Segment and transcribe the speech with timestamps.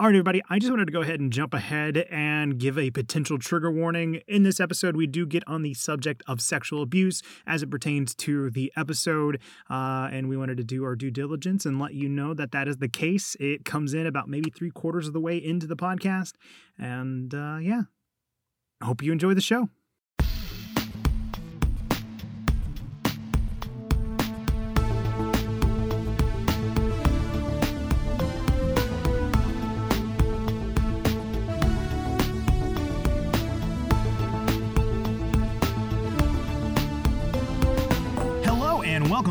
[0.00, 2.90] All right, everybody, I just wanted to go ahead and jump ahead and give a
[2.90, 4.22] potential trigger warning.
[4.26, 8.14] In this episode, we do get on the subject of sexual abuse as it pertains
[8.14, 12.08] to the episode, uh, and we wanted to do our due diligence and let you
[12.08, 13.36] know that that is the case.
[13.38, 16.32] It comes in about maybe three quarters of the way into the podcast,
[16.78, 17.82] and uh, yeah,
[18.82, 19.68] hope you enjoy the show.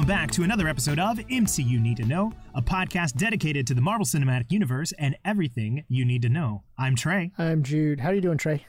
[0.09, 4.07] Back to another episode of MCU Need to Know, a podcast dedicated to the Marvel
[4.07, 6.63] Cinematic Universe and everything you need to know.
[6.79, 7.31] I'm Trey.
[7.37, 7.99] I'm Jude.
[7.99, 8.65] How are you doing, Trey?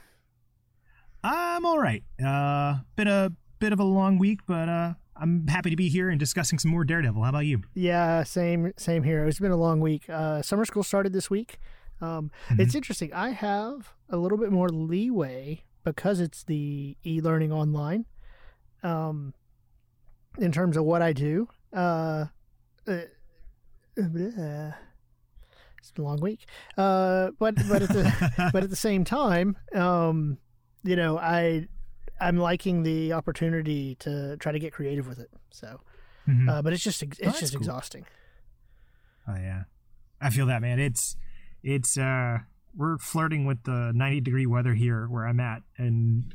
[1.23, 2.03] I'm all right.
[2.23, 6.11] Uh, been a bit of a long week, but uh, I'm happy to be here
[6.11, 7.23] and discussing some more Daredevil.
[7.23, 7.63] How about you?
[7.73, 9.25] Yeah, same same here.
[9.25, 10.07] It's been a long week.
[10.07, 11.57] Uh, summer school started this week.
[12.01, 13.11] Um, It's interesting.
[13.15, 18.05] I have a little bit more leeway because it's the e-learning online.
[18.83, 19.33] Um,
[20.37, 21.47] in terms of what I do.
[21.73, 22.25] Uh,
[22.87, 22.97] uh,
[23.97, 26.45] it's been a long week.
[26.77, 30.37] Uh, but but at the but at the same time, um,
[30.83, 31.67] you know, I
[32.19, 35.29] I'm liking the opportunity to try to get creative with it.
[35.51, 35.79] So,
[36.27, 36.49] Mhm.
[36.49, 37.61] uh, but it's just it's that's just cool.
[37.61, 38.05] exhausting.
[39.27, 39.63] Oh yeah,
[40.19, 40.79] I feel that man.
[40.79, 41.15] It's
[41.63, 42.39] it's uh
[42.75, 46.33] we're flirting with the 90 degree weather here where I'm at, and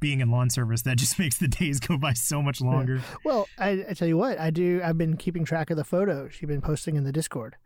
[0.00, 3.00] being in lawn service that just makes the days go by so much longer.
[3.24, 4.80] Well, I, I tell you what, I do.
[4.84, 7.56] I've been keeping track of the photos you've been posting in the Discord.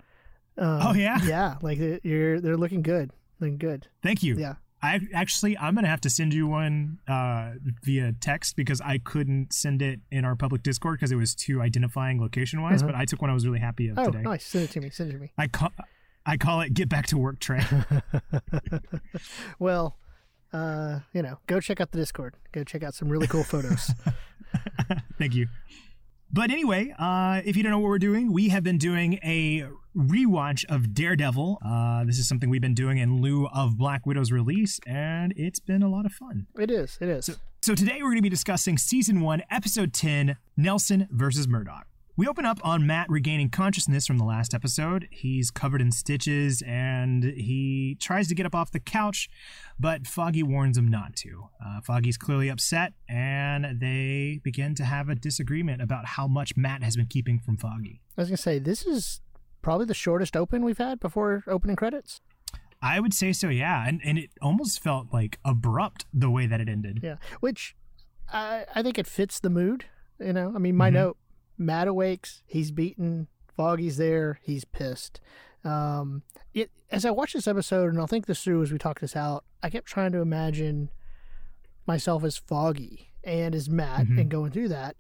[0.59, 1.19] Um, Oh, yeah?
[1.25, 1.57] yeah.
[1.63, 3.89] Like they're- you're they're looking good, looking good.
[4.03, 4.37] Thank you.
[4.39, 4.55] Yeah.
[4.83, 9.53] I actually I'm gonna have to send you one uh, via text because I couldn't
[9.55, 12.83] send it in our public Discord because it was too identifying location wise.
[12.83, 14.09] But I took one I was really happy of Uh-huh.
[14.09, 14.23] Oh, today.
[14.23, 14.45] nice.
[14.45, 14.91] Send it to me.
[14.91, 15.33] Send it to me.
[15.39, 15.73] I call
[16.27, 17.63] I call it "Get Back to Work" Trey.
[19.59, 19.97] Well,
[20.53, 22.35] uh, you know, go check out the Discord.
[22.53, 23.91] Go check out some really cool photos.
[25.19, 25.49] Thank you.
[26.33, 29.65] But anyway, uh, if you don't know what we're doing, we have been doing a
[29.97, 31.59] rewatch of Daredevil.
[31.65, 35.61] Uh, this is something we've been doing in lieu of Black Widow's release, and it's
[35.61, 36.47] been a lot of fun.
[36.59, 36.99] it is.
[37.01, 37.31] It is.
[37.63, 41.87] So today we're going to be discussing season one, episode 10, Nelson versus Murdock.
[42.19, 45.07] We open up on Matt regaining consciousness from the last episode.
[45.11, 49.29] He's covered in stitches and he tries to get up off the couch,
[49.79, 51.51] but Foggy warns him not to.
[51.63, 56.83] Uh, Foggy's clearly upset and they begin to have a disagreement about how much Matt
[56.83, 58.01] has been keeping from Foggy.
[58.17, 59.21] I was gonna say this is
[59.61, 62.23] probably the shortest open we've had before opening credits.
[62.81, 63.87] I would say so, yeah.
[63.87, 67.01] And, and it almost felt like abrupt the way that it ended.
[67.03, 67.77] Yeah, which
[68.33, 69.85] I I think it fits the mood.
[70.19, 71.19] You know, I mean, my note:
[71.59, 75.21] Matt awakes, he's beaten, Foggy's there, he's pissed.
[75.65, 76.23] Um,
[76.55, 79.17] it as I watched this episode, and I'll think this through as we talk this
[79.17, 79.45] out.
[79.63, 80.91] I kept trying to imagine
[81.87, 84.97] myself as Foggy and as Matt, and going through that.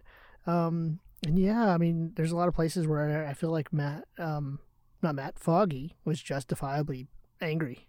[0.46, 4.04] Um, and yeah, I mean, there's a lot of places where I feel like Matt,
[4.18, 4.58] um,
[5.02, 7.06] not Matt, Foggy was justifiably
[7.40, 7.86] angry.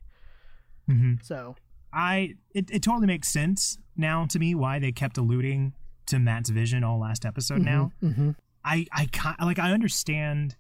[0.88, 1.24] Mhm.
[1.26, 1.56] So
[1.92, 5.74] I it, it totally makes sense now to me why they kept alluding
[6.08, 7.92] to Matt's vision all last episode now.
[8.00, 8.32] hmm
[8.68, 10.56] I I ki- like I understand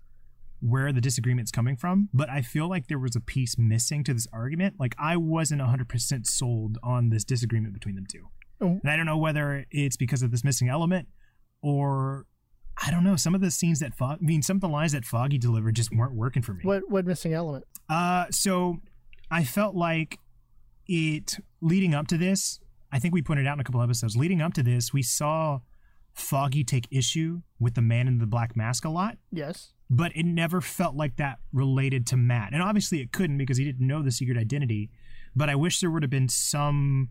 [0.59, 4.13] where the disagreement's coming from, but I feel like there was a piece missing to
[4.13, 4.75] this argument.
[4.79, 8.29] Like I wasn't 100% sold on this disagreement between them two.
[8.59, 8.79] Oh.
[8.81, 11.07] And I don't know whether it's because of this missing element
[11.61, 12.25] or
[12.83, 14.93] I don't know, some of the scenes that Fog I mean some of the lines
[14.93, 16.61] that Foggy delivered just weren't working for me.
[16.63, 17.65] what what missing element?
[17.89, 18.77] Uh, so
[19.29, 20.19] I felt like
[20.87, 22.59] it leading up to this.
[22.91, 24.15] I think we pointed out in a couple episodes.
[24.15, 25.59] Leading up to this, we saw
[26.17, 29.73] Foggy take issue with the man in the black mask a lot, Yes.
[29.89, 32.53] but it never felt like that related to Matt.
[32.53, 34.89] And obviously, it couldn't because he didn't know the secret identity.
[35.35, 37.09] But I wish there would have been some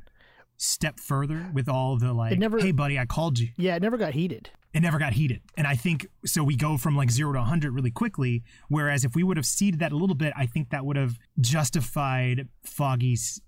[0.56, 3.96] step further with all the like, never- "Hey, buddy, I called you." Yeah, it never
[3.96, 4.50] got heated.
[4.74, 5.40] it never got heated.
[5.56, 8.42] And I think so we go from like zero to 100 really quickly.
[8.68, 11.18] Whereas if we would have seeded that a little bit, I think that would have
[11.40, 13.40] justified Foggy's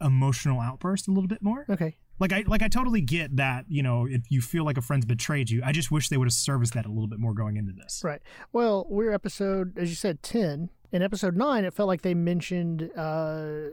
[0.00, 1.66] emotional outburst a little bit more.
[1.68, 1.96] Okay.
[2.18, 5.04] Like I like I totally get that, you know, if you feel like a friend's
[5.04, 7.56] betrayed you, I just wish they would have serviced that a little bit more going
[7.56, 8.00] into this.
[8.04, 8.22] Right.
[8.52, 10.70] Well, we're episode, as you said, 10.
[10.92, 13.70] In episode 9, it felt like they mentioned uh,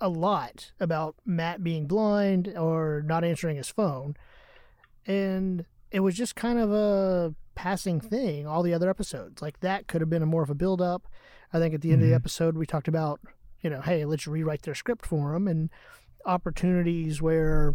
[0.00, 4.14] a lot about Matt being blind or not answering his phone.
[5.06, 9.42] And it was just kind of a passing thing all the other episodes.
[9.42, 11.06] Like that could have been a more of a build up.
[11.52, 12.18] I think at the end of the Mhm.
[12.18, 13.20] episode, we talked about,
[13.62, 15.70] you know, hey, let's rewrite their script for them and
[16.28, 17.74] opportunities where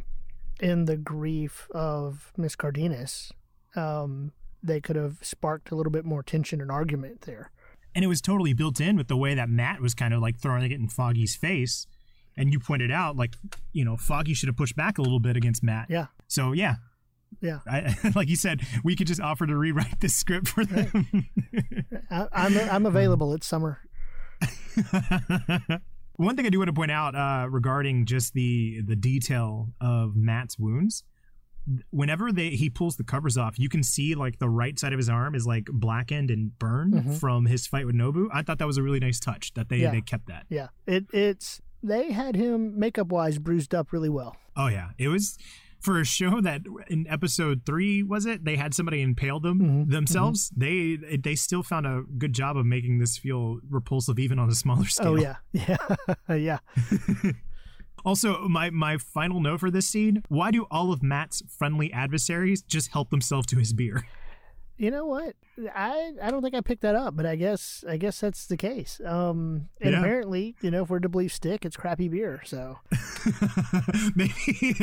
[0.62, 3.34] in the grief of Miss Cardenas,
[3.76, 7.52] um, they could have sparked a little bit more tension and argument there.
[7.96, 10.40] And it was totally built in with the way that Matt was kind of like
[10.40, 11.86] throwing it in Foggy's face.
[12.36, 13.36] And you pointed out, like,
[13.74, 15.88] you know, Foggy should have pushed back a little bit against Matt.
[15.90, 16.08] Yeah.
[16.28, 16.76] So, yeah.
[17.42, 17.60] Yeah.
[17.68, 21.08] I, like you said, we could just offer to rewrite this script for them.
[22.10, 23.34] I, I'm I'm available.
[23.34, 23.80] It's summer.
[26.18, 30.16] One thing I do want to point out uh, regarding just the the detail of
[30.16, 31.04] Matt's wounds,
[31.90, 35.00] whenever they he pulls the covers off, you can see like the right side of
[35.00, 37.20] his arm is like blackened and burned Mhm.
[37.20, 38.28] from his fight with Nobu.
[38.34, 39.92] I thought that was a really nice touch that they Yeah.
[39.92, 40.46] they kept that.
[40.50, 40.68] Yeah.
[40.86, 44.36] It it's they had him makeup wise bruised up really well.
[44.56, 45.38] Oh yeah, it was
[45.84, 49.90] for a show that in episode three was it they had somebody impale them Mhm.
[49.92, 50.50] themselves.
[50.56, 54.56] They they still found a good job of making this feel repulsive even on a
[54.56, 55.14] smaller scale.
[55.14, 55.36] Oh yeah.
[55.54, 55.78] Yeah.
[56.36, 56.60] yeah.
[58.06, 62.62] Also, my my final note for this scene: Why do all of Matt's friendly adversaries
[62.62, 64.04] just help themselves to his beer?
[64.78, 65.36] You know what?
[65.76, 68.58] I I don't think I picked that up, but I guess I guess that's the
[68.58, 69.00] case.
[69.06, 70.00] Um, and Yeah.
[70.00, 72.42] apparently, you know, if we're to believe Stick, it's crappy beer.
[72.44, 72.80] So
[74.16, 74.74] Maybe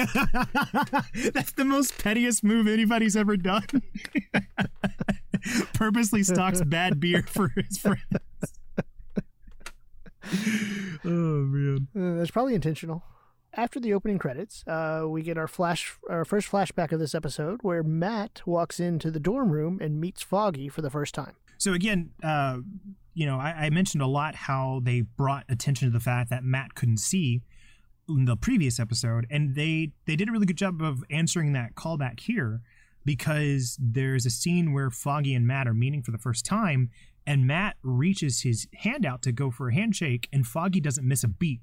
[1.34, 3.64] that's the most pettiest move anybody's ever done.
[5.75, 8.00] Purposely stocks bad beer for his friends.
[11.04, 11.88] oh man.
[11.96, 13.02] uh, that's probably intentional.
[13.55, 17.61] After the opening credits, uh, we get our flash, our first flashback of this episode,
[17.62, 21.35] where Matt walks into the dorm room and meets Foggy for the first time.
[21.58, 22.58] So again, uh,
[23.12, 26.44] you know, I, I mentioned a lot how they brought attention to the fact that
[26.44, 27.43] Matt couldn't see
[28.08, 31.75] in the previous episode, and they they did a really good job of answering that
[31.75, 32.61] callback here
[33.05, 36.91] because there's a scene where Foggy and Matt are meeting for the first time,
[37.26, 41.25] and Matt reaches his hand out to go for a handshake, and Foggy doesn't miss
[41.25, 41.61] a beat.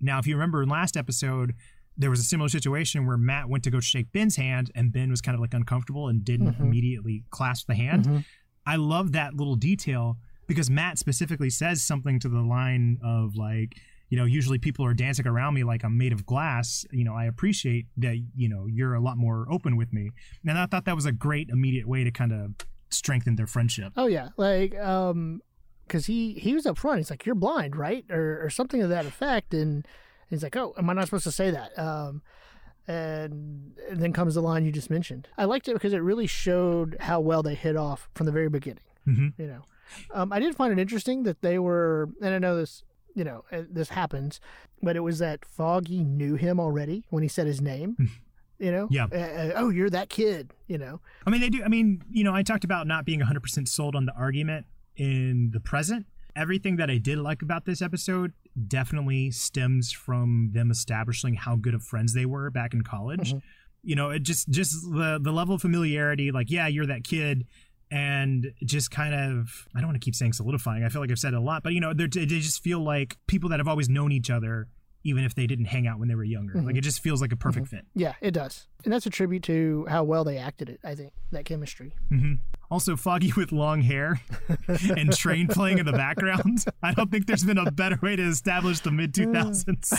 [0.00, 1.54] Now, if you remember in last episode,
[1.96, 5.10] there was a similar situation where Matt went to go shake Ben's hand, and Ben
[5.10, 6.60] was kind of like uncomfortable and didn't Mhm.
[6.60, 8.04] immediately clasp the hand.
[8.06, 8.24] Mhm.
[8.66, 13.76] I love that little detail because Matt specifically says something to the line of like,
[14.08, 16.84] you know, usually people are dancing around me like I'm made of glass.
[16.90, 20.10] You know, I appreciate that, you know, you're a lot more open with me.
[20.46, 22.54] And I thought that was a great immediate way to kind of
[22.90, 23.92] strengthen their friendship.
[23.96, 25.40] Oh yeah, like um,
[25.90, 26.98] because he he was up front.
[26.98, 29.84] He's like, "You're blind, right?" or or something to that effect, and
[30.28, 32.22] he's like, "Oh, am I not supposed to say that?" Um,
[32.88, 35.28] and, and then comes the line you just mentioned.
[35.36, 38.48] I liked it because it really showed how well they hit off from the very
[38.48, 38.82] beginning.
[39.06, 39.32] Mhm.
[39.38, 39.62] You know,
[40.12, 42.82] um, I did find it interesting that they were, and I know this,
[43.14, 44.40] you know, this happens,
[44.82, 47.96] but it was that Foggy knew him already when he said his name.
[48.58, 49.04] You know, Yeah.
[49.06, 50.52] Uh, oh, you're that kid.
[50.66, 51.62] You know, I mean, they do.
[51.64, 54.66] I mean, you know, I talked about not being 100% sold on the argument
[55.00, 56.04] in the present.
[56.36, 58.32] Everything that I did like about this episode
[58.68, 63.32] definitely stems from them establishing how good of friends they were back in college.
[63.32, 63.42] Mhm.
[63.82, 67.46] You know, it just just the the level of familiarity, like, yeah, you're that kid,
[67.90, 70.84] and just kind of I don't want to keep saying solidifying.
[70.84, 73.16] I feel like I've said it a lot, but you know, they just feel like
[73.26, 74.68] people that have always known each other,
[75.02, 76.54] even if they didn't hang out when they were younger.
[76.54, 76.66] Mhm.
[76.66, 77.86] Like, it just feels like a perfect fit.
[77.94, 78.66] Yeah, it does.
[78.84, 81.92] And that's a tribute to how well they acted it, I think, that chemistry.
[82.08, 82.34] hmm
[82.70, 84.20] Also, Foggy with long hair
[84.96, 86.64] and Train playing in the background.
[86.82, 89.98] I don't think there's been a better way to establish the mid 2000s.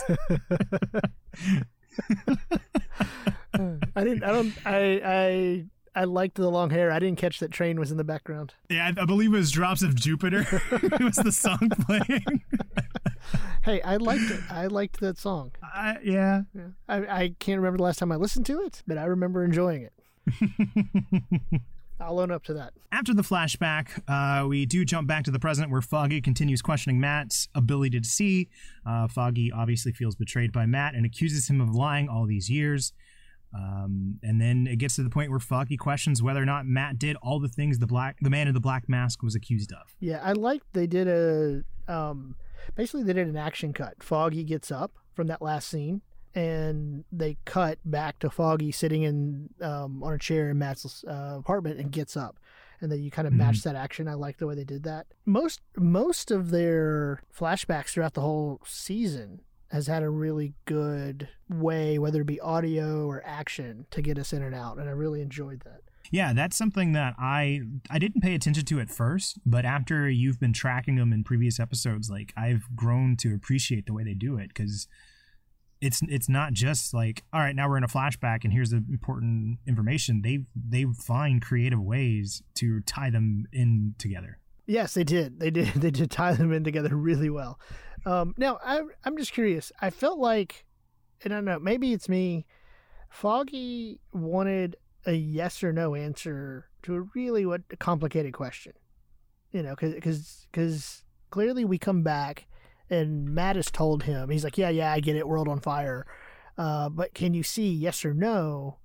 [3.96, 6.90] I didn't I don't I I I liked the long hair.
[6.92, 8.54] I didn't catch that train was in the background.
[8.70, 10.46] Yeah, I, I believe it was Drops of Jupiter.
[10.72, 12.44] it was the song playing.
[13.64, 14.40] Hey, I liked it.
[14.50, 15.52] I liked that song.
[15.62, 16.42] I, yeah.
[16.56, 16.70] Yeah.
[16.90, 19.84] I, I can't remember the last time I listened to it, but I remember enjoying
[19.84, 21.62] it.
[22.00, 22.74] I'll own up to that.
[22.92, 27.00] After the flashback, uh, we do jump back to the present where Foggy continues questioning
[27.00, 28.50] Matt's ability to see.
[28.86, 32.94] Uh, Foggy obviously feels betrayed by Matt and accuses him of lying all these years.
[33.54, 36.98] Um, and then it gets to the point where Foggy questions whether or not Matt
[36.98, 39.96] did all the things the black, the man in the black mask was accused of.
[40.00, 42.36] Yeah, I liked they did a um
[42.76, 44.02] basically they did an action cut.
[44.04, 46.02] Foggy gets up from that last scene
[46.34, 51.36] and they cut back to Foggy sitting in um, on a chair in Matt's uh,
[51.40, 52.38] apartment and gets up.
[52.80, 53.38] And then you kind of Mhm.
[53.38, 54.08] match that action.
[54.08, 55.08] I like the way they did that.
[55.26, 62.00] Most most of their flashbacks throughout the whole season has had a really good way,
[62.00, 65.22] whether it be audio or action, to get us in and out, and I really
[65.22, 65.82] enjoyed that.
[66.12, 70.40] Yeah, that's something that I I didn't pay attention to at first, but after you've
[70.40, 74.38] been tracking them in previous episodes, like I've grown to appreciate the way they do
[74.38, 74.88] it because
[75.80, 78.84] it's it's not just like all right, now we're in a flashback and here's the
[78.90, 80.22] important information.
[80.22, 84.38] They they find creative ways to tie them in together.
[84.68, 85.40] Yes, they did.
[85.40, 85.68] They did.
[85.76, 87.60] They did tie them in together really well.
[88.06, 89.72] Um, now, I, I'm just curious.
[89.82, 90.66] I felt like,
[91.26, 92.46] I don't know, maybe it's me.
[93.10, 98.74] Foggy wanted a yes or no answer to a really what a complicated question.
[99.52, 102.48] You know, because because clearly we come back
[102.90, 106.06] and Matt has told him he's like, yeah, yeah, I get it, world on fire,
[106.58, 108.78] uh, but can you see yes or no?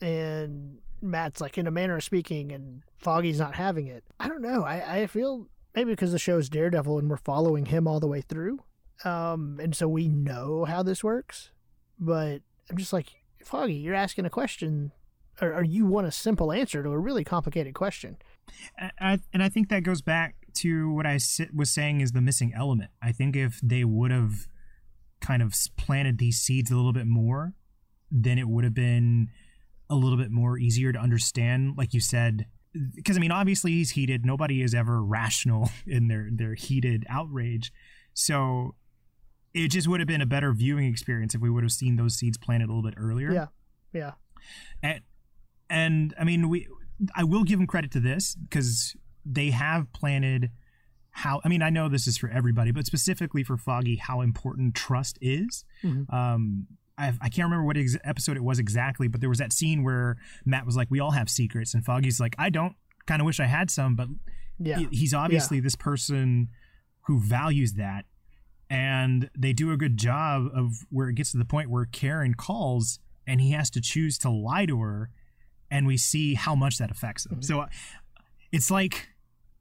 [0.00, 4.04] And Matt's like, in a manner of speaking, and Foggy's not having it.
[4.18, 4.64] I don't know.
[4.64, 8.20] I I feel maybe because the show's Daredevil and we're following him all the way
[8.20, 8.60] through,
[9.04, 11.50] um, and so we know how this works.
[11.98, 13.08] But I'm just like,
[13.44, 14.92] Foggy, you're asking a question,
[15.40, 18.16] or, or you want a simple answer to a really complicated question.
[19.00, 21.18] I, and I think that goes back to what I
[21.54, 22.90] was saying is the missing element.
[23.02, 24.46] I think if they would have
[25.20, 27.54] kind of planted these seeds a little bit more,
[28.10, 29.28] then it would have been
[29.88, 31.74] a little bit more easier to understand.
[31.76, 32.46] Like you said,
[32.94, 34.26] because I mean, obviously he's heated.
[34.26, 37.72] Nobody is ever rational in their their heated outrage.
[38.14, 38.74] So
[39.54, 42.16] it just would have been a better viewing experience if we would have seen those
[42.16, 43.32] seeds planted a little bit earlier.
[43.32, 43.46] Yeah,
[43.92, 44.12] yeah.
[44.82, 45.00] And
[45.72, 46.68] and I mean, we
[47.16, 50.50] I will give them credit to this because they have planted
[51.10, 54.74] how I mean I know this is for everybody, but specifically for Foggy, how important
[54.74, 55.64] trust is.
[55.82, 56.14] Mm-hmm.
[56.14, 56.66] Um,
[56.98, 59.82] I, I can't remember what ex- episode it was exactly, but there was that scene
[59.82, 62.74] where Matt was like, "We all have secrets," and Foggy's like, "I don't.
[63.06, 64.06] Kind of wish I had some, but
[64.60, 64.78] yeah.
[64.92, 65.62] he's obviously yeah.
[65.62, 66.48] this person
[67.06, 68.04] who values that."
[68.68, 72.34] And they do a good job of where it gets to the point where Karen
[72.34, 75.10] calls and he has to choose to lie to her,
[75.72, 77.40] and we see how much that affects them.
[77.40, 77.42] Mm-hmm.
[77.42, 77.66] So
[78.52, 79.08] it's like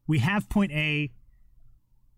[0.07, 1.09] we have point A,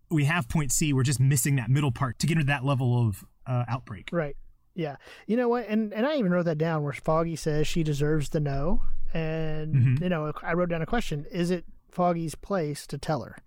[0.10, 0.92] we have point C.
[0.92, 4.10] We're just missing that middle part to get into that level of uh, outbreak.
[4.12, 4.36] Right.
[4.74, 4.96] Yeah.
[5.28, 5.68] You know what?
[5.70, 8.82] And and I even wrote that down where Foggy says she deserves to know.
[9.14, 10.04] And mm-hmm.
[10.04, 13.38] you know, I wrote down a question: Is it Foggy's place to tell her?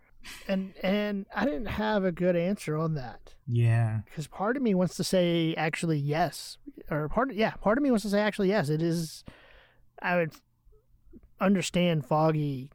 [0.47, 3.35] And and I didn't have a good answer on that.
[3.49, 4.01] Yeah.
[4.05, 7.91] Because part of me wants to say actually yes, or part yeah, part of me
[7.91, 8.69] wants to say actually yes.
[8.69, 9.25] It is.
[10.03, 10.33] I would
[11.41, 12.71] understand Foggy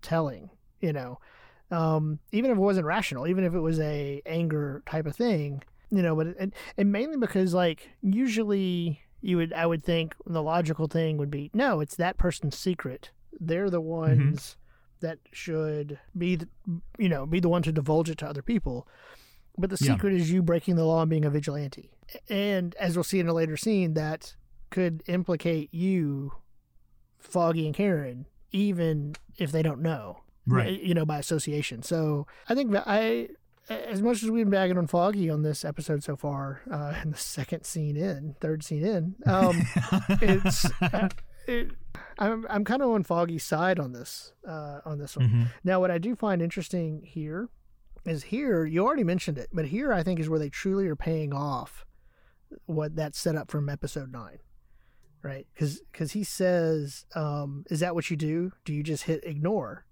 [0.00, 0.50] telling.
[0.80, 1.20] You know,
[1.70, 5.62] um, even if it wasn't rational, even if it was a anger type of thing
[5.92, 10.42] you know, but and, and mainly because like usually you would I would think the
[10.42, 13.10] logical thing would be no, it's that person's secret.
[13.38, 13.88] They're the mm-hmm.
[13.88, 15.06] ones mm-hmm.
[15.06, 16.48] that should be the,
[16.98, 18.88] you know be the one to divulge it to other people.
[19.58, 20.20] But the secret yeah.
[20.20, 21.90] is you breaking the law and being a vigilante.
[22.30, 24.34] And as we'll see in a later scene, that
[24.70, 26.32] could implicate you,
[27.22, 32.54] Foggy and Karen, even if they don't know right you know by association so i
[32.54, 33.28] think i
[33.68, 37.12] as much as we've been bagging on Foggy on this episode so far, uh, in
[37.12, 39.62] the second scene in, third scene in, um,
[40.20, 41.08] it's uh,
[41.46, 41.70] it,
[42.18, 45.28] I'm I'm kind of on Foggy's side on this uh, on this one.
[45.28, 45.42] Mm-hmm.
[45.64, 47.48] Now, what I do find interesting here
[48.04, 50.96] is here you already mentioned it, but here I think is where they truly are
[50.96, 51.86] paying off
[52.66, 54.38] what that set up from episode nine,
[55.22, 55.46] right?
[55.54, 58.52] Because because he says, um, "Is that what you do?
[58.64, 59.86] Do you just hit ignore?"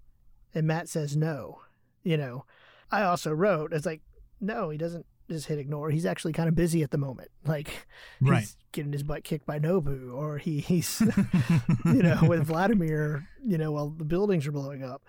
[0.53, 1.61] And Matt says, "No."
[2.03, 2.45] You know,
[2.91, 4.01] I also wrote, it's like,
[4.39, 5.89] no, he doesn't just hit ignore.
[5.89, 7.29] He's actually kind of busy at the moment.
[7.43, 7.87] Like
[8.23, 11.01] he's getting his butt kicked by Nobu, or he, he's,
[11.85, 15.01] you know, with Vladimir, you know, while the buildings are blowing up,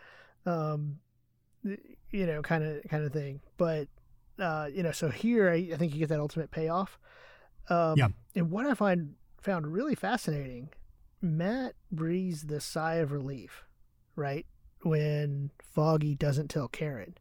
[0.46, 0.96] um,
[1.62, 3.40] you know, kind of kind of thing.
[3.58, 3.88] But
[4.38, 6.98] uh, you know, so here I, I think you get that ultimate payoff.
[7.68, 8.08] Um, yeah.
[8.34, 10.70] And what I find found really fascinating,
[11.20, 13.64] Matt breathes the sigh of relief,
[14.16, 14.46] right,
[14.82, 17.14] when Foggy doesn't tell Karen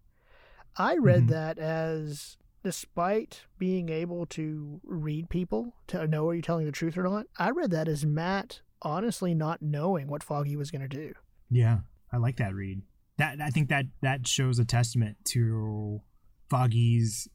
[0.78, 1.32] I read mm-hmm.
[1.32, 6.98] that as despite being able to read people to know are you telling the truth
[6.98, 10.88] or not, I read that as Matt honestly not knowing what Foggy was going to
[10.88, 11.14] do.
[11.50, 11.80] Yeah,
[12.12, 12.82] I like that read.
[13.18, 16.02] That I think that that shows a testament to
[16.50, 17.28] Foggy's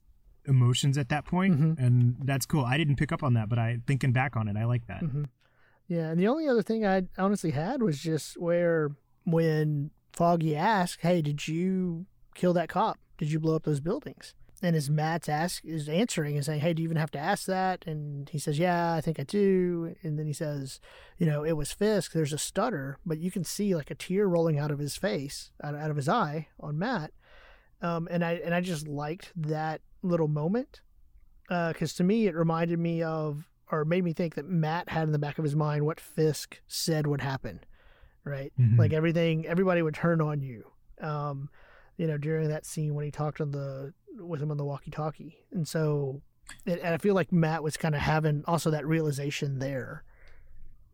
[0.46, 1.84] emotions at that point, mm-hmm.
[1.84, 2.64] and that's cool.
[2.64, 5.02] I didn't pick up on that, but I thinking back on it, I like that.
[5.02, 5.24] Mm-hmm.
[5.88, 8.90] Yeah, and the only other thing I honestly had was just where
[9.24, 14.34] when Foggy asked, "Hey, did you kill that cop?" did you blow up those buildings?
[14.62, 17.46] And as Matt's ask is answering and saying, Hey, do you even have to ask
[17.46, 17.84] that?
[17.86, 19.94] And he says, Yeah, I think I do.
[20.02, 20.80] And then he says,
[21.18, 22.12] You know, it was Fisk.
[22.12, 25.50] There's a stutter, but you can see like a tear rolling out of his face,
[25.62, 27.12] out, out of his eye on Matt.
[27.82, 30.80] Um, and I and I just liked that little moment
[31.48, 35.04] because uh, to me it reminded me of or made me think that Matt had
[35.04, 37.60] in the back of his mind what Fisk said would happen,
[38.24, 38.52] right?
[38.58, 38.78] Mm-hmm.
[38.78, 40.70] Like everything, everybody would turn on you.
[41.00, 41.50] Um,
[41.96, 45.36] you know, during that scene when he talked on the with him on the walkie-talkie,
[45.52, 46.22] and so,
[46.66, 50.04] and I feel like Matt was kind of having also that realization there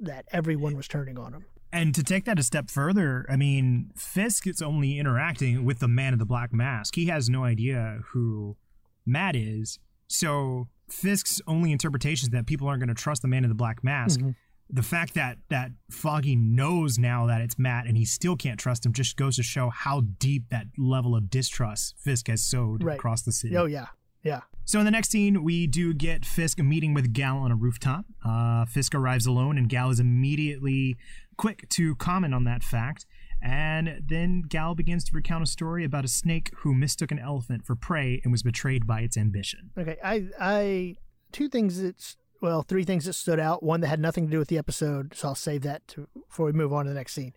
[0.01, 1.45] that everyone was turning on him.
[1.73, 5.89] And to take that a step further, I mean, Fisk is only interacting with the
[5.89, 6.97] man in the black mask.
[6.97, 8.57] He has no idea who
[9.07, 9.79] Matt is.
[10.09, 13.55] So Fisk's only interpretation is that people aren't going to trust the man in the
[13.55, 14.21] black mask.
[14.21, 14.31] Mm-hmm.
[14.71, 18.87] the fact that that Foggy knows now that it's Matt and he still can't trust
[18.87, 22.95] him just goes to show how deep that level of distrust Fisk has sowed Right.
[22.99, 23.57] across the city.
[23.57, 23.87] Oh yeah,
[24.23, 24.41] yeah.
[24.65, 28.05] So in the next scene, we do get Fisk meeting with Gao on a rooftop.
[28.25, 30.97] Uh, Fisk arrives alone, and Gao is immediately
[31.37, 33.05] quick to comment on that fact.
[33.43, 37.65] And then Gao begins to recount a story about a snake who mistook an elephant
[37.67, 39.71] for prey and was betrayed by its ambition.
[39.77, 40.95] Okay, I I
[41.33, 43.63] two things that well, three things that stood out.
[43.63, 46.47] One that had nothing to do with the episode, so I'll save that to, before
[46.47, 47.33] we move on to the next scene.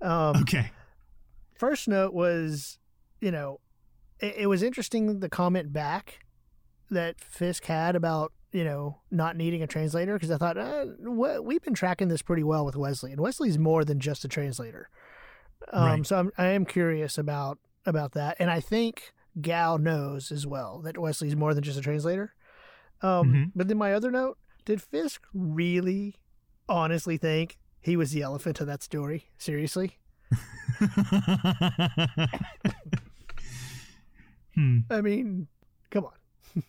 [0.00, 0.70] Um, Okay.
[1.54, 2.78] first note was,
[3.20, 3.60] you know,
[4.20, 6.20] it, it was interesting the comment back
[6.90, 11.38] that Fisk had about you know not needing a translator because I thought uh, we-
[11.40, 14.88] we've been tracking this pretty well with Wesley, and Wesley's more than just a translator.
[15.72, 16.06] Um, Right.
[16.06, 20.80] So I'm, I am curious about about that, and I think Gao knows as well
[20.84, 22.34] that Wesley's more than just a translator.
[23.02, 23.52] Um, Mhm.
[23.54, 26.16] But then my other note: Did Fisk really,
[26.68, 29.30] honestly think he was the elephant of that story?
[29.38, 29.98] Seriously?
[34.54, 34.78] hmm.
[34.90, 35.46] I mean,
[35.90, 36.12] come on.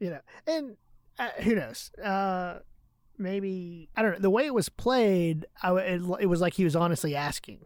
[0.00, 0.76] you know, and
[1.18, 1.90] uh, who knows?
[2.02, 2.58] Uh,
[3.18, 4.18] maybe I don't know.
[4.18, 7.60] The way it was played, I, it, it was like he was honestly asking.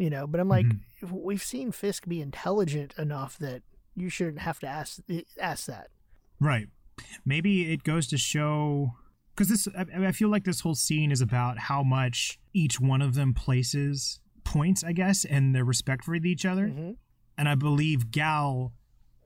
[0.00, 1.12] You know, but I'm like, Mhm.
[1.12, 3.62] we've seen Fisk be intelligent enough that
[3.94, 4.98] you shouldn't have to ask
[5.38, 5.88] ask that.
[6.40, 6.68] Right.
[7.26, 8.94] Maybe it goes to show
[9.34, 9.68] because this.
[9.76, 13.34] I, I feel like this whole scene is about how much each one of them
[13.34, 16.68] places points, I guess, and their respect for each other.
[16.68, 16.96] Mhm.
[17.36, 18.72] And I believe Gao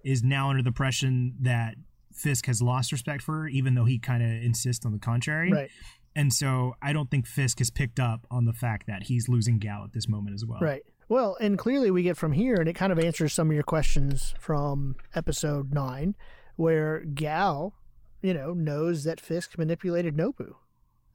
[0.04, 1.76] is now under the impression that
[2.12, 5.52] Fisk has lost respect for her, even though he kind of insists on the contrary.
[5.52, 5.71] Right,
[6.16, 9.59] And so I don't think Fisk has picked up on the fact that he's losing
[9.59, 10.61] Gao at this moment as well.
[10.61, 10.83] right.
[11.09, 13.62] Well, and clearly we get from here, and it kind of answers some of your
[13.62, 16.14] questions from episode nine,
[16.56, 17.75] where Gao,
[18.23, 20.54] you know, knows that Fisk manipulated Nobu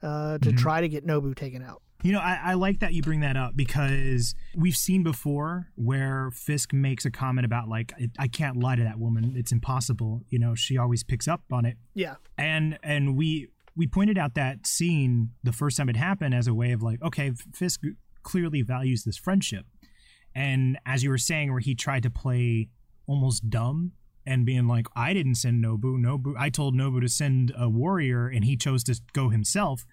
[0.03, 0.57] uh, to Mhm.
[0.57, 1.81] try to get Nobu taken out.
[2.03, 6.29] You know, I, I like that you bring that up because we've seen before where
[6.31, 9.33] Fisk makes a comment about like I, I can't lie to that woman.
[9.35, 10.21] It's impossible.
[10.29, 11.75] You know, she always picks up on it.
[11.95, 12.15] Yeah.
[12.37, 13.49] And and we
[13.79, 17.01] we pointed out that scene the first time it happened as a way of like,
[17.01, 17.79] okay, Fisk
[18.23, 19.65] clearly values this friendship.
[20.35, 22.67] And as you were saying, where he tried to play
[23.07, 23.93] almost dumb
[24.25, 25.97] and being like, I didn't send Nobu.
[25.97, 29.85] Nobu, I told Nobu to send a warrior, and he chose to go himself.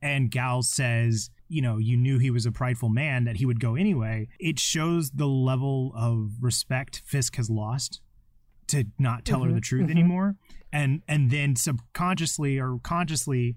[0.00, 3.60] And Gao says, you know, you knew he was a prideful man that he would
[3.60, 4.28] go anyway.
[4.40, 8.00] It shows the level of respect Fisk has lost
[8.68, 9.90] to not tell her Mhm, the truth mhm.
[9.90, 10.36] anymore.
[10.76, 13.56] And and then subconsciously or consciously,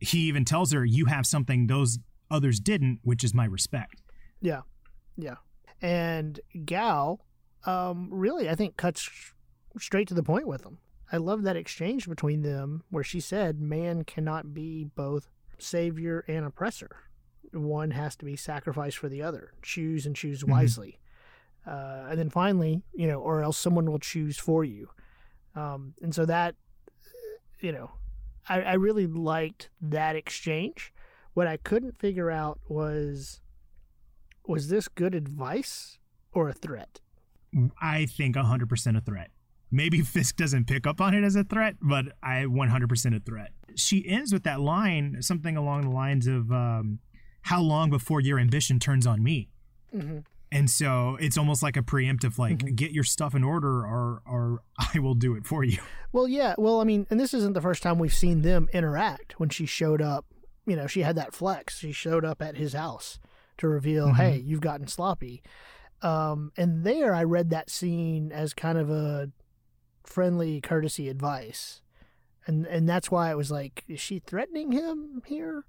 [0.00, 1.98] he even tells her, "You have something those
[2.30, 4.02] others didn't, which is my respect."
[4.40, 4.62] Yeah,
[5.16, 5.36] yeah.
[5.80, 7.20] And Gao,
[7.66, 9.08] um, really, I think cuts
[9.78, 10.78] straight to the point with him.
[11.12, 16.44] I love that exchange between them where she said, "Man cannot be both savior and
[16.44, 16.96] oppressor.
[17.52, 19.52] One has to be sacrificed for the other.
[19.62, 20.48] Choose and choose Mhm.
[20.50, 20.98] wisely."
[21.64, 24.90] Uh, and then finally, you know, or else someone will choose for you.
[25.56, 26.54] Um, and so that,
[27.60, 27.90] you know,
[28.48, 30.92] I, I really liked that exchange.
[31.34, 33.40] What I couldn't figure out was
[34.46, 35.98] was this good advice
[36.32, 37.00] or a threat?
[37.80, 39.30] I think 100% a threat.
[39.70, 43.50] Maybe Fisk doesn't pick up on it as a threat, but I 100% a threat.
[43.74, 47.00] She ends with that line, something along the lines of, um,
[47.42, 49.48] "How long before your ambition turns on me?"
[49.94, 50.18] Mm-hmm.
[50.56, 52.74] And so it's almost like a preemptive, like, Mhm.
[52.76, 54.62] "Get your stuff in order, or or
[54.94, 55.78] I will do it for you."
[56.12, 56.54] Well, yeah.
[56.56, 59.38] Well, I mean, and this isn't the first time we've seen them interact.
[59.38, 60.24] When she showed up,
[60.66, 61.78] you know, she had that flex.
[61.78, 63.18] She showed up at his house
[63.58, 64.16] to reveal, Mhm.
[64.16, 65.42] "Hey, you've gotten sloppy."
[66.02, 69.30] Um, and there, I read that scene as kind of a
[70.04, 71.82] friendly courtesy advice,
[72.46, 75.64] and and that's why it was like, is she threatening him here?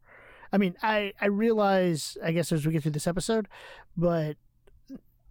[0.51, 3.47] I mean, I I realize, I guess as we get through this episode,
[3.95, 4.37] but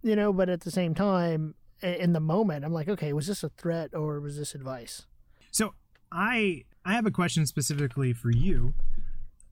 [0.01, 3.43] you know, but at the same time, in the moment, I'm like, okay, was this
[3.43, 5.05] a threat or was this advice?
[5.51, 5.73] So
[6.11, 8.73] I I have a question specifically for you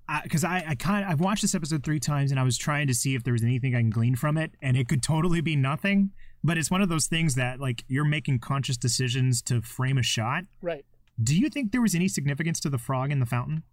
[0.08, 2.58] uh, because I, I kind of I've watched this episode three times and I was
[2.58, 5.02] trying to see if there was anything I can glean from it, and it could
[5.04, 6.12] totally be nothing.
[6.44, 10.04] But it's one of those things that like you're making conscious decisions to frame a
[10.04, 10.44] shot.
[10.62, 10.86] Right.
[11.22, 13.64] Do you think there was any significance to the frog in the fountain?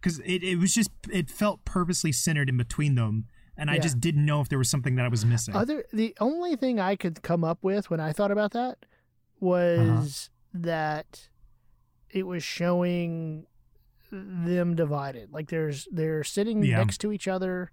[0.00, 4.00] Because it, it was just it felt purposely centered in between them, and I just
[4.00, 5.54] didn't know if there was something that I was missing.
[5.54, 9.40] Other the only thing I could come up with when I thought about that uh-huh.
[9.40, 11.28] was that
[12.10, 13.46] it was showing
[14.10, 15.32] them divided.
[15.32, 16.78] Like there's they're sitting Yeah.
[16.78, 17.72] next to each other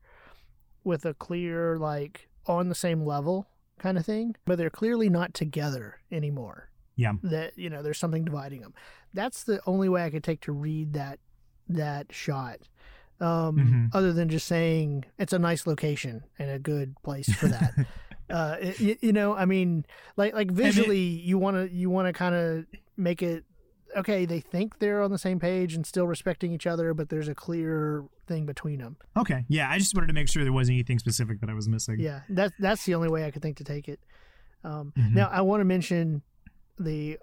[0.84, 5.34] with a clear like on the same level kind of thing, but they're clearly not
[5.34, 6.70] together anymore.
[6.96, 7.14] Yeah.
[7.24, 8.74] That you know, there's something dividing them.
[9.14, 11.20] That's the only way I could take to read that
[11.68, 12.60] that shot.
[13.22, 13.90] Um, Mhm.
[13.96, 17.74] other than just saying it's a nice location and a good place for that.
[18.30, 19.86] uh, it, you know, I mean,
[20.18, 22.66] like like visually, you want to you want to kind of
[22.98, 23.46] make it
[23.96, 24.26] okay.
[24.26, 27.36] They think they're on the same page and still respecting each other, but there's a
[27.36, 28.98] clear thing between them.
[29.18, 29.46] Okay.
[29.50, 32.00] Yeah, I just wanted to make sure there wasn't anything specific that I was missing.
[32.00, 34.00] Yeah, that's that's the only way I could think to take it.
[34.64, 35.14] Um, Mhm.
[35.14, 36.22] Now, I want to mention
[36.80, 37.20] the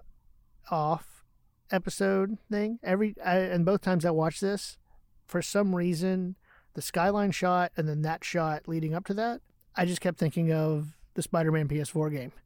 [0.71, 1.23] off
[1.71, 2.79] episode thing.
[2.83, 4.77] Every I, and both times I watched this,
[5.29, 6.35] for some reason,
[6.73, 9.41] the skyline shot and then that shot leading up to that,
[9.75, 12.31] I just kept thinking of the Spider-Man PS4 game.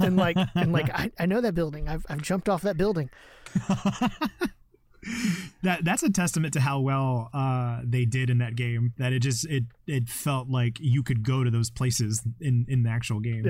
[0.00, 1.88] And like, and like, I, I know that building.
[1.88, 3.08] I've I've jumped off that building.
[5.62, 8.92] that that's a testament to how well uh, they did in that game.
[8.98, 12.82] That it just it it felt like you could go to those places in in
[12.84, 13.44] the actual game.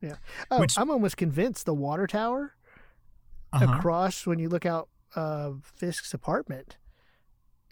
[0.00, 0.14] Yeah.
[0.50, 2.54] Oh, Which- I'm almost convinced the water tower
[3.52, 3.76] Uh-huh.
[3.78, 6.76] across when you look out of Fisk's apartment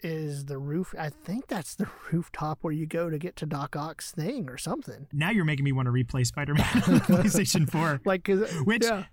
[0.03, 0.93] is the roof.
[0.97, 4.57] I think that's the rooftop where you go to get to Doc Ock's thing or
[4.57, 5.07] something.
[5.11, 8.01] Now you're making me want to replay Spider-Man on PlayStation 4.
[8.05, 9.03] Like, Which- yeah,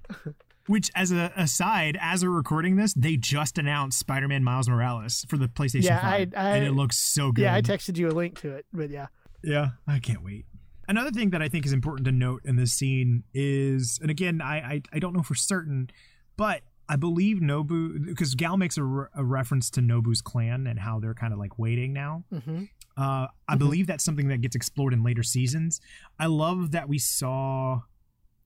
[0.67, 5.37] Which, as a aside, as we're recording this, they just announced Spider-Man Miles Morales for
[5.37, 7.43] the PlayStation Yeah, 5, I- I- and it looks so good.
[7.43, 7.55] yeah.
[7.55, 9.07] I texted you a link to it, but yeah,
[9.43, 10.47] Yeah, I can't wait.
[10.89, 14.41] Another thing that I think is important to note in this scene is, and again,
[14.43, 15.89] I I, I don't know for certain,
[16.37, 20.79] but I believe Nobu because Gao makes a, re- a reference to Nobu's clan and
[20.79, 22.25] how they're kind of like waiting now.
[22.31, 22.65] hmm
[22.97, 23.59] Uh, I Mhm.
[23.59, 25.81] believe that's something that gets explored in later seasons.
[26.19, 27.81] I love that we saw,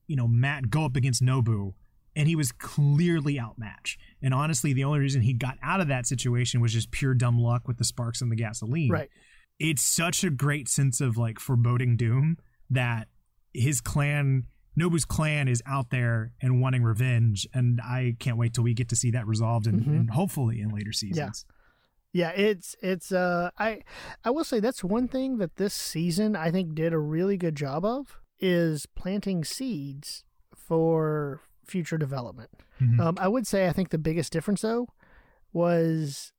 [0.07, 1.73] you know, Matt go up against Nobu,
[2.15, 3.99] and he was clearly outmatched.
[4.23, 7.37] And honestly, the only reason he got out of that situation was just pure dumb
[7.39, 9.09] luck with the sparks and the gasoline right.
[9.59, 12.37] it's such a great sense of like foreboding doom
[12.71, 13.07] that
[13.53, 14.45] his clan
[14.79, 18.89] Nobu's clan is out there and wanting revenge and I can't wait till we get
[18.89, 19.87] to see that resolved and, Mhm.
[19.87, 21.45] and hopefully in later seasons.
[22.13, 23.81] Yeah, it's it's uh I
[24.23, 27.55] I will say that's one thing that this season I think did a really good
[27.55, 30.23] job of is planting seeds
[30.55, 32.49] for future development.
[32.81, 32.99] Mhm.
[32.99, 34.87] Um, I would say I think the biggest difference though
[35.53, 36.31] was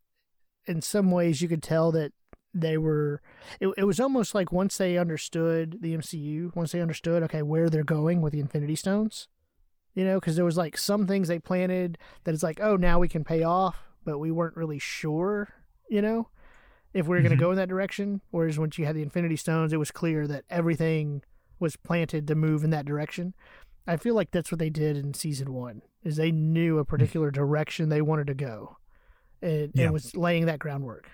[0.67, 2.13] in some ways you could tell that
[2.53, 3.21] they were
[3.61, 7.69] it, it was almost like once they understood the MCU, once they understood okay where
[7.71, 9.29] they're going with the Infinity Stones,
[9.95, 12.99] you know, because there was like some things they planted that it's like oh now
[12.99, 15.49] we can pay off, but we weren't really sure,
[15.89, 16.29] you know,
[16.93, 17.39] if we are going Mhm.
[17.39, 18.21] to go in that direction.
[18.31, 21.23] Whereas once you had the Infinity Stones, it was clear that everything
[21.61, 23.35] was planted to move in that direction.
[23.87, 25.83] I feel like that's what they did in season one.
[26.03, 28.79] Is they knew a particular direction they wanted to go,
[29.43, 29.85] and, Yeah.
[29.85, 31.11] and was laying that groundwork.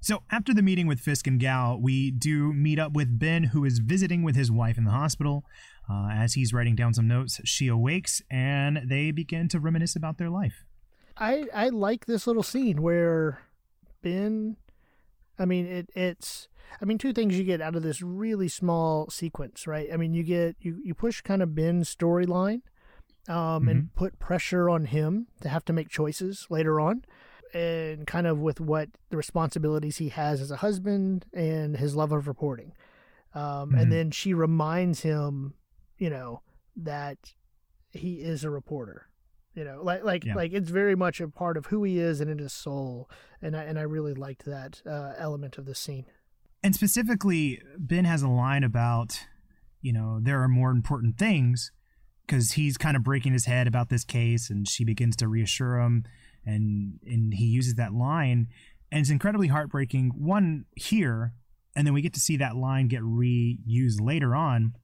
[0.00, 3.64] So after the meeting with Fisk and Gao, we do meet up with Ben, who
[3.64, 5.44] is visiting with his wife in the hospital.
[5.90, 10.18] Uh, as he's writing down some notes, she awakes and they begin to reminisce about
[10.18, 10.64] their life.
[11.16, 13.40] I I like this little scene where
[14.02, 14.56] Ben.
[15.38, 16.48] I mean it it's.
[16.82, 19.88] I mean two things you get out of this really small sequence, right?
[19.92, 22.60] I mean you get you you push kind of Ben's storyline,
[23.28, 27.04] um, and put pressure on him to have to make choices later on.
[27.54, 32.12] And kind of with what the responsibilities he has as a husband and his love
[32.12, 32.72] of reporting.
[33.34, 33.80] Um, Mhm.
[33.82, 35.54] And then she reminds him,
[35.98, 36.42] you know,
[36.76, 37.34] that
[37.90, 39.06] he is a reporter.
[39.54, 40.34] You know, like like Yeah.
[40.34, 43.10] like it's very much a part of who he is and in his soul,
[43.42, 46.04] and I and I really liked that uh, element of the scene.
[46.62, 49.26] And specifically, Ben has a line about,
[49.80, 51.72] you know, there are more important things
[52.26, 55.80] because he's kind of breaking his head about this case and she begins to reassure
[55.80, 56.04] him
[56.44, 58.48] and and he uses that line
[58.90, 61.32] and it's incredibly heartbreaking one here
[61.76, 64.74] and then we get to see that line get reused later on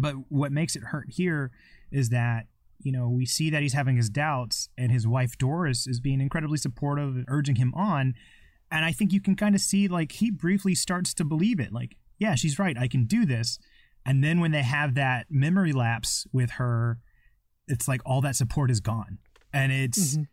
[0.00, 1.50] but what makes it hurt here
[1.90, 2.46] is that
[2.80, 6.20] you know we see that he's having his doubts and his wife Doris is being
[6.20, 8.14] incredibly supportive urging him on
[8.70, 11.72] and I think you can kind of see like he briefly starts to believe it
[11.72, 13.58] like yeah she's right I can do this
[14.04, 16.98] and then when they have that memory lapse with her
[17.66, 19.18] it's like all that support is gone
[19.52, 20.26] and it's Mhm.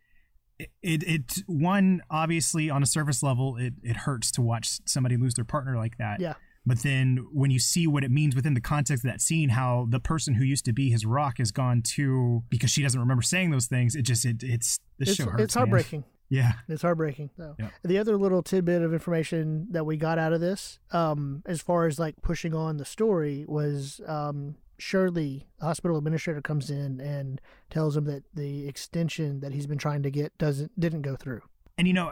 [0.61, 5.17] It, it it one obviously on a surface level it it hurts to watch somebody
[5.17, 6.33] lose their partner like that Yeah.
[6.65, 9.87] but then when you see what it means within the context of that scene how
[9.89, 13.21] the person who used to be his rock has gone to because she doesn't remember
[13.23, 15.61] saying those things it just it it's the It's show hurts it's man.
[15.61, 16.03] heartbreaking.
[16.29, 17.29] yeah It's heartbreaking.
[17.35, 17.69] So Yeah.
[17.83, 21.87] the other little tidbit of information that we got out of this, um, as far
[21.87, 27.39] as like pushing on the story, was um, Shirley, the hospital administrator, comes in and
[27.69, 31.41] tells him that the extension that he's been trying to get doesn't didn't go through.
[31.77, 32.09] And you know,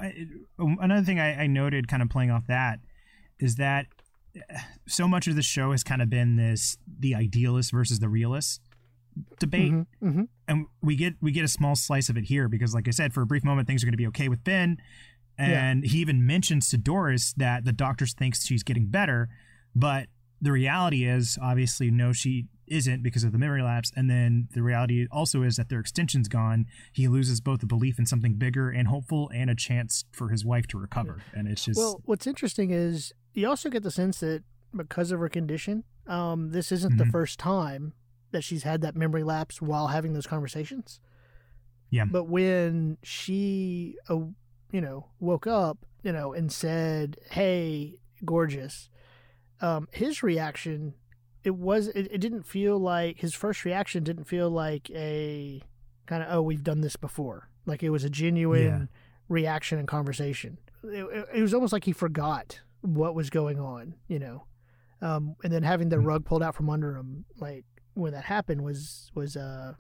[0.60, 2.80] um, another thing I, I noted, kind of playing off that,
[3.40, 3.88] is that
[4.36, 8.10] uh, so much of the show has kind of been this the idealist versus the
[8.10, 8.62] realist
[9.40, 12.74] debate, hmm hmm and we get we get a small slice of it here because,
[12.74, 14.78] like I said, for a brief moment, things are going to be okay with Ben,
[15.38, 19.30] And he even mentions to Doris that the doctor thinks she's getting better,
[19.76, 20.08] but
[20.42, 23.92] the reality is obviously no, she isn't because of the memory lapse.
[23.96, 26.66] And then the reality also is that their extension's gone.
[26.94, 30.46] He loses both the belief in something bigger and hopeful and a chance for his
[30.46, 31.22] wife to recover.
[31.34, 34.44] And it's just Well, what's interesting is you also get the sense that
[34.76, 37.12] because of her condition, um, this isn't the Mhm.
[37.12, 37.94] first time
[38.32, 41.00] that she's had that memory lapse while having those conversations.
[41.90, 42.06] Yeah.
[42.06, 44.20] But when she, uh,
[44.72, 48.90] you know, woke up, you know, and said, "Hey, gorgeous,"
[49.62, 50.94] um, his reaction,
[51.44, 55.62] it was, it, it didn't feel like his first reaction didn't feel like a
[56.06, 58.86] kind of, "Oh, we've done this before." Like it was a genuine Yeah.
[59.30, 60.58] reaction and conversation.
[60.84, 64.46] It, it, it was almost like he forgot what was going on, you know.
[65.02, 66.06] Um, and then having the Mhm.
[66.06, 69.74] rug pulled out from under him, like when that happened, was was uh,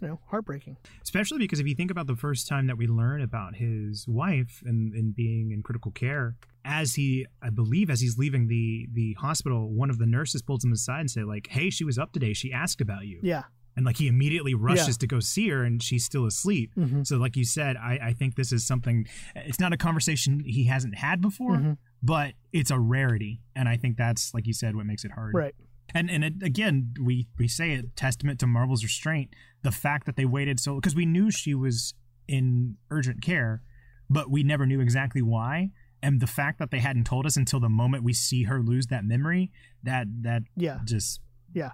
[0.00, 0.76] you know, heartbreaking.
[1.02, 4.62] especially because if you think about the first time that we learn about his wife
[4.64, 9.14] and, and being in critical care as he i believe as he's leaving the the
[9.14, 12.12] hospital one of the nurses pulls him aside and say like hey she was up
[12.12, 13.44] today she asked about you Yeah.
[13.76, 15.00] and like he immediately rushes Yeah.
[15.00, 17.02] to go see her and she's still asleep Mm-hmm.
[17.04, 20.64] so like you said i i think this is something it's not a conversation he
[20.64, 21.78] hasn't had before Mhm.
[22.02, 25.32] but it's a rarity and i think that's like you said what makes it hard
[25.34, 25.54] Right.
[25.94, 29.34] and and it, again, we we say it testament to Marvel's restraint.
[29.62, 31.94] The fact that they waited so because we knew she was
[32.28, 33.62] in urgent care,
[34.08, 35.70] but we never knew exactly why.
[36.02, 38.86] And the fact that they hadn't told us until the moment we see her lose
[38.86, 40.80] that memory, that that Yeah.
[40.84, 41.20] just
[41.52, 41.72] Yeah.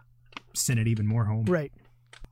[0.55, 1.45] sent it even more home.
[1.45, 1.73] Right.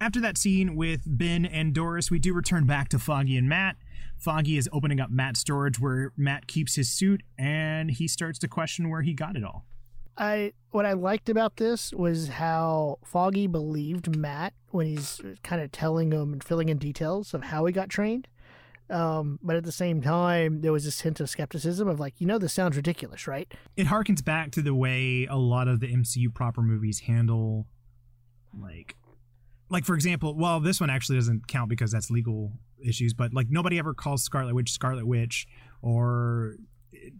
[0.01, 3.77] After that scene with Ben and Doris, we do return back to Foggy and Matt.
[4.19, 8.49] Foggy is opening up Matt's storage where Matt keeps his suit, and he starts to
[8.49, 9.67] question where he got it all.
[10.17, 15.73] I what I liked about this was how Foggy believed Matt when he's kind of
[15.73, 18.29] telling him and filling in details of how he got trained.
[18.91, 22.27] Um, but at the same time, there was this hint of skepticism of like, you
[22.27, 23.53] know, this sounds ridiculous, right?
[23.77, 27.67] it harkens back to the way a lot of the MCU proper movies handle
[28.61, 28.95] like
[29.71, 32.53] like for example, well this one actually doesn't count because that's legal
[32.85, 35.47] issues, but like nobody ever calls Scarlet Witch Scarlet Witch
[35.83, 36.57] or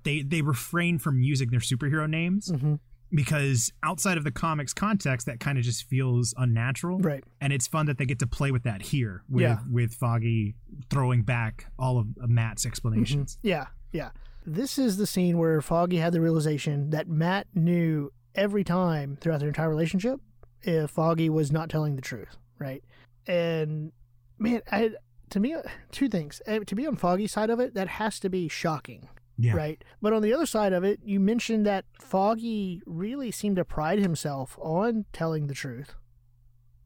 [0.05, 2.75] they they refrain from using their superhero names Mm-hmm.
[3.13, 7.23] because outside of the comics context that kind of just feels unnatural Right.
[7.41, 9.59] and it's fun that they get to play with that here with Yeah.
[9.71, 10.55] with Foggy
[10.91, 13.39] throwing back all of Matt's explanations.
[13.43, 14.11] Yeah, yeah.
[14.47, 19.39] This is the scene where Foggy had the realization that Matt knew every time throughout
[19.41, 20.21] their entire relationship
[20.63, 22.83] if Foggy was not telling the truth, right?
[23.27, 23.93] And
[24.39, 24.91] man, I
[25.31, 25.57] to me,
[25.91, 26.43] two things.
[26.47, 29.55] Eh, To be on Foggy's side of it, that has to be shocking, Yeah.
[29.55, 29.83] right?
[30.01, 33.99] But on the other side of it, you mentioned that Foggy really seemed to pride
[33.99, 35.95] himself on telling the truth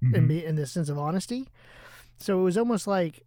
[0.02, 0.16] Mhm.
[0.16, 1.48] and in the sense of honesty.
[2.16, 3.24] So it was almost like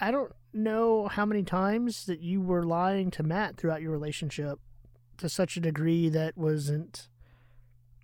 [0.00, 4.58] I don't know how many times that you were lying to Matt throughout your relationship
[5.18, 7.08] to such a degree that wasn't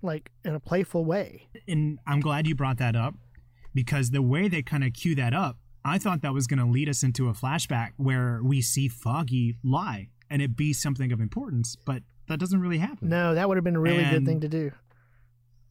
[0.00, 1.48] like in a playful way.
[1.66, 3.14] and I'm glad you brought that up
[3.74, 6.66] because the way they kind of cue that up, I thought that was going to
[6.66, 11.20] lead us into a flashback where we see Foggy lie and it be something of
[11.20, 13.08] importance, but that doesn't really happen.
[13.08, 14.72] No, that would have been a really good thing to do.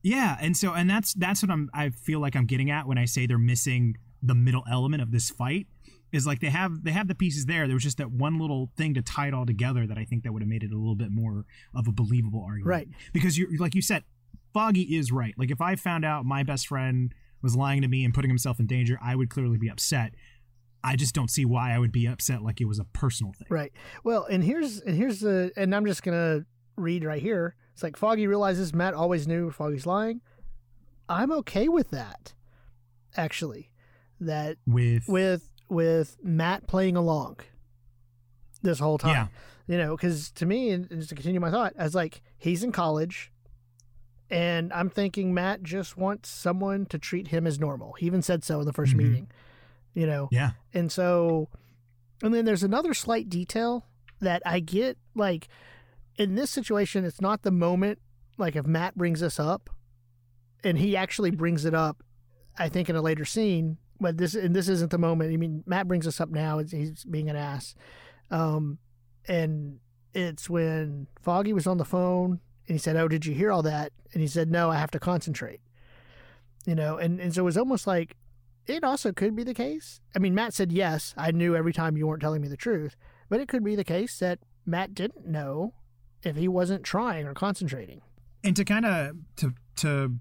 [0.04, 2.98] Yeah, and so and that's that's what I'm I feel like I'm getting at when
[2.98, 5.68] I say they're missing the middle element of this fight
[6.12, 7.68] is like they have they have the pieces there.
[7.68, 10.24] There was just that one little thing to tie it all together that I think
[10.24, 12.68] that would have made it a little bit more of a believable argument.
[12.68, 12.88] Right.
[13.14, 14.04] Because you're like you said,
[14.54, 15.34] Foggy is right.
[15.38, 18.60] Like if I found out my best friend was lying to me and putting himself
[18.60, 20.14] in danger, I would clearly be upset.
[20.84, 23.48] I just don't see why I would be upset like it was a personal thing.
[23.50, 23.74] Right.
[24.04, 27.56] Well, and here's and here's the and I'm just gonna read right here.
[27.74, 30.22] It's like Foggy realizes Matt always knew Foggy's lying.
[31.10, 32.34] I'm okay with that.
[33.16, 33.72] Actually,
[34.20, 37.38] that With, with with Matt playing along
[38.62, 39.12] this whole time.
[39.12, 39.28] yeah,
[39.68, 42.64] You know, because to me, and just to continue my thought, I was like, he's
[42.64, 43.32] in college,
[44.30, 47.94] and I'm thinking Matt just wants someone to treat him as normal.
[47.94, 48.98] He even said so in the 1st Mhm.
[48.98, 49.32] meeting.
[49.98, 51.50] You know, yeah, and so,
[52.22, 53.88] and then there's another slight detail
[54.20, 54.96] that I get.
[55.16, 55.48] Like
[56.18, 57.98] in this situation, it's not the moment.
[58.38, 59.72] Like if Matt brings this up,
[60.64, 62.04] and he actually brings it up,
[62.60, 63.78] I think in a later scene.
[64.00, 65.34] But this and this isn't the moment.
[65.34, 66.60] I mean, Matt brings this up now.
[66.60, 67.74] He's being an ass,
[68.30, 68.78] um,
[69.28, 69.80] and
[70.14, 73.64] it's when Foggy was on the phone and he said, "Oh, did you hear all
[73.64, 75.62] that?" And he said, "No, I have to concentrate."
[76.68, 78.16] You know, and and so it was almost like
[78.68, 80.02] it also could be the case.
[80.16, 82.96] I mean, Matt said, yes, I knew every time you weren't telling me the truth.
[83.30, 85.74] But it could be the case that Matt didn't know
[86.24, 88.02] if he wasn't trying or concentrating.
[88.44, 90.16] and to kind of to to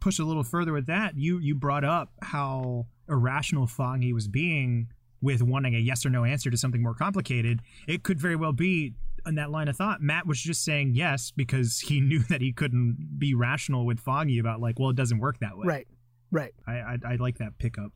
[0.00, 4.88] push a little further with that you you brought up how irrational foggy was being
[5.22, 8.52] with wanting a yes or no answer to something more complicated, it could very well
[8.52, 8.92] be
[9.26, 10.00] in that line of thought.
[10.00, 14.38] Matt was just saying yes because he knew that he couldn't be rational with Foggy
[14.38, 15.66] about like, well, it doesn't work that way.
[15.66, 15.88] Right.
[16.30, 16.52] Right.
[16.66, 17.92] I I, I like that pickup.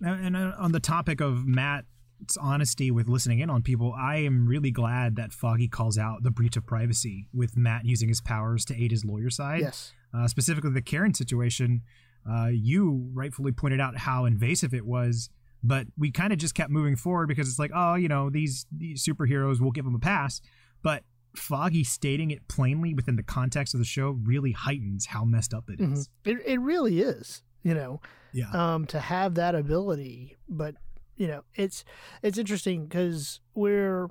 [0.00, 4.46] And uh, on the topic of Matt's honesty with listening in on people, I am
[4.46, 8.64] really glad that Foggy calls out the breach of privacy with Matt using his powers
[8.66, 9.60] to aid his lawyer side.
[9.60, 9.92] Yes.
[10.12, 11.82] Uh, specifically, the Karen situation.
[12.26, 15.28] Uh, you rightfully pointed out how invasive it was,
[15.62, 18.64] but we kind of just kept moving forward because it's like, oh, you know, these,
[18.74, 20.40] these superheroes, we'll give them a pass.
[20.82, 21.02] But
[21.36, 25.68] Foggy stating it plainly within the context of the show really heightens how messed up
[25.68, 26.08] it is.
[26.08, 26.30] Mm-hmm.
[26.30, 28.00] It, it really is, you know,
[28.32, 28.50] Yeah.
[28.52, 30.36] um, to have that ability.
[30.48, 30.76] But
[31.16, 31.84] you know, it's
[32.22, 34.08] it's interesting because we're,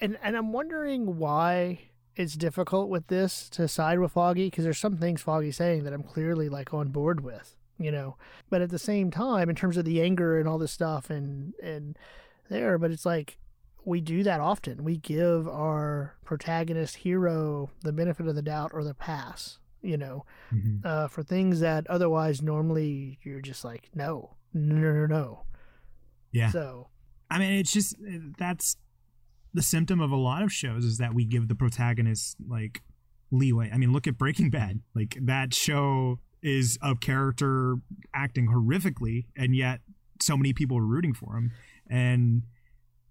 [0.00, 1.80] and and I'm wondering why
[2.16, 5.92] it's difficult with this to side with Foggy because there's some things Foggy's saying that
[5.92, 8.16] I'm clearly like on board with, you know.
[8.50, 11.54] But at the same time, in terms of the anger and all this stuff and
[11.62, 11.96] and
[12.48, 13.38] there, but it's like
[13.84, 14.84] we do that often.
[14.84, 20.24] We give our protagonist hero the benefit of the doubt or the pass, you know,
[20.52, 20.84] Mhm.
[20.84, 25.42] uh, for things that otherwise normally you're just like, no, no, no, no, no.
[26.32, 26.50] Yeah.
[26.50, 26.88] So,
[27.30, 27.96] I mean, it's just
[28.38, 28.76] that's
[29.52, 32.82] the symptom of a lot of shows is that we give the protagonist like
[33.30, 33.70] leeway.
[33.72, 34.80] I mean, look at Breaking Bad.
[34.94, 37.76] Like that show is a character
[38.14, 39.80] acting horrifically, and yet
[40.20, 41.50] so many people are rooting for him.
[41.88, 42.44] And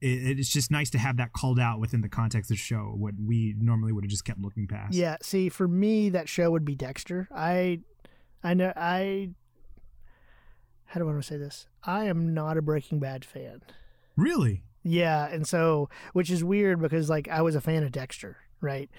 [0.02, 2.94] it, it's just nice to have that called out within the context of the show.
[2.98, 4.94] What we normally would have just kept looking past.
[4.94, 7.28] yeah, see, for me, that show would be Dexter.
[7.36, 7.82] I,
[8.44, 9.32] I know, I,
[10.86, 11.68] how do I want to say this?
[11.84, 13.62] I am not a Breaking Bad fan.
[14.16, 14.64] Really.
[14.84, 18.90] Yeah, and so, which is weird because like I was a fan of Dexter, right?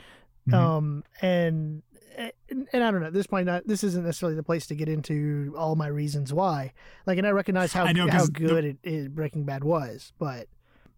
[0.49, 0.55] Mhm.
[0.55, 1.83] Um, and,
[2.17, 2.33] and
[2.73, 3.07] and I don't know.
[3.09, 3.67] At This point, not.
[3.67, 6.73] This isn't necessarily the place to get into all my reasons why.
[7.07, 9.65] Like, and I recognize how I know, how 'cause the- good it is Breaking Bad
[9.65, 10.47] was, but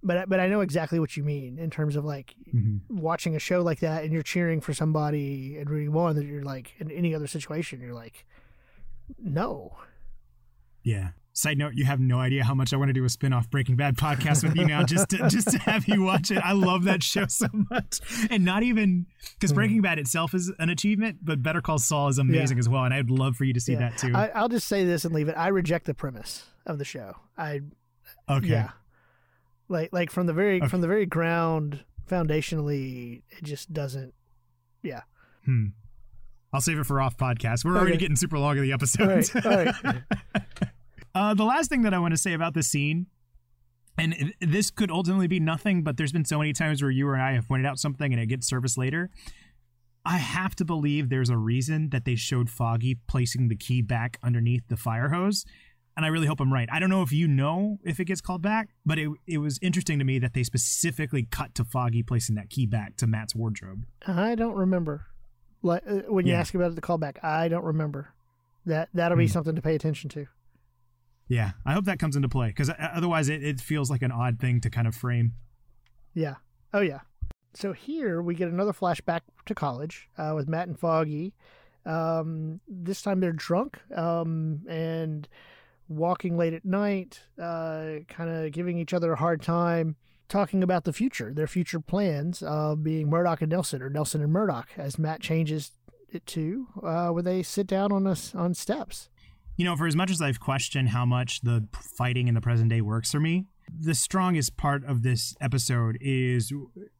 [0.02, 2.80] but but I know exactly what you mean in terms of like Mhm.
[2.88, 6.42] watching a show like that and you're cheering for somebody and rooting on that you're
[6.42, 8.24] like in any other situation you're like,
[9.18, 9.76] no.
[10.82, 11.10] Yeah.
[11.34, 13.74] Side note: You have no idea how much I want to do a spin-off Breaking
[13.74, 16.36] Bad podcast with you now, just to, just to have you watch it.
[16.36, 19.06] I love that show so much, and not even
[19.40, 19.50] because.
[19.54, 22.92] Breaking Bad itself is an achievement, but Better Call Saul is amazing as well, and
[22.92, 23.78] I'd love for you to see Yeah.
[23.78, 24.12] that too.
[24.14, 25.34] I, I'll just say this and leave it.
[25.38, 27.16] I reject the premise of the show.
[27.38, 27.60] I
[28.28, 28.48] okay.
[28.48, 28.70] Yeah.
[29.72, 30.68] Like like from the very Okay.
[30.68, 34.14] from the very ground foundationally it just doesn't
[34.82, 35.02] yeah.
[35.44, 35.66] Hmm.
[36.52, 37.64] I'll save it for off podcast.
[37.64, 37.80] We're Okay.
[37.80, 39.08] already getting super long in the all episode.
[39.08, 39.46] right.
[39.46, 40.02] All right.
[41.14, 43.06] Uh, the last thing that I want to say about this scene,
[43.98, 47.18] and this could ultimately be nothing, but there's been so many times where you or
[47.18, 49.10] I have pointed out something and it gets service later.
[50.06, 54.18] I have to believe there's a reason that they showed Foggy placing the key back
[54.22, 55.44] underneath the fire hose.
[55.96, 56.68] And I really hope I'm right.
[56.72, 59.58] I don't know if you know if it gets called back, but it, it was
[59.60, 63.34] interesting to me that they specifically cut to Foggy placing that key back to Matt's
[63.34, 63.84] wardrobe.
[64.06, 65.06] I don't remember.
[65.62, 66.40] Like uh, when you Yeah.
[66.40, 68.14] ask about the callback, I don't remember.
[68.64, 69.32] That that'll be Hmm.
[69.32, 70.26] something to pay attention to.
[71.28, 74.38] Yeah, I hope that comes into play because otherwise it, it feels like an odd
[74.40, 75.34] thing to kind of frame.
[76.14, 76.36] Yeah.
[76.72, 77.00] Oh yeah.
[77.54, 81.34] So here we get another flashback to college uh, with Matt and Foggy.
[81.84, 85.28] Um, this time they're drunk um, and
[85.96, 89.96] walking late at night, uh, kind of giving each other a hard time,
[90.28, 94.32] talking about the future, their future plans, uh, being Murdock and Nelson, or Nelson and
[94.32, 95.72] Murdock, as Matt changes
[96.08, 99.08] it to, uh, where they sit down on us on steps.
[99.56, 102.70] You know, for as much as I've questioned how much the fighting in the present
[102.70, 106.52] day works for me, the strongest part of this episode is,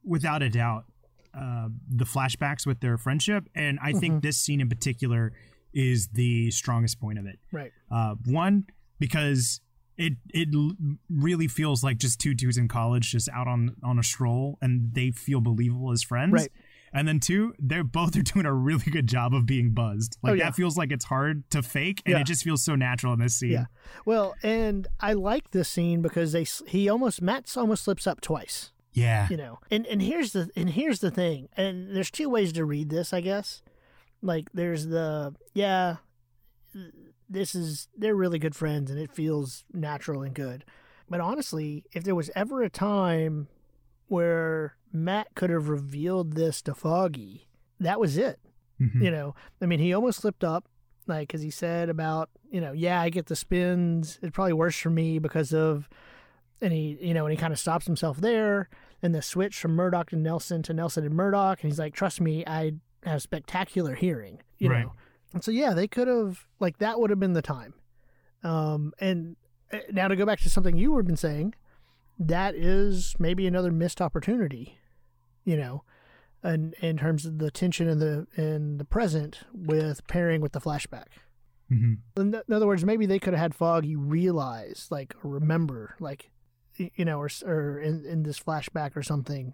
[0.03, 0.85] without a doubt,
[1.33, 3.49] uh, the flashbacks with their friendship.
[3.55, 5.33] And I think this scene in particular
[5.73, 7.39] is the strongest point of it.
[7.51, 7.71] Right.
[7.91, 8.67] Uh, one,
[9.07, 9.59] because
[9.97, 10.47] it it
[11.09, 14.93] really feels like just two dudes in college just out on on a stroll, and
[14.93, 16.31] they feel believable as friends.
[16.33, 16.49] Right.
[16.95, 20.15] And then two, they're both are doing a really good job of being buzzed.
[20.21, 20.43] Like Oh, yeah.
[20.45, 22.19] that feels like it's hard to fake, and Yeah.
[22.21, 23.51] it just feels so natural in this scene.
[23.51, 23.65] Yeah.
[24.05, 28.71] Well, and I like this scene because they he almost Matt's almost slips up twice.
[28.95, 29.27] Yeah.
[29.27, 32.63] you know and and here's the and here's the thing and there's two ways to
[32.63, 33.63] read this i guess
[34.21, 35.95] like there's the yeah
[37.33, 40.63] this is they're really good friends and it feels natural and good
[41.09, 43.47] but honestly if there was ever a time
[44.07, 47.47] where matt could have revealed this to foggy
[47.79, 48.39] that was it
[48.81, 49.01] Mhm.
[49.01, 50.65] you know i mean he almost slipped up
[51.07, 54.77] like because he said about you know yeah i get the spins it's probably worse
[54.77, 55.87] for me because of
[56.61, 58.69] and he you know and he kind of stops himself there
[59.01, 62.19] and the switch from murdock to nelson to nelson and murdock and he's like trust
[62.21, 62.73] me i
[63.03, 64.85] have spectacular hearing you Right.
[64.85, 64.93] know
[65.33, 67.73] and so yeah they could have like that would have been the time
[68.43, 69.35] um and
[69.71, 71.53] uh, now to go back to something you were been saying
[72.19, 74.77] that is maybe another missed opportunity,
[75.43, 75.83] you know,
[76.41, 80.61] and in terms of the tension in the in the present with pairing with the
[80.61, 81.07] flashback.
[81.69, 86.29] hmm In, in other words, maybe they could have had Foggy realize, like, remember, like,
[86.77, 89.53] you know, or or in in this flashback or something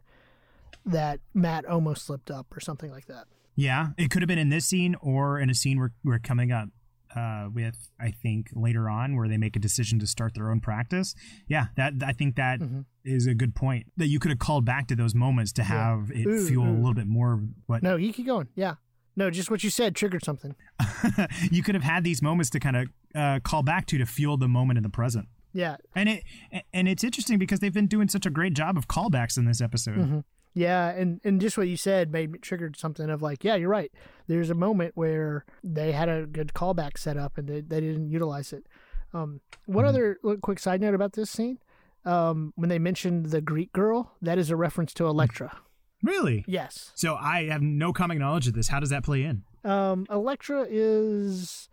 [0.86, 3.26] that Matt almost slipped up or something like that.
[3.60, 6.51] Yeah, it could have been in this scene or in a scene we're, we're coming
[6.51, 6.70] up
[7.16, 10.60] uh, with, I think, later on where they make a decision to start their own
[10.62, 11.16] practice.
[11.47, 12.62] Yeah, that I think that
[13.03, 13.32] is Mhm.
[13.32, 13.88] a good point.
[13.97, 16.72] That you could have called back to those moments to have it Ooh, fuel a
[16.72, 18.47] little bit more what No, you keep going.
[18.55, 18.76] Yeah.
[19.16, 20.55] No, just what you said triggered something.
[21.51, 24.38] you could have had these moments to kind of uh, call back to to fuel
[24.38, 25.28] the moment in the present.
[25.51, 25.78] Yeah.
[25.95, 26.24] And it
[26.72, 29.60] and it's interesting because they've been doing such a great job of callbacks in this
[29.62, 29.97] episode.
[29.97, 30.24] Mhm.
[30.54, 33.70] Yeah, and and just what you said made me triggered something of like, yeah, you're
[33.70, 33.91] right.
[34.28, 38.10] There's a moment where they had a good callback set up and they, they didn't
[38.10, 38.66] utilize it.
[39.14, 39.89] Um, one Mhm.
[39.89, 41.60] other quick side note about this scene,
[42.06, 45.56] um, when they mentioned the Greek girl, that is a reference to Elektra.
[46.02, 46.45] Really?
[46.47, 48.70] Yes, So I have no common knowledge of this.
[48.70, 49.43] How does that play in?
[49.66, 51.68] um, Elektra is.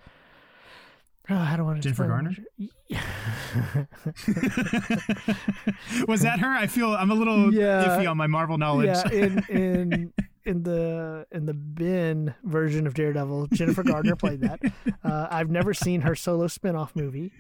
[1.29, 1.83] Oh, I don't want to.
[1.83, 2.31] Jennifer Garner?
[6.09, 6.49] Was that her?
[6.49, 7.85] I feel I'm a little Yeah.
[7.99, 8.87] iffy on my Marvel knowledge.
[8.89, 10.12] Yeah, in in
[10.45, 14.61] in the in the Ben version of Daredevil, Jennifer Gardner played that.
[15.05, 17.33] Uh, I've never seen her solo spin-off movie.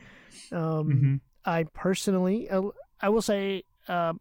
[0.52, 1.20] Um, Mhm.
[1.44, 2.62] I personally, uh,
[3.00, 4.18] I will say, um,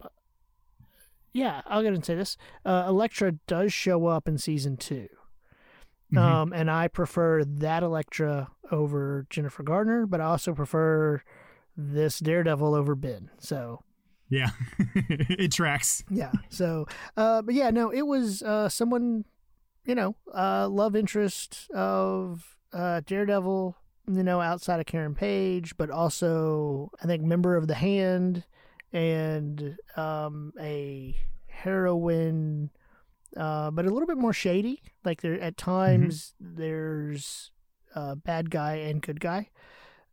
[1.32, 5.08] yeah, I'll go ahead and say this: uh, Elektra does show up in season 2
[6.12, 6.18] Mhm.
[6.18, 11.22] um, and I prefer that Elektra over Jennifer Gardner, but I also prefer
[11.76, 13.30] this Daredevil over Ben.
[13.38, 13.82] So
[14.28, 14.50] yeah,
[14.94, 16.04] it tracks.
[16.10, 16.32] yeah.
[16.48, 16.86] So,
[17.16, 19.24] uh, but yeah, no, it was uh, someone,
[19.84, 23.76] you know, uh, love interest of uh, Daredevil,
[24.12, 28.44] you know, outside of Karen Page, but also I think member of the Hand
[28.92, 31.16] and um, a
[31.48, 32.70] heroine,
[33.36, 34.82] uh, but a little bit more shady.
[35.04, 37.50] Like there at times there's
[37.94, 39.50] uh, bad guy and good guy,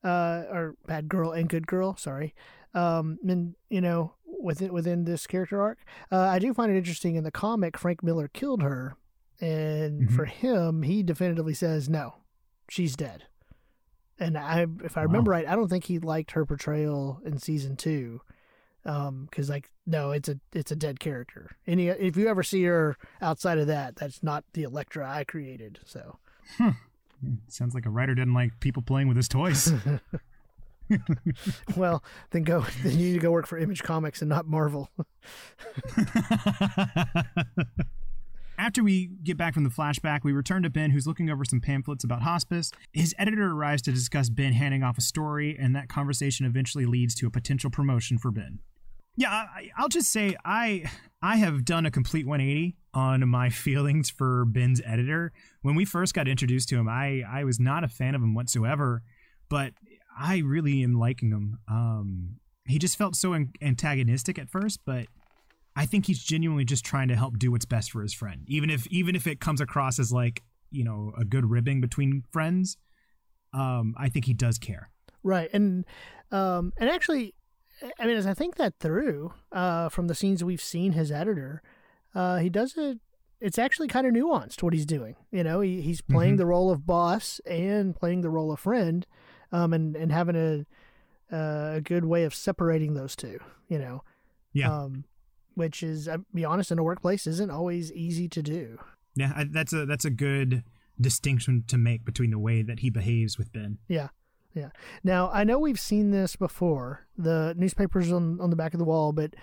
[0.04, 1.96] uh, or bad girl and good girl.
[1.98, 2.34] Sorry
[2.74, 5.80] um, and you know within within this character arc.
[6.12, 7.78] Uh, I do find it interesting in the comic.
[7.78, 8.96] Frank Miller killed her,
[9.40, 10.12] and Mhm.
[10.16, 12.16] for him, he definitively says no,
[12.70, 13.24] she's dead.
[14.20, 15.08] And I, if I Wow.
[15.08, 18.22] remember right, I don't think he liked her portrayal in season two,
[18.86, 21.52] Um, because like no, it's a it's a dead character.
[21.66, 25.80] Any if you ever see her outside of that, that's not the Elektra I created.
[25.86, 26.18] So
[27.48, 29.72] Sounds like a writer didn't like people playing with his toys.
[31.78, 34.90] well, then go then you need to go work for Image Comics and not Marvel.
[38.58, 41.60] After we get back from the flashback, we return to Ben, who's looking over some
[41.60, 42.72] pamphlets about hospice.
[42.92, 47.16] His editor arrives to discuss Ben handing off a story, and that conversation eventually leads
[47.16, 48.60] to a potential promotion for Ben.
[49.16, 50.90] Yeah, I, I'll just say I
[51.22, 55.32] I have done a complete 180 on my feelings for Ben's editor.
[55.62, 58.34] When we first got introduced to him, I I was not a fan of him
[58.34, 59.04] whatsoever,
[59.50, 59.74] but
[60.18, 61.60] I really am liking him.
[61.68, 65.08] Um, he just felt so antagonistic at first, but
[65.76, 68.70] I think he's genuinely just trying to help do what's best for his friend, even
[68.70, 72.78] if even if it comes across as like you know a good ribbing between friends.
[73.54, 74.90] Um, I think he does care.
[75.24, 75.86] Right, and
[76.32, 77.34] um, and actually,
[78.00, 81.62] I mean, as I think that through uh, from the scenes we've seen his editor,
[82.16, 83.00] uh, he does it.
[83.42, 85.16] It's actually kind of nuanced what he's doing.
[85.32, 86.38] You know, he, he's playing Mhm.
[86.38, 89.06] the role of boss and playing the role of friend,
[89.52, 90.66] um, and and having a
[91.36, 93.40] uh, a good way of separating those two.
[93.68, 94.04] You know,
[94.54, 94.72] Yeah.
[94.84, 95.04] um,
[95.56, 98.78] which is, I'll be honest, in a workplace isn't always easy to do.
[99.16, 100.64] Yeah, I, that's a that's a good
[101.02, 103.80] distinction to make between the way that he behaves with Ben.
[103.88, 104.10] Yeah.
[104.54, 104.70] Yeah.
[105.04, 108.86] Now, I know we've seen this before, the newspapers on, on the back of the
[108.86, 109.34] wall, but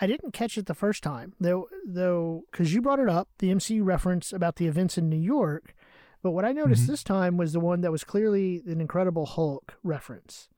[0.00, 3.50] I didn't catch it the first time, though, though, because you brought it up, the
[3.50, 5.74] MCU reference about the events in New York.
[6.22, 6.88] But what I noticed Mhm.
[6.88, 10.48] this time was the one that was clearly an Incredible Hulk reference.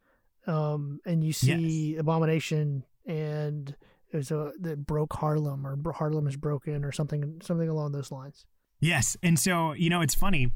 [0.47, 3.77] Um, and you see Abomination and
[4.11, 8.11] it was a that broke Harlem or Harlem is broken or something something along those
[8.11, 8.47] lines.
[8.81, 10.51] Yes, and so you know it's funny.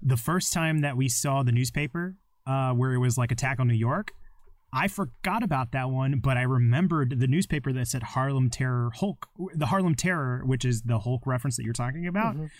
[0.00, 2.16] The first time that we saw the newspaper,
[2.46, 4.12] uh, where it was like Attack on New York,
[4.72, 9.26] I forgot about that one, but I remembered the newspaper that said Harlem Terror Hulk,
[9.54, 12.36] the Harlem Terror, which is the Hulk reference that you're talking about.
[12.36, 12.50] Mhm.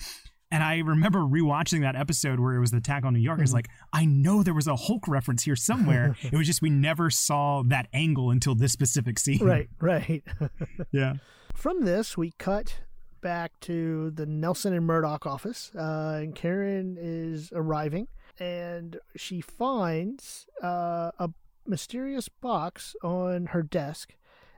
[0.51, 3.39] And I remember rewatching that episode where it was the attack on New York.
[3.39, 3.55] I was Mhm.
[3.55, 6.15] like, I know there was a Hulk reference here somewhere.
[6.23, 9.43] it was just we never saw that angle until this specific scene.
[9.43, 10.23] Right, right.
[10.93, 11.15] Yeah.
[11.55, 12.83] From this, we cut
[13.23, 18.09] back to the Nelson and Murdock office, uh, and Karen is arriving,
[18.39, 21.31] and she finds uh, a
[21.67, 24.15] mysterious box on her desk.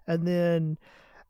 [0.06, 0.78] And then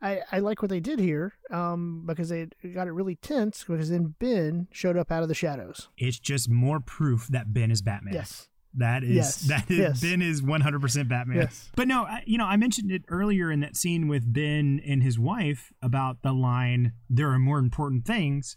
[0.02, 3.90] I, I like what they did here um, because they got it really tense because
[3.90, 5.88] then Ben showed up out of the shadows.
[5.96, 8.14] It's just more proof that Ben is Batman.
[8.14, 8.48] Yes.
[8.76, 9.36] That is Yes.
[9.42, 10.00] that is Yes.
[10.00, 11.36] Ben is 100% Batman.
[11.36, 11.70] Yes.
[11.76, 15.00] But no, I, you know, I mentioned it earlier in that scene with Ben and
[15.02, 18.56] his wife about the line there are more important things.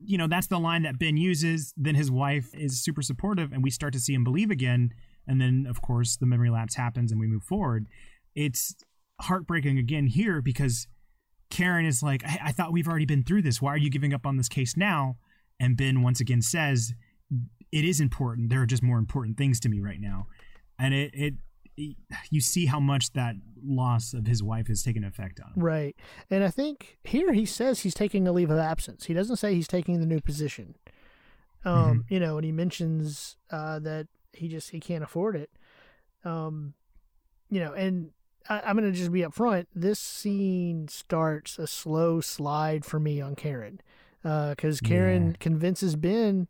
[0.00, 3.62] You know, that's the line that Ben uses, then his wife is super supportive and
[3.62, 4.92] we start to see him believe again
[5.28, 7.86] and then of course the memory lapse happens and we move forward.
[8.34, 8.74] It's
[9.20, 10.88] heartbreaking again here because
[11.50, 13.60] Karen is like, I, I thought we've already been through this.
[13.60, 15.16] Why are you giving up on this case now?
[15.60, 16.94] And Ben once again says,
[17.70, 18.50] It is important.
[18.50, 20.26] There are just more important things to me right now.
[20.78, 21.34] And it, it,
[22.30, 25.62] you see how much that loss of his wife has taken effect on him.
[25.62, 25.96] Right.
[26.30, 29.06] And I think here he says he's taking a leave of absence.
[29.06, 30.74] He doesn't say he's taking the new position.
[31.64, 35.50] Um, you know, and he mentions uh, that he just he can't afford it.
[36.24, 36.74] Um,
[37.50, 38.10] you know, and
[38.48, 39.66] I, I'm gonna just be upfront.
[39.74, 43.80] This scene starts a slow slide for me on Karen,
[44.22, 45.36] because Karen Yeah.
[45.40, 46.48] convinces Ben,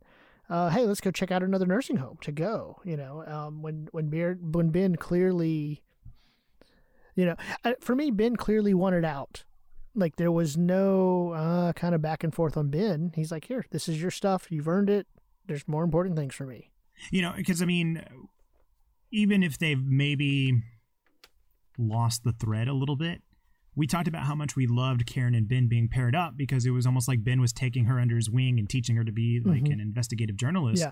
[0.48, 3.88] uh, "Hey, let's go check out another nursing home to go." You know, um, when
[3.92, 5.82] when Ben when Ben clearly,
[7.14, 7.36] you know,
[7.80, 9.44] for me, Ben clearly wanted out.
[9.94, 13.12] Like there was no uh, kind of back and forth on Ben.
[13.14, 14.50] He's like, "Here, this is your stuff.
[14.50, 15.06] You've earned it.
[15.46, 16.70] There's more important things for me."
[17.10, 18.04] You know, because I mean,
[19.10, 20.62] even if they've maybe
[21.78, 23.22] lost the thread a little bit,
[23.78, 26.70] we talked about how much we loved Karen and Ben being paired up because it
[26.70, 29.40] was almost like Ben was taking her under his wing and teaching her to be
[29.44, 29.72] like Mhm.
[29.74, 30.82] an investigative journalist.
[30.82, 30.90] Yeah.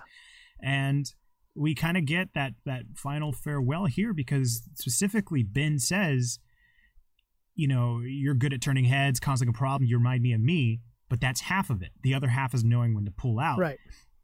[0.61, 1.05] And
[1.53, 6.39] we kind of get that that final farewell here because specifically Ben says,
[7.55, 10.79] you know, you're good at turning heads, causing a problem, you remind me of me,
[11.09, 11.91] but that's half of it.
[12.03, 13.59] The other half is knowing when to pull out.
[13.59, 13.79] Right.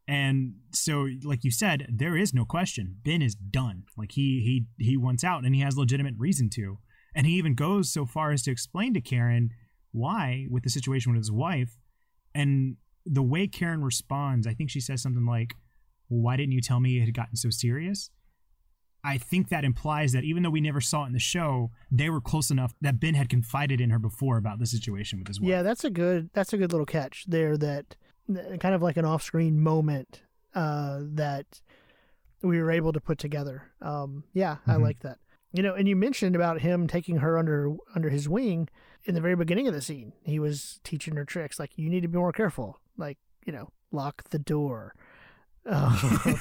[0.06, 2.96] And so, like you said, there is no question.
[3.02, 3.84] Ben is done.
[3.96, 6.78] Like he he he wants out, and he has legitimate reason to.
[7.14, 9.50] And he even goes so far as to explain to Karen
[9.92, 11.78] why, with the situation with his wife,
[12.34, 14.46] and the way Karen responds.
[14.46, 15.54] I think she says something like,
[16.08, 18.10] "Why didn't you tell me it had gotten so serious?"
[19.06, 22.08] I think that implies that even though we never saw it in the show, they
[22.08, 25.38] were close enough that Ben had confided in her before about the situation with his
[25.38, 25.48] wife.
[25.50, 27.56] Yeah, that's a good that's a good little catch there.
[27.58, 27.96] That
[28.58, 30.22] kind of like an off-screen moment
[30.54, 31.60] uh, that
[32.42, 33.64] we were able to put together.
[33.82, 34.82] Um, yeah, I Mhm.
[34.82, 35.18] like that.
[35.54, 38.68] You know, and you mentioned about him taking her under under his wing
[39.04, 40.12] in the very beginning of the scene.
[40.24, 43.68] He was teaching her tricks, like you need to be more careful, like you know,
[43.92, 44.94] lock the door.
[45.66, 45.96] Uh,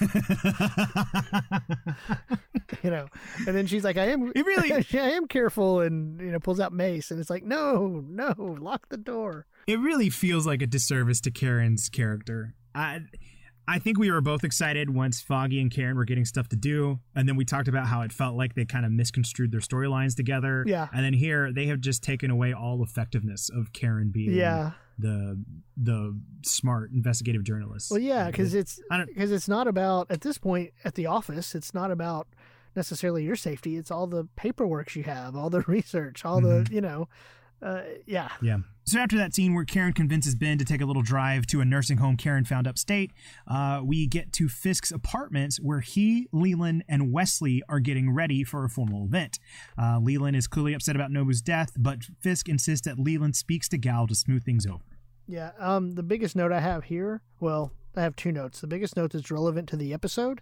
[2.83, 3.07] you know,
[3.47, 6.59] and then she's like, "I am, It really- I am careful," and you know, pulls
[6.59, 10.67] out mace, and it's like, "No, no, lock the door." it really feels like a
[10.67, 12.53] disservice to Karen's character.
[12.75, 13.01] I
[13.67, 16.99] I think we were both excited once Foggy and Karen were getting stuff to do,
[17.15, 20.15] and then we talked about how it felt like they kind of misconstrued their storylines
[20.15, 20.63] together.
[20.67, 20.87] Yeah.
[20.93, 24.71] And then here they have just taken away all effectiveness of Karen being Yeah.
[24.99, 25.41] the
[25.77, 27.89] the smart investigative journalist.
[27.89, 31.55] Well, yeah, because it's because it's not about at this point at the office.
[31.55, 32.27] It's not about
[32.75, 33.77] necessarily your safety.
[33.77, 36.73] It's all the paperwork you have, all the research, all the mm-hmm.
[36.73, 37.07] you know,
[37.61, 38.57] uh, yeah, Yeah.
[38.85, 41.65] So after that scene where Karen convinces Ben to take a little drive to a
[41.65, 43.11] nursing home Karen found upstate,
[43.47, 48.65] uh, we get to Fisk's apartments where he, Leland, and Wesley are getting ready for
[48.65, 49.39] a formal event.
[49.81, 53.77] Uh, Leland is clearly upset about Nobu's death, but Fisk insists that Leland speaks to
[53.77, 54.83] Gao to smooth things over.
[55.27, 55.51] yeah.
[55.59, 58.59] Um, the biggest note I have here, well, I have two notes.
[58.59, 60.41] The biggest note that's relevant to the episode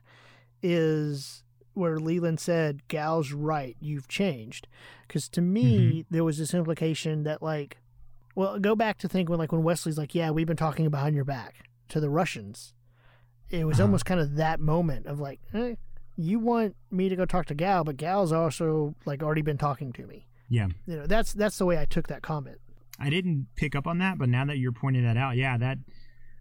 [0.64, 1.44] is
[1.74, 4.68] where Leland said, "Gao's right, you've changed,"
[5.08, 7.78] because to me there was this implication that like,
[8.36, 11.16] well, go back to think when like when Wesley's like, "Yeah, we've been talking behind
[11.16, 12.74] your back" to the Russians.
[13.50, 13.88] It was Uh-huh.
[13.88, 15.76] almost kind of that moment of like, eh,
[16.16, 19.92] you want me to go talk to Gao, but Gao's also like already been talking
[19.94, 20.26] to me.
[20.50, 20.68] Yeah.
[20.86, 22.60] You know, that's that's the way I took that comment.
[23.00, 25.80] I didn't pick up on that, but now that you're pointing that out, yeah, that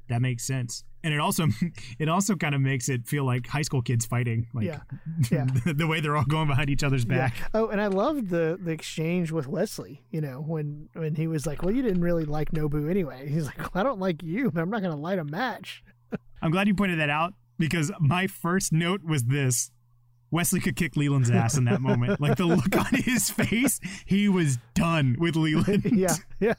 [0.09, 0.85] that makes sense.
[1.03, 1.47] And it also
[1.99, 4.81] it also kind of makes it feel like high school kids fighting, like Yeah.
[5.31, 5.47] Yeah.
[5.65, 7.35] the, the way they're all going behind each other's back.
[7.39, 7.47] Yeah.
[7.55, 10.03] Oh, and I loved the the exchange with Wesley.
[10.11, 13.47] You know, when when he was like, "Well, you didn't really like Nobu anyway." He's
[13.47, 15.83] like, well, "I don't like you, but I'm not going to light a match."
[16.43, 19.71] I'm glad you pointed that out because my first note was this.
[20.33, 22.21] Wesley could kick Leland's ass in that moment.
[22.21, 25.85] Like the look on his face, he was done with Leland.
[25.93, 26.55] yeah, yeah,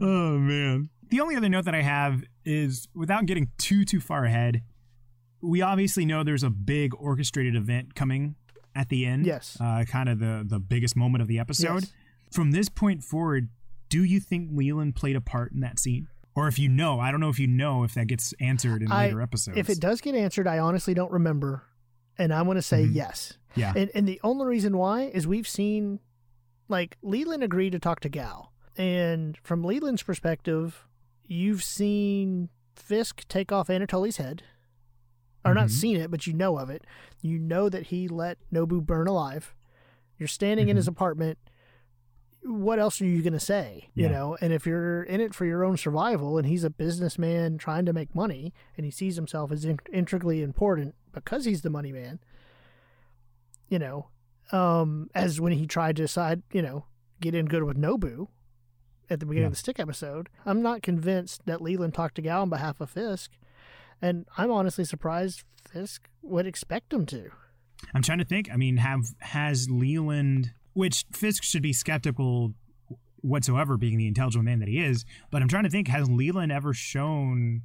[0.00, 0.88] oh man.
[1.08, 4.62] The only other note that I have is without getting too too far ahead,
[5.40, 8.36] we obviously know there's a big orchestrated event coming
[8.74, 9.26] at the end.
[9.26, 9.56] Yes.
[9.60, 11.82] Uh, kind of the the biggest moment of the episode.
[11.84, 11.92] Yes.
[12.32, 13.48] From this point forward,
[13.88, 16.08] do you think Leland played a part in that scene?
[16.36, 18.90] Or if you know, I don't know if you know if that gets answered in
[18.90, 19.56] I- later episodes.
[19.56, 21.62] If it does get answered, I honestly don't remember.
[22.18, 22.94] And I want to say Mhm.
[22.94, 23.34] yes.
[23.54, 23.72] Yeah.
[23.76, 26.00] And, and the only reason why is we've seen,
[26.68, 28.48] like, Leland agreed to talk to Gao.
[28.76, 30.86] And from Leland's perspective,
[31.26, 34.42] you've seen Fisk take off Anatoly's head.
[35.44, 35.72] Or not Mhm.
[35.72, 36.84] seen it, but you know of it.
[37.20, 39.54] You know that he let Nobu burn alive.
[40.18, 41.38] You're standing in his apartment.
[42.42, 43.90] What else are you going to say?
[43.94, 47.58] You know, and if you're in it for your own survival and he's a businessman
[47.58, 51.70] trying to make money and he sees himself as in- integrally important because he's the
[51.70, 52.20] money man,
[53.68, 54.08] you know,
[54.52, 56.84] um, as when he tried to decide, you know,
[57.20, 58.28] get in good with Nobu
[59.10, 59.46] at the beginning Yeah.
[59.48, 60.28] of the Stick episode.
[60.46, 63.32] I'm not convinced that Leland talked to Gao on behalf of Fisk,
[64.00, 67.30] and I'm honestly surprised Fisk would expect him to.
[67.94, 68.48] I'm trying to think.
[68.52, 72.54] I mean, have has Leland, which Fisk should be skeptical
[73.20, 75.04] whatsoever, being the intelligent man that he is.
[75.30, 77.62] But I'm trying to think: has Leland ever shown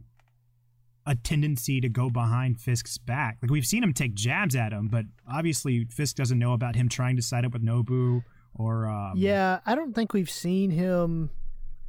[1.06, 3.38] a tendency to go behind Fisk's back?
[3.42, 6.90] Like we've seen him take jabs at him, but obviously Fisk doesn't know about him
[6.90, 8.24] trying to side up with Nobu
[8.54, 11.30] or um, yeah, I don't think we've seen him.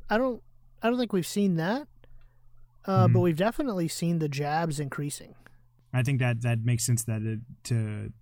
[0.09, 0.43] I don't.
[0.83, 1.87] I don't think we've seen that.
[2.87, 3.13] Uh, Mhm.
[3.13, 5.35] But we've definitely seen the jabs increasing.
[5.93, 7.05] I think that that makes sense.
[7.05, 8.13] That it, to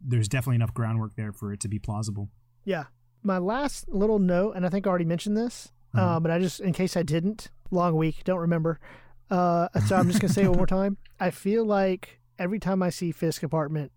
[0.00, 2.28] there's definitely enough groundwork there for it to be plausible.
[2.64, 2.84] Yeah.
[3.22, 6.16] My last little note, and I think I already mentioned this, Uh-huh.
[6.16, 8.80] uh, but I just, in case I didn't, long week, don't remember.
[9.30, 10.96] Uh, so I'm just going to say it one more time.
[11.20, 13.92] I feel like every time I see Fisk apartment,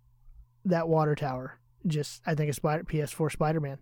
[0.63, 3.79] that water tower, just, I think it's Spider- PS4 Spider Man.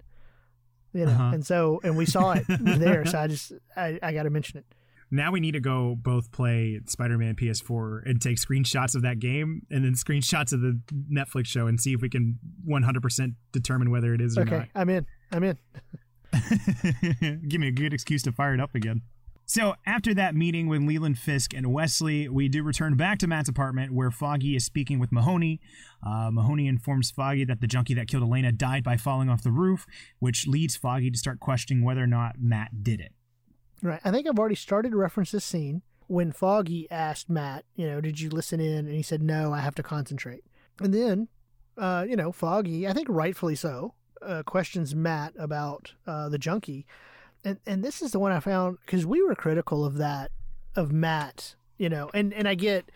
[0.94, 1.32] You know, Uh-huh.
[1.34, 3.06] and so, and we saw it there.
[3.06, 4.66] So I just, I, I got to mention it.
[5.12, 9.62] Now we need to go both play Spider-Man PS4 and take screenshots of that game
[9.70, 10.80] and then screenshots of the
[11.12, 14.70] Netflix show and see if we can 100% determine whether it is or Okay.
[14.74, 15.06] I'm in.
[15.32, 15.58] I'm in.
[17.48, 19.02] Give me a good excuse to fire it up again.
[19.46, 23.50] So after that meeting with Leland Fisk and Wesley, we do return back to Matt's
[23.50, 25.60] apartment where Foggy is speaking with Mahoney.
[26.06, 29.52] Uh, Mahoney informs Foggy that the junkie that killed Elena died by falling off the
[29.52, 29.86] roof,
[30.20, 33.12] which leads Foggy to start questioning whether or not Matt did it.
[33.82, 34.00] Right.
[34.06, 38.00] I think I've already started to reference this scene when Foggy asked Matt, you know,
[38.00, 38.86] did you listen in?
[38.86, 40.44] And he said, no, I have to concentrate.
[40.80, 41.28] And then,
[41.78, 46.86] uh, you know, Foggy, I think rightfully so, uh, questions Matt about uh, the junkie.
[47.46, 50.32] And, and this is the one I found because we were critical of that,
[50.76, 52.90] of Matt, you know, and, and I get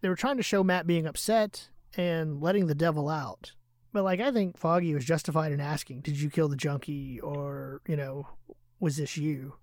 [0.00, 3.52] they were trying to show Matt being upset and letting the devil out.
[3.92, 7.20] But like, I think Foggy was justified in asking, did you kill the junkie?
[7.20, 8.28] Or, you know,
[8.78, 9.54] was this you?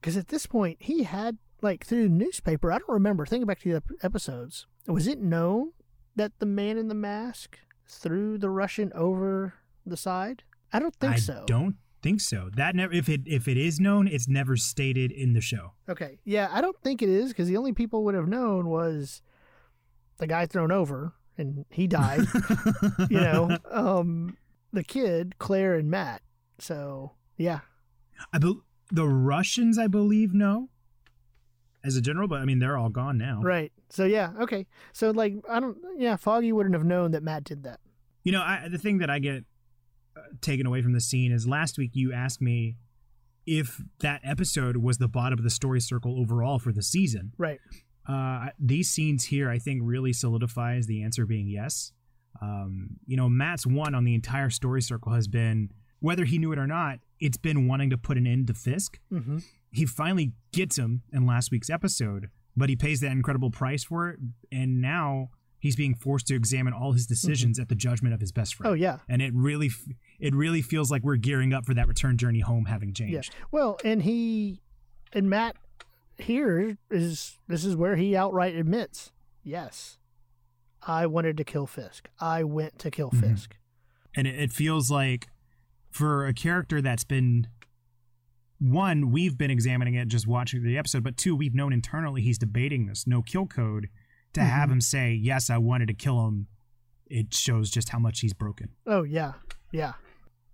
[0.00, 3.70] Because at this point, he had, like, through newspaper, I don't remember, thinking back to
[3.70, 5.72] the ep- episodes, was it known
[6.16, 10.42] that the man in the mask threw the Russian over the side?
[10.72, 11.44] I don't think I so.
[11.46, 12.50] don't think so.
[12.56, 15.72] That never if it if it is known, it's never stated in the show.
[15.88, 16.18] Okay.
[16.24, 19.22] Yeah, I don't think it is because the only people would have known was
[20.18, 22.26] the guy thrown over and he died.
[23.10, 24.36] you know, um,
[24.72, 26.22] the kid, Claire, and Matt.
[26.58, 27.60] So, yeah.
[28.32, 30.68] I bel the Russians, I believe, know
[31.82, 33.40] as a general, but I mean they're all gone now.
[33.42, 33.72] Right.
[33.88, 34.32] So, yeah.
[34.40, 34.66] Okay.
[34.92, 37.80] So, like, I don't, yeah, Foggy wouldn't have known that Matt did that.
[38.22, 39.44] You know, I, the thing that I get
[40.40, 42.76] taken away from the scene is last week you asked me
[43.46, 47.32] if that episode was the bottom of the story circle overall for the season.
[47.38, 47.58] Right.
[48.08, 51.92] Uh, these scenes here, I think, really solidifies the answer being yes.
[52.40, 56.52] Um, you know, Matt's one on the entire story circle has been whether he knew
[56.52, 56.98] it or not.
[57.18, 58.98] It's been wanting to put an end to Fisk.
[59.12, 59.38] Mm-hmm.
[59.72, 64.08] He finally gets him in last week's episode, but he pays that incredible price for
[64.08, 64.18] it,
[64.50, 65.30] and now
[65.60, 68.70] he's being forced to examine all his decisions at the judgment of his best friend
[68.70, 68.98] Oh, yeah.
[69.08, 69.70] and it really
[70.18, 73.44] it really feels like we're gearing up for that return journey home having changed Yeah.
[73.52, 74.60] Well, and he,
[75.12, 75.56] and Matt
[76.18, 79.98] here is, this is where he outright admits, yes,
[80.86, 82.08] I wanted to kill Fisk.
[82.18, 83.20] I went to kill Mhm.
[83.20, 83.56] Fisk.
[84.16, 85.28] and it, it feels like
[85.90, 87.46] for a character that's been
[88.58, 92.36] one we've been examining it just watching the episode but two we've known internally he's
[92.38, 93.88] debating this no kill code
[94.34, 94.72] to have Mhm.
[94.72, 96.46] him say yes i wanted to kill him
[97.06, 99.32] it shows just how much he's broken Oh, yeah.
[99.72, 99.94] Yeah.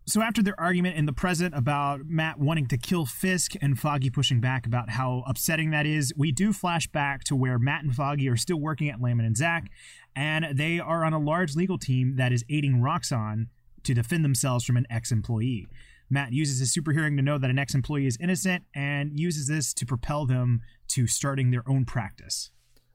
[0.06, 4.08] So after their argument in the present about Matt wanting to kill Fisk and Foggy
[4.08, 7.92] pushing back about how upsetting that is, we do flash back to where Matt and
[7.94, 9.68] Foggy are still working at Landman and Zack,
[10.14, 13.48] and they are on a large legal team that is aiding Roxxon
[13.82, 15.66] to defend themselves from an ex-employee.
[16.08, 19.74] Matt uses his super hearing to know that an ex-employee is innocent and uses this
[19.74, 22.50] to propel them to starting their own practice.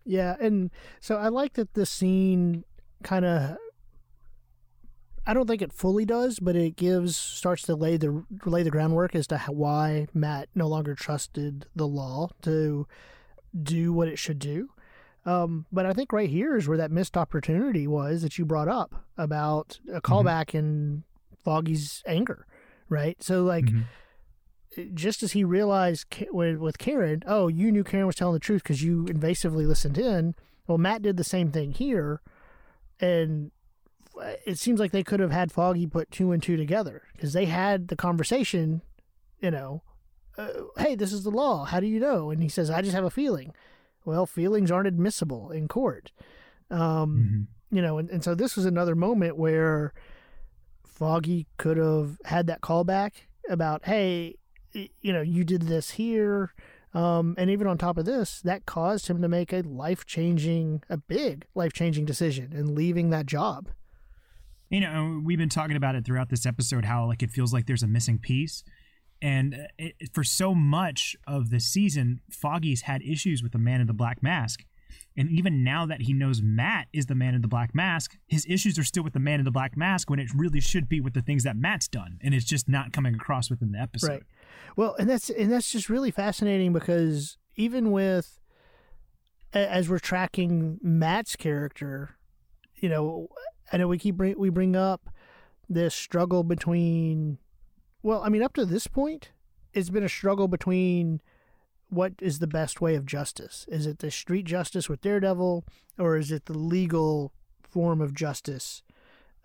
[0.05, 2.63] Yeah, and so I like that the scene
[3.03, 3.57] kind of
[5.25, 8.71] I don't think it fully does, but it gives starts to lay the lay the
[8.71, 12.87] groundwork as to how, why Matt no longer trusted the law to
[13.61, 14.69] do what it should do.
[15.23, 18.67] Um, but I think right here is where that missed opportunity was that you brought
[18.67, 20.57] up about a callback mm-hmm.
[20.57, 21.03] in
[21.43, 22.47] Foggy's anger,
[22.89, 23.21] right?
[23.21, 23.65] So like.
[23.65, 23.81] Mm-hmm
[24.93, 28.83] just as he realized with Karen, oh, you knew Karen was telling the truth because
[28.83, 30.35] you invasively listened in.
[30.67, 32.21] Well, Matt did the same thing here,
[32.99, 33.51] and
[34.45, 37.45] it seems like they could have had Foggy put two and two together because they
[37.45, 38.81] had the conversation,
[39.39, 39.83] you know,
[40.37, 40.47] uh,
[40.77, 41.65] hey, this is the law.
[41.65, 42.29] How do you know?
[42.29, 43.53] And he says, I just have a feeling.
[44.05, 46.11] Well, feelings aren't admissible in court.
[46.69, 47.75] Um, mm-hmm.
[47.75, 49.93] You know, and, and so this was another moment where
[50.85, 53.11] Foggy could have had that callback
[53.49, 54.35] about, hey,
[54.73, 56.53] you know, you did this here.
[56.93, 60.83] Um, and even on top of this, that caused him to make a life changing,
[60.89, 63.69] a big life changing decision in leaving that job.
[64.69, 67.65] You know, we've been talking about it throughout this episode how like it feels like
[67.65, 68.63] there's a missing piece.
[69.21, 73.87] And it, for so much of the season, Foggy's had issues with the man in
[73.87, 74.63] the black mask.
[75.17, 78.45] And even now that he knows Matt is the man in the black mask, his
[78.49, 81.01] issues are still with the man in the black mask when it really should be
[81.01, 82.17] with the things that Matt's done.
[82.21, 84.09] And it's just not coming across within the episode.
[84.09, 84.23] Right.
[84.75, 88.39] Well, and that's and that's just really fascinating because even with
[89.53, 92.15] as we're tracking Matt's character,
[92.75, 93.27] you know,
[93.71, 95.09] I know we keep bring, we bring up
[95.67, 97.37] this struggle between
[98.03, 99.31] well, I mean up to this point,
[99.73, 101.21] it's been a struggle between
[101.89, 103.65] what is the best way of justice?
[103.69, 105.65] Is it the street justice with Daredevil
[105.99, 108.81] or is it the legal form of justice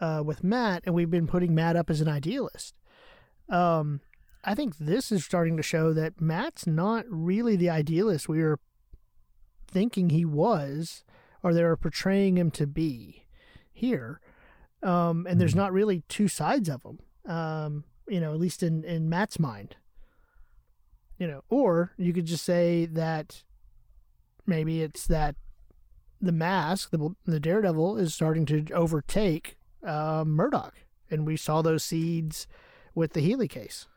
[0.00, 0.84] uh, with Matt?
[0.86, 2.74] And we've been putting Matt up as an idealist.
[3.48, 4.00] Um,
[4.46, 8.60] I think this is starting to show that Matt's not really the idealist we were
[9.66, 11.02] thinking he was,
[11.42, 13.24] or they were portraying him to be
[13.72, 14.20] here.
[14.84, 15.58] Um, and there's mm-hmm.
[15.58, 19.74] not really two sides of him, um, you know, at least in, in Matt's mind.
[21.18, 23.42] You know, or you could just say that
[24.46, 25.34] maybe it's that
[26.20, 30.74] the mask, the, the Daredevil, is starting to overtake uh, Murdock.
[31.10, 32.46] And we saw those seeds
[32.94, 33.88] with the Healy case.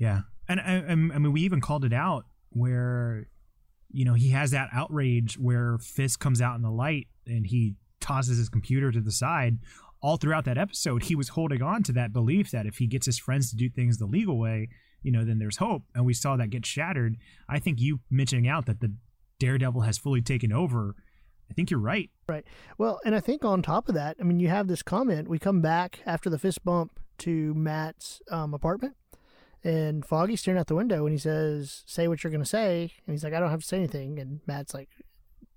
[0.00, 3.28] Yeah, and I, I mean, we even called it out where,
[3.92, 7.76] you know, he has that outrage where Fisk comes out in the light and he
[8.00, 9.58] tosses his computer to the side.
[10.02, 13.04] All throughout that episode, he was holding on to that belief that if he gets
[13.04, 14.70] his friends to do things the legal way,
[15.02, 15.82] you know, then there's hope.
[15.94, 17.16] And we saw that get shattered.
[17.48, 18.94] I think you mentioning out that the
[19.38, 20.94] Daredevil has fully taken over.
[21.50, 22.08] I think you're right.
[22.28, 22.44] Right.
[22.78, 25.28] Well, and I think on top of that, I mean, you have this comment.
[25.28, 28.94] We come back after the fist bump to Matt's um, apartment,
[29.62, 32.92] and Foggy's staring out the window and he says, Say what you're going to say.
[33.06, 34.18] And he's like, I don't have to say anything.
[34.18, 34.88] And Matt's like,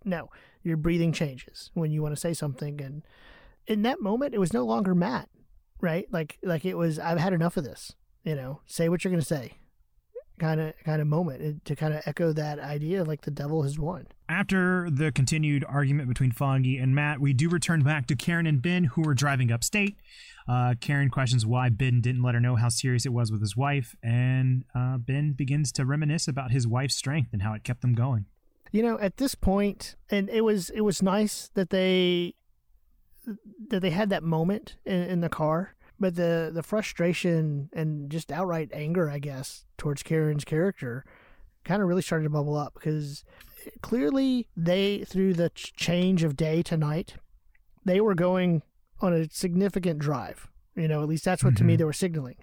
[0.04, 0.30] No,
[0.64, 2.82] your breathing changes when you want to say something.
[2.82, 3.04] And
[3.68, 5.30] in that moment, it was no longer Matt,
[5.80, 6.08] right?
[6.12, 7.94] Like, like it was, I've had enough of this,
[8.24, 9.58] you know, say what you're going to say
[10.40, 13.78] kind of kind of moment to kind of echo that idea like the devil has
[13.78, 14.08] won.
[14.28, 18.62] After the continued argument between Foggy and Matt, we do return back to Karen and
[18.62, 19.98] Ben, who are driving upstate.
[20.48, 23.56] Uh, Karen questions why Ben didn't let her know how serious it was with his
[23.56, 27.82] wife, and uh, Ben begins to reminisce about his wife's strength and how it kept
[27.82, 28.26] them going.
[28.72, 32.36] You know, at this point, and it was it was nice that they
[33.70, 38.32] that they had that moment in, in the car, but the the frustration and just
[38.32, 41.06] outright anger, I guess, towards Karen's character,
[41.64, 43.24] kind of really started to bubble up because
[43.82, 47.16] clearly they through the change of day to night,
[47.86, 48.64] they were going
[49.04, 50.48] on a significant drive.
[50.76, 51.58] You know, at least that's what mm-hmm.
[51.58, 51.80] to me mm-hmm.
[51.80, 52.38] they were signaling.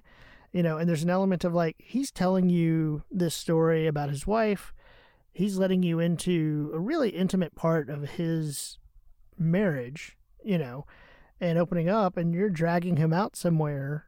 [0.52, 4.26] You know, and there's an element of like he's telling you this story about his
[4.26, 4.72] wife.
[5.32, 8.78] He's letting you into a really intimate part of his
[9.38, 10.86] marriage, you know,
[11.40, 14.06] and opening up and you're dragging him out somewhere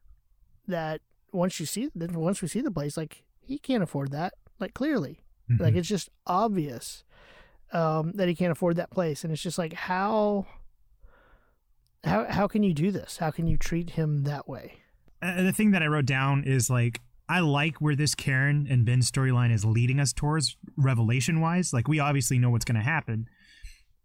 [0.68, 1.00] that
[1.32, 5.24] once you see once we see the place like he can't afford that like clearly
[5.50, 5.62] mm-hmm.
[5.62, 7.04] like it's just obvious
[7.72, 10.46] um, that he can't afford that place and it's just like how
[12.04, 13.18] how how can you do this?
[13.18, 14.80] How can you treat him that way?
[15.20, 18.84] Uh, the thing that I wrote down is like I like where this Karen and
[18.84, 21.72] Ben storyline is leading us towards revelation wise.
[21.72, 23.28] Like we obviously know what's going to happen.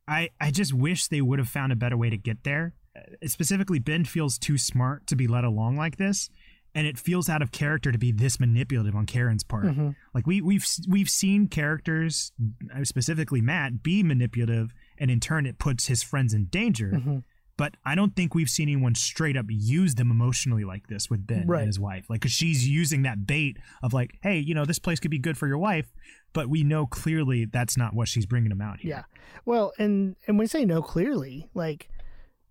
[0.08, 2.74] I I just wish they would have found a better way to get there.
[2.96, 6.30] Uh, specifically, Ben feels too smart to be led along like this,
[6.76, 9.66] and it feels out of character to be this manipulative on Karen's part.
[9.66, 9.90] Mm-hmm.
[10.14, 12.32] Like we we've we've seen characters,
[12.76, 16.92] uh, specifically Matt, be manipulative, and in turn it puts his friends in danger.
[16.94, 17.18] Mm-hmm
[17.58, 21.26] but I don't think we've seen anyone straight up use them emotionally like this with
[21.26, 21.60] Ben right.
[21.60, 22.08] and his wife.
[22.08, 25.18] Like, cause she's using that bait of like, hey, you know, this place could be
[25.18, 25.92] good for your wife,
[26.34, 28.90] but we know clearly that's not what she's bringing them out here.
[28.90, 29.04] Yeah.
[29.44, 31.90] Well, and and when we say no clearly, like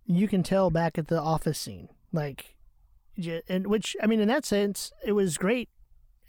[0.04, 2.56] you can tell back at the office scene, like,
[3.48, 5.68] and which I mean, in that sense, it was great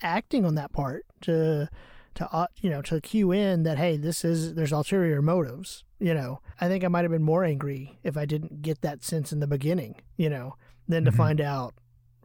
[0.03, 1.67] acting on that part to
[2.13, 6.41] to you know to cue in that hey, this is there's ulterior motives You know,
[6.61, 9.39] I think I might have been more angry if I didn't get that sense in
[9.39, 10.55] the beginning, you know,
[10.87, 11.15] than to Mhm.
[11.17, 11.73] find out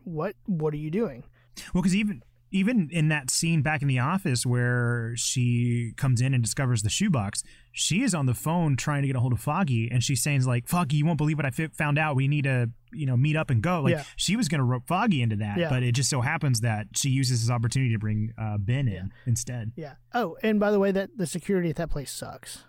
[0.04, 1.24] what what are you doing?
[1.72, 2.22] Well, because even
[2.54, 6.90] even in that scene back in the office where she comes in and discovers the
[6.90, 7.42] shoebox,
[7.72, 10.44] she is on the phone trying to get a hold of Foggy, and she's saying
[10.44, 12.14] like, "Foggy, you won't believe what I found out.
[12.14, 14.04] We need to, you know, meet up and go." Like Yeah.
[14.16, 15.70] she was going to rope Foggy into that, Yeah.
[15.70, 19.00] but it just so happens that she uses this opportunity to bring uh, Ben Yeah.
[19.04, 19.72] in instead.
[19.74, 19.94] Yeah.
[20.12, 22.64] Oh, and by the way, that the security at that place sucks.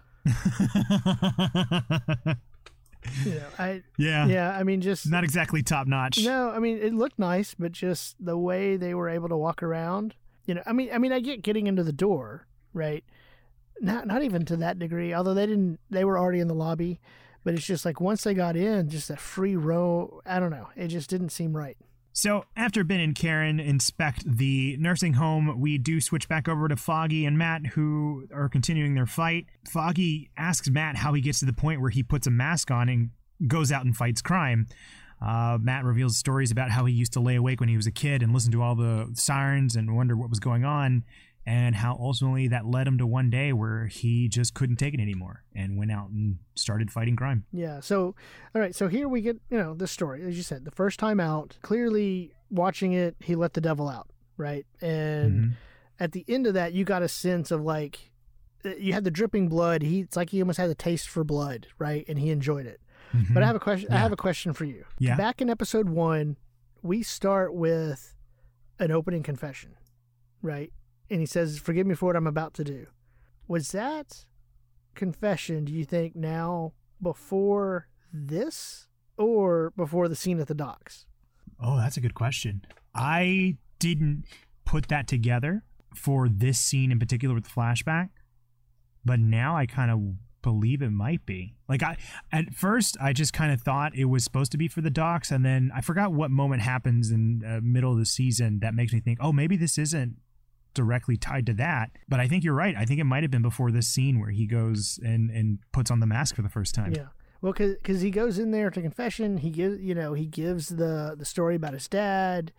[3.25, 6.23] You know, I yeah, yeah, I mean just not exactly top notch.
[6.23, 9.61] No, I mean it looked nice, but just the way they were able to walk
[9.61, 10.15] around.
[10.45, 13.03] You know, I mean, I mean, I get getting into the door, right?
[13.81, 15.13] Not not even to that degree.
[15.13, 16.99] Although they didn't, they were already in the lobby,
[17.43, 20.21] but it's just like once they got in, just that free row.
[20.25, 20.69] I don't know.
[20.75, 21.77] It just didn't seem right.
[22.15, 26.75] So after Ben and Karen inspect the nursing home, we do switch back over to
[26.75, 29.47] Foggy and Matt, who are continuing their fight.
[29.67, 32.87] Foggy asks Matt how he gets to the point where he puts a mask on
[32.87, 33.09] and
[33.47, 34.67] goes out and fights crime.
[35.19, 37.91] Uh, Matt reveals stories about how he used to lay awake when he was a
[37.91, 41.03] kid and listen to all the sirens and wonder what was going on,
[41.45, 44.99] and how ultimately that led him to one day where he just couldn't take it
[45.01, 47.45] anymore and went out and started fighting crime.
[47.51, 47.79] Yeah.
[47.81, 48.15] So,
[48.55, 48.73] all right.
[48.73, 51.57] So here we get, you know, this story, as you said, the first time out,
[51.61, 54.65] clearly watching it, he let the devil out, right?
[54.81, 55.51] And Mhm.
[55.99, 58.11] at the end of that, you got a sense of like,
[58.63, 59.81] uh, you had the dripping blood.
[59.81, 62.05] He, it's like he almost had a taste for blood, right?
[62.07, 62.79] And he enjoyed it.
[63.13, 63.33] Mhm.
[63.33, 63.91] But I have a question.
[63.91, 64.85] I have a question for you.
[64.97, 65.17] Yeah.
[65.17, 66.37] Back in episode one,
[66.81, 68.15] we start with
[68.79, 69.75] an opening confession,
[70.41, 70.71] right?
[71.13, 72.87] And he says, "Forgive me for what I'm about to do."
[73.47, 74.25] Was that
[74.95, 75.65] confession?
[75.65, 81.05] Do you think now before this or before the scene at the docks?
[81.59, 82.65] Oh, that's a good question.
[82.95, 84.25] I didn't
[84.65, 85.63] put that together
[85.95, 88.09] for this scene in particular with the flashback,
[89.05, 91.55] but now I kind of believe it might be.
[91.69, 91.97] Like I
[92.31, 95.31] at first I just kind of thought it was supposed to be for the docks
[95.31, 98.93] and then I forgot what moment happens in the middle of the season that makes
[98.93, 100.17] me think, "Oh, maybe this isn't
[100.73, 102.75] directly tied to that." But I think you're right.
[102.75, 105.91] I think it might have been before this scene where he goes and and puts
[105.91, 106.93] on the mask for the first time.
[106.93, 107.07] Yeah.
[107.41, 111.15] Well, because he goes in there to confession, he gives you know he gives the
[111.17, 112.53] the story about his dad.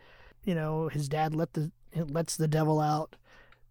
[0.45, 3.17] You know, his dad let the lets the devil out,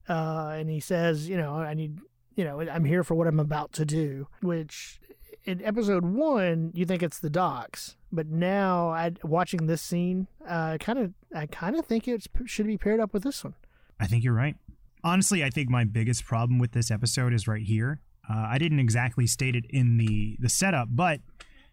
[0.10, 2.00] uh, and he says, you know, I need,
[2.36, 4.28] you know, I'm here for what I'm about to do.
[4.41, 5.00] Which
[5.46, 10.78] in episode one, you think it's the docks, but now I watching this scene, uh,
[10.80, 13.56] kind of, I kind of think it should be paired up with this one.
[14.04, 14.56] I think you're right.
[15.04, 17.99] Honestly, I think my biggest problem with this episode is right here.
[18.30, 21.22] Uh, I didn't exactly state it in the the setup, but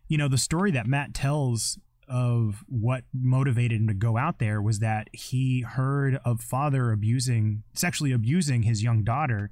[0.08, 1.78] you know, the story that Matt tells
[2.08, 7.62] of what motivated him to go out there was that he heard of father abusing,
[7.74, 9.50] sexually abusing his young daughter,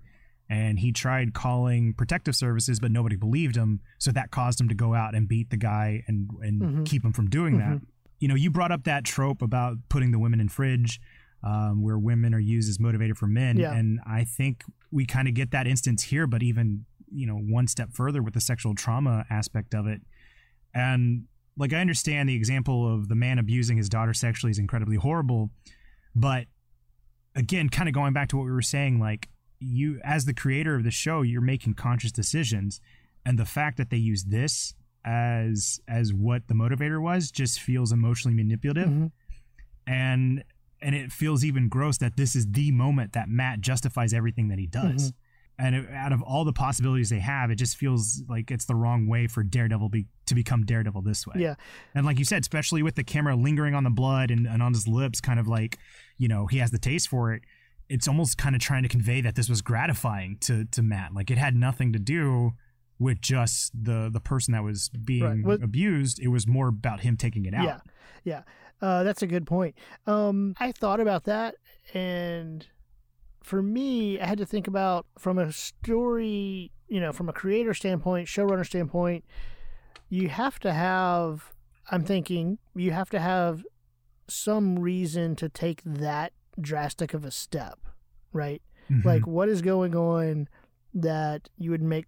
[0.51, 3.79] and he tried calling protective services, but nobody believed him.
[3.99, 6.87] So that caused him to go out and beat the guy and and Mhm.
[6.87, 7.77] keep him from doing that.
[7.79, 7.87] Mhm.
[8.19, 11.01] You know, you brought up that trope about putting the women in fridge
[11.43, 13.57] um, where women are used as motivator for men.
[13.59, 13.73] Yeah.
[13.73, 17.67] And I think we kind of get that instance here, but even, you know, one
[17.67, 20.01] step further with the sexual trauma aspect of it.
[20.75, 21.25] And
[21.57, 25.51] like, I understand the example of the man abusing his daughter sexually is incredibly horrible.
[26.15, 26.47] But
[27.35, 29.29] again, kind of going back to what we were saying, like,
[29.61, 32.81] you, as the creator of the show, you're making conscious decisions.
[33.27, 34.75] And the fact that they use this
[35.05, 39.13] as as what the motivator was just feels emotionally manipulative Mhm.
[39.87, 40.45] and
[40.81, 44.59] and it feels even gross that this is the moment that Matt justifies everything that
[44.59, 45.13] he does.
[45.13, 45.19] Mm-hmm.
[45.61, 48.77] And it, out of all the possibilities they have, it just feels like it's the
[48.77, 51.35] wrong way for Daredevil be, to become Daredevil this way.
[51.39, 51.55] Yeah.
[51.97, 54.73] And like you said, especially with the camera lingering on the blood and, and on
[54.73, 55.79] his lips, kind of like,
[56.17, 57.43] you know, he has the taste for it.
[57.89, 61.13] It's almost kind of trying to convey that this was gratifying to to Matt.
[61.15, 62.53] Like it had nothing to do
[63.01, 65.45] with just the the person that was being Right.
[65.45, 66.21] Well- abused.
[66.21, 67.65] It was more about him taking it out.
[67.65, 67.81] Yeah,
[68.23, 68.43] yeah,
[68.81, 69.75] uh, that's a good point.
[70.07, 71.57] Um, I thought about that,
[71.95, 72.67] and
[73.43, 77.75] for me, I had to think about from a story, you know, from a creator
[77.75, 79.25] standpoint, showrunner standpoint.
[80.09, 81.53] You have to have.
[81.91, 83.65] I'm thinking you have to have
[84.29, 87.79] some reason to take that drastic of a step,
[88.33, 88.61] right?
[88.91, 89.05] Mhm.
[89.05, 90.49] Like, what is going on
[90.93, 92.07] that you would make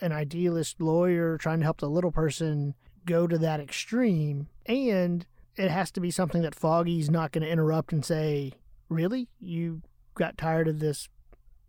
[0.00, 2.74] an idealist lawyer trying to help the little person
[3.06, 4.48] go to that extreme?
[4.66, 8.52] And it has to be something that Foggy's not going to interrupt and say,
[8.88, 9.28] Really?
[9.40, 9.82] You
[10.14, 11.08] got tired of this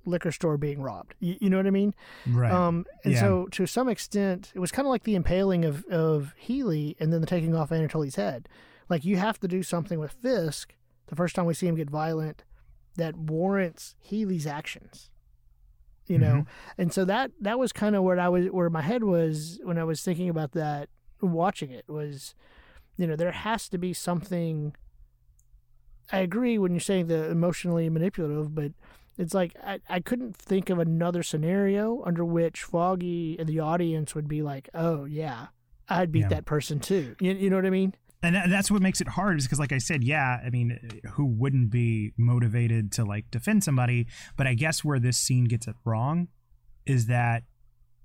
[0.06, 1.14] liquor store being robbed?
[1.20, 1.94] You, you know what I mean?
[2.28, 2.52] right.
[2.52, 3.20] Um, and Yeah.
[3.20, 7.14] so, to some extent, it was kind of like the impaling of, of Healy and
[7.14, 8.50] then the taking off Anatoly's head.
[8.90, 10.76] Like, you have to do something with Fisk
[11.08, 12.44] the first time we see him get violent
[12.98, 15.10] that warrants Healy's actions.
[16.08, 16.46] you know
[16.78, 19.78] and so that that was kind of where i was where my head was when
[19.78, 20.90] i was thinking about that
[21.22, 22.34] watching it was
[22.98, 24.76] you know there has to be something
[26.12, 28.72] i agree when you're saying the emotionally manipulative but
[29.18, 34.16] it's like I, I couldn't think of another scenario under which foggy and the audience
[34.16, 35.48] would be like oh yeah
[35.90, 36.30] i'd beat Yeah.
[36.30, 37.16] that person too.
[37.20, 37.94] You, you know what i mean?
[38.24, 41.02] And that, that's what makes it hard is because like i said yeah i mean
[41.14, 44.08] who wouldn't be motivated to like defend somebody?
[44.38, 46.28] But i guess where this scene gets it wrong
[46.86, 47.44] is that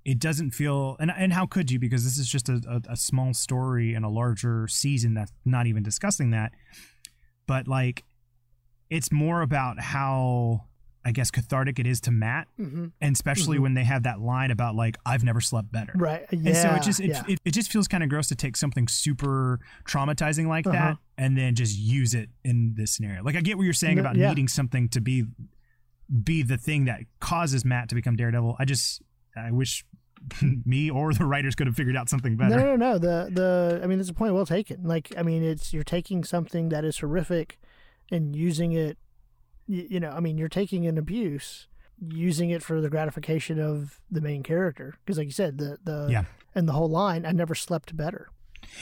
[0.07, 2.95] it doesn't feel and, and how could you because this is just a, a, a
[2.95, 6.51] small story in a larger season that's not even discussing that
[7.45, 8.03] but like
[8.89, 10.61] it's more about how
[11.03, 12.85] i guess cathartic it is to matt mm-hmm.
[13.01, 13.61] and especially Mhm.
[13.63, 16.69] when they have that line about like i've never slept better right yeah and so
[16.75, 17.23] it just it, yeah.
[17.27, 20.77] it, it just feels kind of gross to take something super traumatizing like Uh-huh.
[20.77, 23.23] that and then just use it in this scenario.
[23.23, 24.29] Like I get what you're saying No, about yeah.
[24.29, 25.25] needing something to be
[26.23, 28.55] be the thing that causes Matt to become Daredevil.
[28.59, 29.01] I just
[29.35, 29.83] I wish
[30.65, 32.57] me or the writers could have figured out something better.
[32.57, 32.97] No, no, no.
[32.97, 34.83] The the I mean, it's a point well taken.
[34.83, 37.59] Like, I mean, it's you're taking something that is horrific
[38.11, 38.97] and using it.
[39.67, 41.67] You, you know, I mean, you're taking an abuse,
[41.99, 44.95] using it for the gratification of the main character.
[45.05, 46.23] Because, like you said, the the Yeah.
[46.55, 48.29] and the whole line, I never slept better.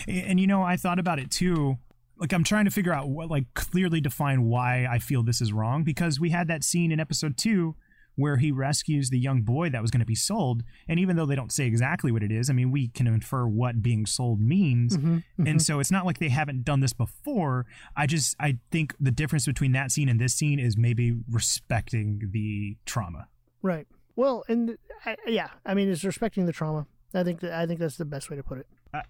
[0.08, 1.78] And, and, you know, I thought about it too.
[2.18, 5.52] Like I'm trying to figure out what like clearly define why I feel this is
[5.52, 7.76] wrong because we had that scene in episode 2
[8.16, 11.26] where he rescues the young boy that was going to be sold and even though
[11.26, 14.40] they don't say exactly what it is, I mean, we can infer what being sold
[14.40, 14.98] means.
[14.98, 15.50] Mhm, mhm.
[15.50, 17.66] And so it's not like they haven't done this before.
[17.96, 22.30] I just I think the difference between that scene and this scene is maybe respecting
[22.32, 23.28] the trauma.
[23.62, 23.88] right.
[24.18, 26.88] Well, and I, yeah, I mean, it's respecting the trauma.
[27.14, 28.68] I think that I think that's the best way to put it.
[28.94, 29.02] Uh,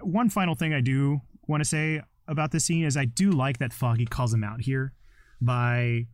[0.00, 3.58] one final thing I do want to say about this scene is I do like
[3.58, 4.92] that Foggy calls him out here
[5.40, 6.06] by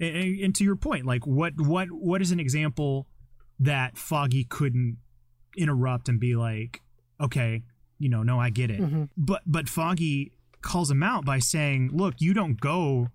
[0.00, 3.06] and, and to your point like what what what is an example
[3.58, 4.96] that Foggy couldn't
[5.56, 6.80] interrupt and be like
[7.20, 7.62] okay
[7.98, 9.08] you know no I get it Mhm.
[9.16, 10.32] but but Foggy
[10.62, 13.08] calls him out by saying look you don't go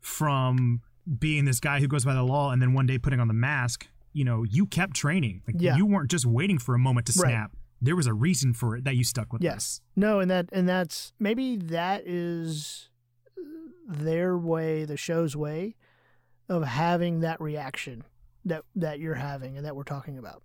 [0.00, 0.80] from
[1.18, 3.34] being this guy who goes by the law and then one day putting on the
[3.34, 5.76] mask you know you kept training like Yeah.
[5.76, 7.30] you weren't just waiting for a moment to Right.
[7.30, 9.80] snap there was a reason for it that you stuck with Yes.
[9.96, 12.88] No, and that and that's maybe that is
[13.88, 15.74] their way, the show's way
[16.50, 18.04] of having that reaction
[18.44, 20.42] that that you're having and that we're talking about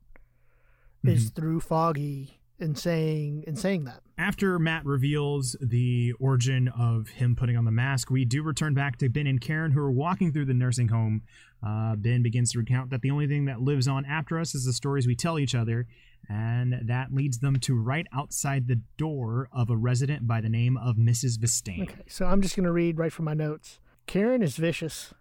[1.03, 4.01] is through Foggy and saying and saying that.
[4.17, 8.97] After Matt reveals the origin of him putting on the mask, we do return back
[8.97, 11.21] to Ben and Karen, who are walking through the nursing home.
[11.65, 14.65] Uh, ben begins to recount that the only thing that lives on after us is
[14.65, 15.85] the stories we tell each other,
[16.29, 20.77] and that leads them to right outside the door of a resident by the name
[20.77, 21.37] of Mrs.
[21.37, 21.83] Vistain.
[21.83, 23.79] Okay, so I'm just gonna read right from my notes.
[24.07, 25.13] Karen is vicious.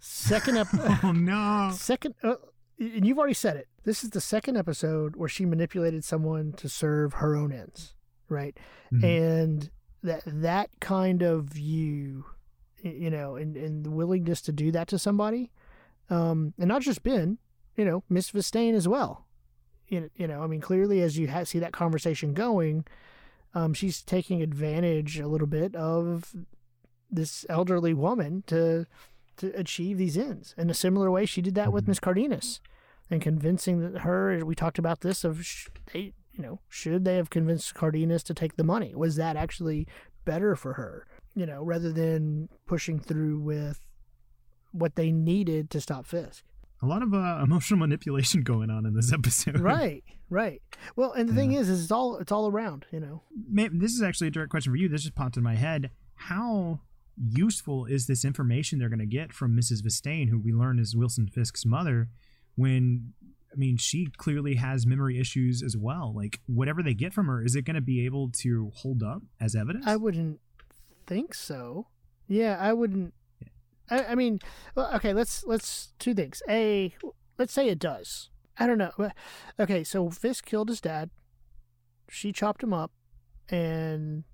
[0.00, 0.98] Second episode.
[1.02, 1.70] Oh no!
[1.74, 2.34] second uh,
[2.78, 6.68] and you've already said it this is the second episode where she manipulated someone to
[6.68, 7.94] serve her own ends
[8.28, 8.56] right
[8.92, 9.04] Mhm.
[9.04, 9.70] and
[10.02, 12.24] that that kind of view
[12.82, 15.50] you know and, and the willingness to do that to somebody
[16.10, 17.38] um and not just ben
[17.76, 19.26] you know miss Vistain as well
[19.88, 22.84] you know, you know i mean clearly as you ha- see that conversation going
[23.54, 26.32] um she's taking advantage a little bit of
[27.10, 28.86] this elderly woman to
[29.38, 30.54] to achieve these ends.
[30.58, 31.88] In a similar way, she did that with Mhm.
[31.88, 32.60] Miss Cardenas,
[33.10, 34.44] and convincing her.
[34.44, 38.34] We talked about this of sh- they, you know, should they have convinced Cardenas to
[38.34, 38.94] take the money?
[38.94, 39.86] Was that actually
[40.24, 41.06] better for her?
[41.34, 43.80] You know, rather than pushing through with
[44.72, 46.44] what they needed to stop Fisk.
[46.82, 49.58] A lot of uh, emotional manipulation going on in this episode.
[49.58, 50.60] right, right.
[50.94, 52.86] Well, and the thing is, is it's all it's all around.
[52.92, 53.22] You know,
[53.72, 54.88] this is actually a direct question for you.
[54.88, 55.90] This just popped in my head.
[56.14, 56.80] How
[57.20, 59.82] useful is this information they're going to get from Mrs.
[59.82, 62.08] Vistain, who we learn is Wilson Fisk's mother,
[62.56, 63.12] when,
[63.52, 66.12] I mean, she clearly has memory issues as well.
[66.14, 69.22] Like, whatever they get from her, is it going to be able to hold up
[69.40, 69.86] as evidence?
[69.86, 70.40] I wouldn't
[71.06, 71.86] think so.
[72.26, 73.14] Yeah, I wouldn't.
[73.90, 74.40] I, I mean,
[74.74, 75.14] well, okay.
[75.14, 76.42] Let's let's two things.
[76.48, 76.94] A,
[77.38, 78.28] let's say it does.
[78.58, 78.92] I don't know.
[79.58, 81.10] Okay, so Fisk killed his dad.
[82.10, 82.90] She chopped him up,
[83.48, 84.24] and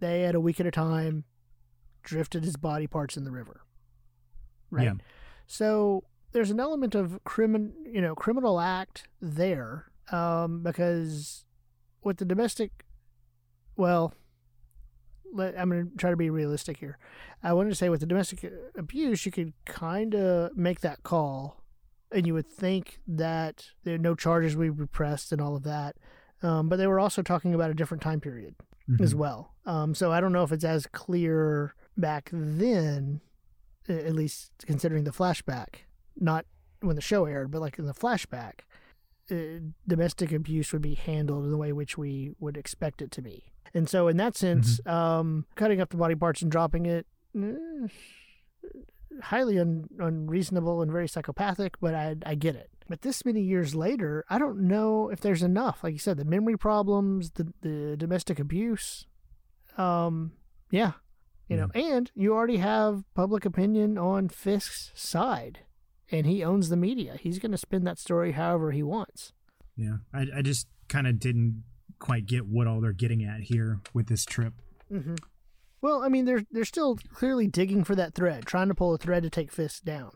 [0.00, 1.24] they had a week at a time
[2.04, 3.62] drifted his body parts in the river.
[4.70, 4.84] Right.
[4.84, 4.94] Yeah.
[5.46, 11.44] So there's an element of crimin, you know, criminal act there, um, because
[12.02, 12.84] with the domestic,
[13.76, 14.14] well,
[15.32, 16.98] let, I'm going to try to be realistic here.
[17.42, 21.62] I wanted to say with the domestic abuse, you could kind of make that call,
[22.12, 25.96] and you would think that there no charges would be pressed and all of that.
[26.42, 28.54] Um, but they were also talking about a different time period
[28.88, 29.00] Mhm.
[29.00, 29.54] as well.
[29.66, 33.20] Um, so I don't know if it's as clear back then,
[33.88, 35.86] at least considering the flashback.
[36.16, 36.46] Not
[36.80, 38.60] when the show aired, but like in the flashback,
[39.30, 43.22] uh, domestic abuse would be handled in the way which we would expect it to
[43.22, 43.52] be.
[43.72, 44.90] And so, in that sense, mm-hmm.
[44.90, 47.88] um, cutting up the body parts and dropping it, eh,
[49.22, 52.70] highly un- unreasonable and very psychopathic, but I, I get it.
[52.88, 55.82] But this many years later, I don't know if there's enough.
[55.82, 59.06] Like you said, the memory problems, the, the domestic abuse.
[59.78, 60.32] Um,
[60.70, 60.92] yeah.
[61.48, 65.60] You know, and you already have public opinion on Fisk's side,
[66.10, 67.16] and he owns the media.
[67.20, 69.32] He's going to spin that story however he wants.
[69.76, 69.96] Yeah.
[70.12, 71.64] I, I just kind of didn't
[71.98, 74.54] quite get what all they're getting at here with this trip.
[74.92, 75.16] Mm-hmm.
[75.80, 78.98] Well, I mean, they're they're still clearly digging for that thread, trying to pull a
[78.98, 80.12] thread to take Fisk down.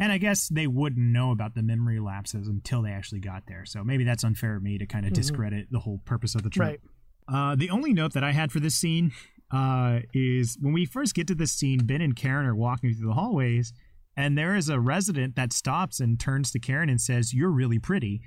[0.00, 3.64] And I guess they wouldn't know about the memory lapses until they actually got there.
[3.64, 5.20] So maybe that's unfair of me to kind of mm-hmm.
[5.20, 6.80] discredit the whole purpose of the trip.
[6.80, 6.80] Right.
[7.26, 9.12] Uh, the only note that I had for this scene
[9.54, 13.06] uh, is when we first get to this scene, Ben and Karen are walking through
[13.06, 13.72] the hallways,
[14.16, 17.78] and there is a resident that stops and turns to Karen and says, "You're really
[17.78, 18.22] pretty."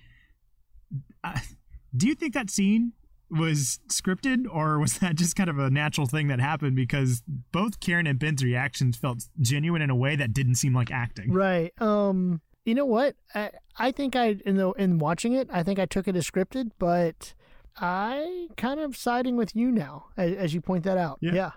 [1.24, 1.40] Uh,
[1.96, 2.94] do you think that scene
[3.30, 7.80] was scripted or was that just kind of a natural thing that happened because both
[7.80, 11.34] Karen and Ben's reactions felt genuine in a way that didn't seem like acting.
[11.34, 11.74] Right.
[11.82, 13.16] Um you know what?
[13.36, 16.30] I I think I in the in watching it, I think I took it as
[16.30, 17.34] scripted, but
[17.80, 21.20] I kind of siding with you now as, as you point that out.
[21.22, 21.34] Yeah.
[21.34, 21.52] yeah.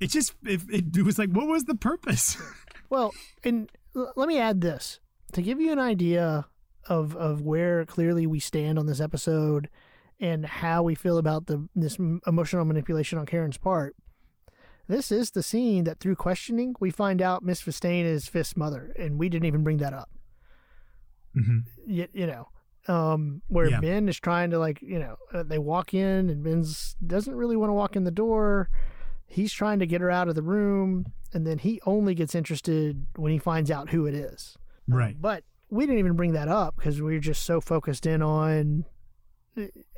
[0.00, 2.36] It just it, it was like what was the purpose?
[2.90, 5.00] well, and let me add this
[5.32, 6.46] to give you an idea
[6.86, 9.68] of of where clearly we stand on this episode
[10.20, 13.96] and how we feel about the this emotional manipulation on Karen's part.
[14.88, 18.94] This is the scene that through questioning we find out Miss Vistain is Fisk's mother,
[18.98, 20.10] and we didn't even bring that up.
[21.36, 21.58] Mm-hmm.
[21.86, 22.48] You, you know,
[22.88, 23.80] um, where yeah.
[23.80, 27.56] Ben is trying to like, you know, uh, they walk in and Ben's doesn't really
[27.56, 28.70] want to walk in the door.
[29.26, 33.06] He's trying to get her out of the room, and then he only gets interested
[33.16, 34.56] when he finds out who it is.
[34.86, 35.14] Right.
[35.14, 38.22] Um, but we didn't even bring that up because we are just so focused in
[38.22, 38.86] on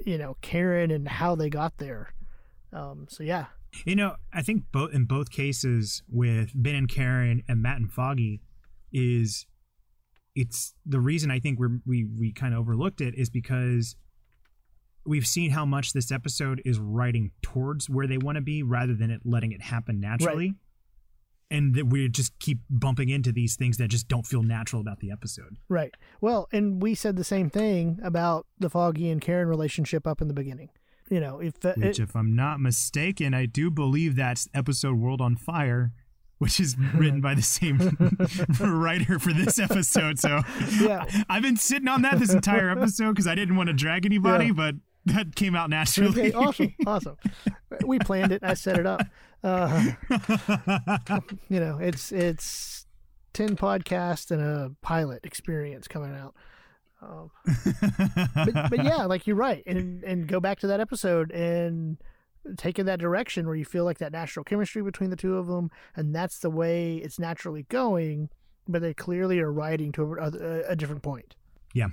[0.05, 2.13] you know Karen and how they got there.
[2.73, 3.47] Um, so yeah,
[3.85, 7.91] you know, I think both in both cases with Ben and Karen and Matt and
[7.91, 8.41] Foggy
[8.93, 9.47] is
[10.35, 13.97] it's the reason I think we're, we we kind of overlooked it is because
[15.05, 18.95] we've seen how much this episode is writing towards where they want to be rather
[18.95, 20.49] than it letting it happen naturally.
[20.49, 20.57] Right
[21.51, 25.01] and that we just keep bumping into these things that just don't feel natural about
[25.01, 25.57] the episode.
[25.69, 25.95] Right.
[26.21, 30.29] Well, and we said the same thing about the Foggy and Karen relationship up in
[30.29, 30.71] the beginning.
[31.09, 34.95] You know, if uh, which, it, if I'm not mistaken, I do believe that's episode
[34.95, 35.93] "World on Fire."
[36.41, 37.79] Which is written by the same
[38.61, 40.19] writer for this episode.
[40.19, 40.41] So
[40.81, 41.05] yeah.
[41.29, 44.47] I've been sitting on that this entire episode because I didn't want to drag anybody,
[44.47, 44.53] yeah.
[44.53, 44.75] but
[45.07, 46.33] that came out naturally.
[46.33, 47.17] Okay, awesome, awesome.
[47.85, 48.43] We planned it.
[48.43, 49.03] I set it up.
[49.43, 49.93] Uh,
[51.49, 52.87] you know, it's it's
[53.33, 56.35] ten podcasts and a pilot experience coming out.
[57.03, 57.31] Um,
[58.35, 61.97] but, but yeah, like you're right, and and go back to that episode and
[62.57, 65.47] take in that direction where you feel like that natural chemistry between the two of
[65.47, 68.29] them, and that's the way it's naturally going.
[68.69, 71.35] But they clearly are writing to a, a different point.
[71.75, 71.89] Yeah.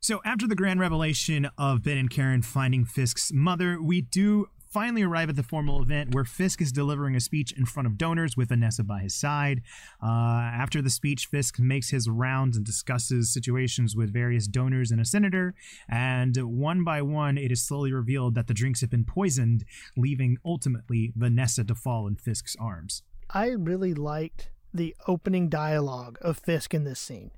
[0.00, 5.02] So after the grand revelation of Ben and Karen finding Fisk's mother, we do finally
[5.02, 8.36] arrive at the formal event where Fisk is delivering a speech in front of donors
[8.36, 9.62] with Vanessa by his side.
[10.02, 15.00] Uh, after the speech, Fisk makes his rounds and discusses situations with various donors and
[15.00, 15.54] a senator.
[15.88, 19.64] And one by one, it is slowly revealed that the drinks have been poisoned,
[19.96, 23.04] leaving ultimately Vanessa to fall in Fisk's arms.
[23.30, 27.30] I really liked the opening dialogue of Fisk in this scene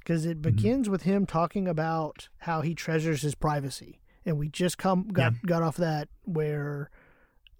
[0.00, 0.56] because it mm-hmm.
[0.56, 0.92] begins mm-hmm.
[0.92, 5.38] with him talking about how he treasures his privacy and we just come got yeah.
[5.46, 6.90] got off that where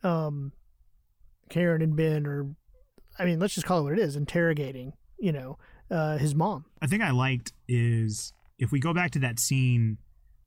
[0.02, 0.52] um
[1.48, 2.46] Karen and Ben are
[3.18, 5.58] I mean, let's just call it what it is, interrogating, you know,
[5.90, 6.64] uh, his mom.
[6.82, 9.98] I think I liked is if we go back to that scene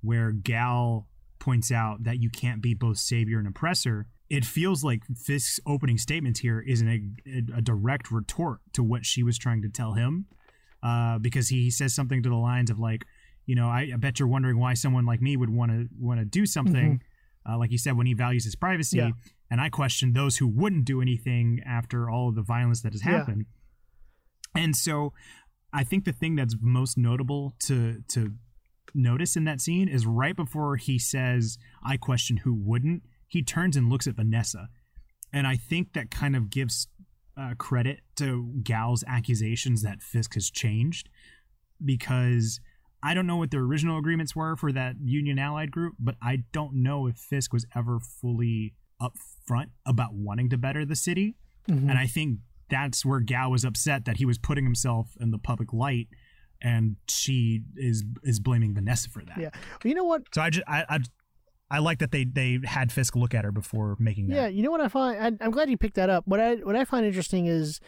[0.01, 1.05] where Gao
[1.39, 5.97] points out that you can't be both savior and oppressor, it feels like Fisk's opening
[5.97, 9.93] statement here is an, a, a, direct retort to what she was trying to tell
[9.93, 10.25] him.
[10.83, 13.05] Uh, because he says something to the lines of like,
[13.47, 16.19] you know, I, I, bet you're wondering why someone like me would want to want
[16.19, 17.51] to do something, mm-hmm.
[17.51, 18.97] uh, like you said, when he values his privacy.
[18.97, 19.11] Yeah.
[19.49, 23.01] And I question those who wouldn't do anything after all of the violence that has
[23.01, 23.45] happened.
[24.53, 24.63] Yeah.
[24.63, 25.13] And so,
[25.71, 28.33] I think the thing that's most notable to to
[28.93, 33.77] notice in that scene is right before he says, "I question who wouldn't." He turns
[33.77, 34.67] and looks at Vanessa,
[35.31, 36.89] and I think that kind of gives
[37.37, 41.07] uh, credit to Gao's accusations that Fisk has changed
[41.83, 42.59] because
[43.03, 46.43] I don't know what the original agreements were for that Union Allied group, but I
[46.51, 51.35] don't know if Fisk was ever fully upfront about wanting to better the city.
[51.69, 51.89] Mm-hmm.
[51.89, 55.37] And I think that's where Gao was upset that he was putting himself in the
[55.37, 56.07] public light
[56.61, 59.37] and she is is blaming Vanessa for that.
[59.37, 59.49] Yeah.
[59.53, 60.23] Well, you know what?
[60.33, 60.99] So I just I, I
[61.69, 64.35] I like that they they had Fisk look at her before making that.
[64.35, 65.39] Yeah, you know what I find?
[65.39, 66.23] I, I'm glad you picked that up.
[66.27, 67.79] What I what I find interesting is,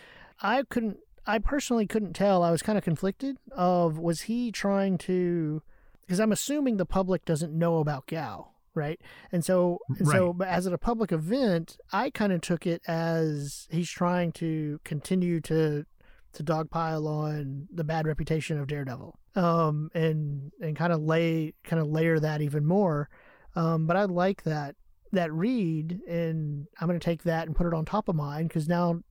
[0.42, 0.98] I couldn't.
[1.30, 2.42] I personally couldn't tell.
[2.42, 3.38] I was kind of conflicted.
[3.52, 5.62] Of was he trying to?
[6.02, 9.00] Because I'm assuming the public doesn't know about Gao, right?
[9.32, 10.38] And so, and so, Right.
[10.40, 14.80] but as at a public event, I kind of took it as he's trying to
[14.84, 15.86] continue to
[16.32, 21.80] to dogpile on the bad reputation of Daredevil, um, and and kind of lay kind
[21.82, 23.08] of layer that even more.
[23.56, 24.76] Um, but I like that
[25.12, 28.48] that read, and I'm going to take that and put it on top of mine
[28.48, 29.02] because now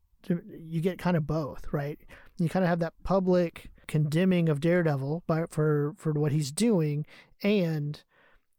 [0.59, 1.98] you get kind of both, right?
[2.38, 7.06] You kind of have that public condemning of Daredevil by, for for what he's doing,
[7.42, 8.02] and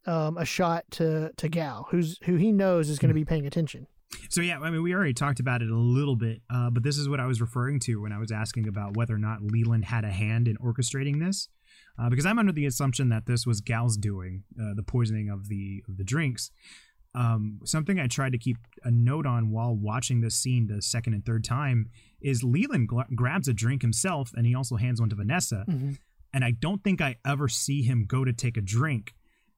[0.05, 3.45] um, a shot to to Gao, who's who he knows is going to be paying
[3.45, 3.87] attention.
[4.29, 6.97] So yeah, I mean, we already talked about it a little bit, uh, but this
[6.97, 9.85] is what I was referring to when I was asking about whether or not Leland
[9.85, 11.47] had a hand in orchestrating this,
[11.97, 15.47] uh, because I'm under the assumption that this was Gao's doing, uh, the poisoning of
[15.47, 16.51] the of the drinks.
[17.15, 21.13] Um, something I tried to keep a note on while watching this scene the second
[21.15, 21.89] and third time
[22.21, 25.97] is Leland gl- grabs a drink himself, and he also hands one to Vanessa, Mhm.
[26.33, 29.15] and I don't think I ever see him go to take a drink.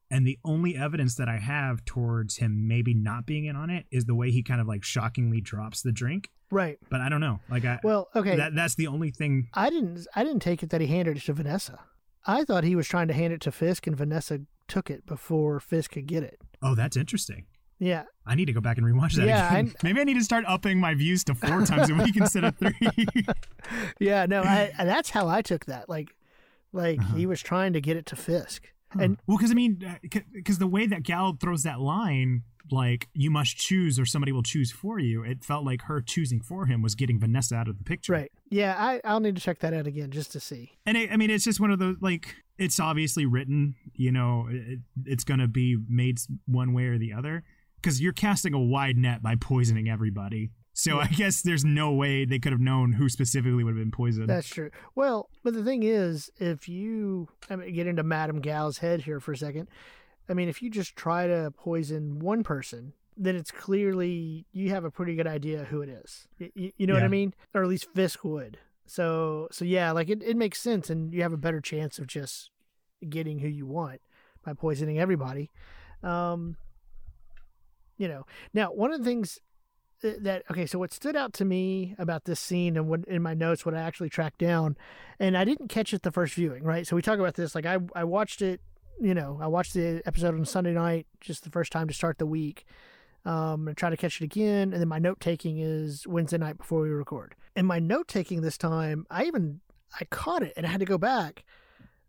[0.10, 3.86] And the only evidence that I have towards him maybe not being in on it
[3.91, 6.30] is the way he kind of like shockingly drops the drink.
[6.52, 6.78] Right.
[6.90, 7.40] But I don't know.
[7.49, 8.36] Like I Well, okay.
[8.36, 9.48] that that's the only thing.
[9.53, 11.80] I didn't I didn't take it that he handed it to Vanessa.
[12.28, 14.41] I thought he was trying to hand it to Fisk, and Vanessa
[14.72, 16.39] took it before Fisk could get it.
[16.61, 17.45] Oh, that's interesting.
[17.80, 19.73] Yeah, I need to go back and rewatch that Yeah, again.
[19.84, 22.56] Maybe I need to start upping my views to four times a week instead of
[22.57, 22.73] three.
[23.99, 24.26] yeah.
[24.27, 25.89] No, I, that's how I took that.
[25.89, 26.15] Like,
[26.73, 27.15] like Uh-huh.
[27.15, 29.84] he was trying to get it to Fisk, and well, because I mean,
[30.34, 34.43] because the way that Gao throws that line, like you must choose or somebody will
[34.43, 37.77] choose for you, it felt like her choosing for him was getting Vanessa out of
[37.77, 38.14] the picture.
[38.14, 38.31] right.
[38.49, 40.72] Yeah, I I'll need to check that out again just to see.
[40.85, 43.75] and it, I mean, it's just one of those like it's obviously written.
[43.95, 47.43] You know, it, it's going to be made one way or the other
[47.81, 50.51] because you're casting a wide net by poisoning everybody.
[50.73, 53.91] So I guess there's no way they could have known who specifically would have been
[53.91, 54.29] poisoned.
[54.29, 54.69] That's true.
[54.95, 59.19] Well, but the thing is, if you I mean, get into Madame Gao's head here
[59.19, 59.67] for a second,
[60.29, 64.85] I mean, if you just try to poison one person, then it's clearly you have
[64.85, 66.27] a pretty good idea who it is.
[66.38, 67.33] You, you know what I mean?
[67.53, 68.57] Or at least Fisk would.
[68.85, 72.07] So, so yeah, like it, it makes sense, and you have a better chance of
[72.07, 72.51] just
[73.10, 74.02] getting who you want
[74.44, 75.49] by poisoning everybody.
[76.03, 76.57] Um,
[77.98, 79.40] you know, now one of the things
[80.02, 83.22] that- that okay, so what stood out to me about this scene and what in
[83.22, 84.76] my notes, what I actually tracked down,
[85.19, 86.88] and I didn't catch it the first viewing, right?
[86.88, 88.61] So we talk about this, like I I watched it,
[88.99, 92.18] you know, I watched the episode on Sunday night, just the first time to start
[92.18, 92.65] the week.
[93.23, 96.57] Um, and try to catch it again, and then my note taking is Wednesday night
[96.57, 97.36] before we record.
[97.56, 99.61] And my note taking this time, I even
[99.99, 101.44] I caught it and I had to go back.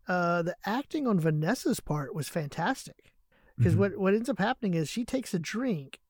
[0.08, 3.12] Uh, the acting on Vanessa's part was fantastic.
[3.56, 3.78] Because Mhm.
[3.78, 6.00] what what ends up happening is she takes a drink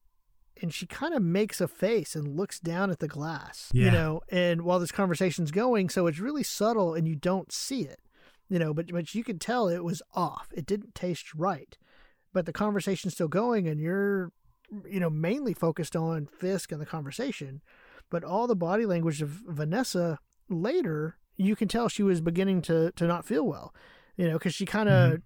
[0.61, 4.21] and she kind of makes a face and looks down at the glass you know
[4.31, 8.01] and while this conversation's going so it's really subtle and you don't see it
[8.49, 10.49] you know but but you can tell it was off.
[10.55, 11.77] It didn't taste right.
[12.33, 14.31] But the conversation's still going and you're
[14.89, 17.61] you know mainly focused on fisk and the conversation
[18.09, 22.93] but all the body language of vanessa later you can tell she was beginning to
[22.93, 23.75] to not feel well
[24.17, 25.21] you know because she kind of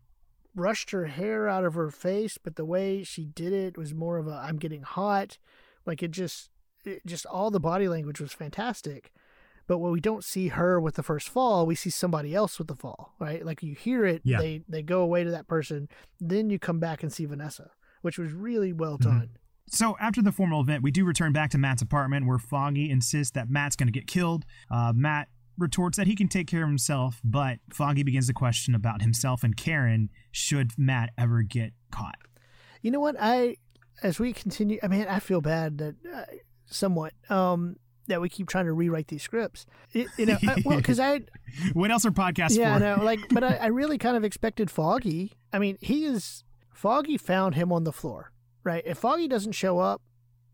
[0.55, 4.17] brushed her hair out of her face, but the way she did it was more
[4.17, 5.37] of a I'm getting hot.
[5.85, 6.49] Like it just
[6.85, 9.13] it just all the body language was fantastic.
[9.67, 12.69] But when we don't see her with the first fall, we see somebody else with
[12.69, 13.45] the fall, right?
[13.45, 14.39] Like you hear it, Yeah.
[14.39, 15.89] they they go away to that person,
[16.21, 19.31] then you come back and see Vanessa, which was really well done.
[19.69, 23.33] So after the formal event, we do return back to Matt's apartment where Foggy insists
[23.33, 24.45] that Matt's going to get killed.
[24.71, 25.29] Uh, Matt
[25.59, 29.43] retorts that he can take care of himself, but Foggy begins to question about himself
[29.43, 32.17] and Karen should Matt ever get caught.
[32.83, 33.17] You know what?
[33.19, 33.57] I
[34.03, 36.25] as we continue, I mean, I feel bad that uh,
[36.67, 37.77] somewhat um
[38.09, 39.67] that we keep trying to rewrite these scripts.
[39.93, 41.23] It, you know, I, well, because I
[41.73, 42.81] What else are podcasts yeah, for?
[42.81, 43.05] know.
[43.05, 45.33] Like, but I, I really kind of expected Foggy.
[45.53, 48.83] I mean, he is Foggy found him on the floor, right?
[48.87, 50.03] If Foggy doesn't show up,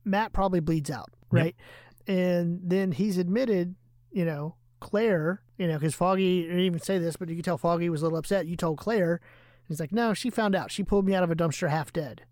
[0.05, 1.55] Matt probably bleeds out, right?
[2.07, 3.77] And then he's admitted,
[4.11, 7.57] you know, Claire, you know, because Foggy didn't even say this, but you could tell
[7.59, 8.47] Foggy was a little upset.
[8.47, 9.21] You told Claire,
[9.69, 10.71] he's like, no, she found out.
[10.71, 12.23] She pulled me out of a dumpster half dead.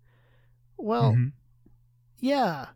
[0.77, 1.31] Well, Mhm.
[2.19, 2.67] yeah.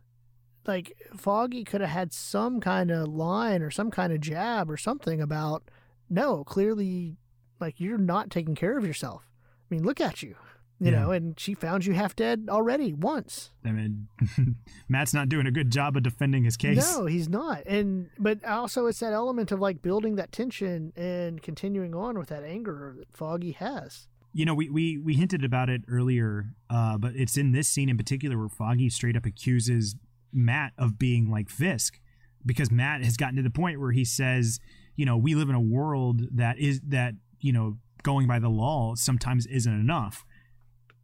[0.66, 4.76] Like Foggy could have had some kind of line or some kind of jab or
[4.76, 5.70] something about
[6.08, 7.16] no, clearly
[7.60, 9.30] like you're not taking care of yourself.
[9.70, 10.36] I mean, look at you.
[10.78, 11.00] You Yeah.
[11.00, 13.50] know, and she found you half dead already once.
[13.64, 14.08] I mean,
[14.88, 16.76] Matt's not doing a good job of defending his case.
[16.96, 17.62] No, he's not.
[17.66, 22.28] And but also it's that element of like building that tension and continuing on with
[22.28, 24.06] that anger that Foggy has.
[24.34, 27.88] You know, we, we, we hinted about it earlier, uh, but it's in this scene
[27.88, 29.96] in particular where Foggy straight up accuses
[30.30, 31.98] Matt of being like Fisk
[32.44, 34.60] because Matt has gotten to the point where he says,
[34.94, 38.50] you know, we live in a world that is that, you know, going by the
[38.50, 40.22] law sometimes isn't enough.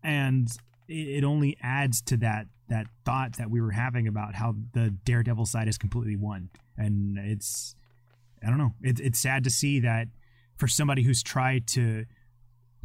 [0.02, 0.48] And
[0.88, 5.46] it, only adds to that that thought that we were having about how the Daredevil
[5.46, 6.50] side is completely won.
[6.76, 7.74] And it's
[8.44, 8.74] I don't know.
[8.82, 10.08] It, it's sad to see that
[10.56, 12.04] for somebody who's tried to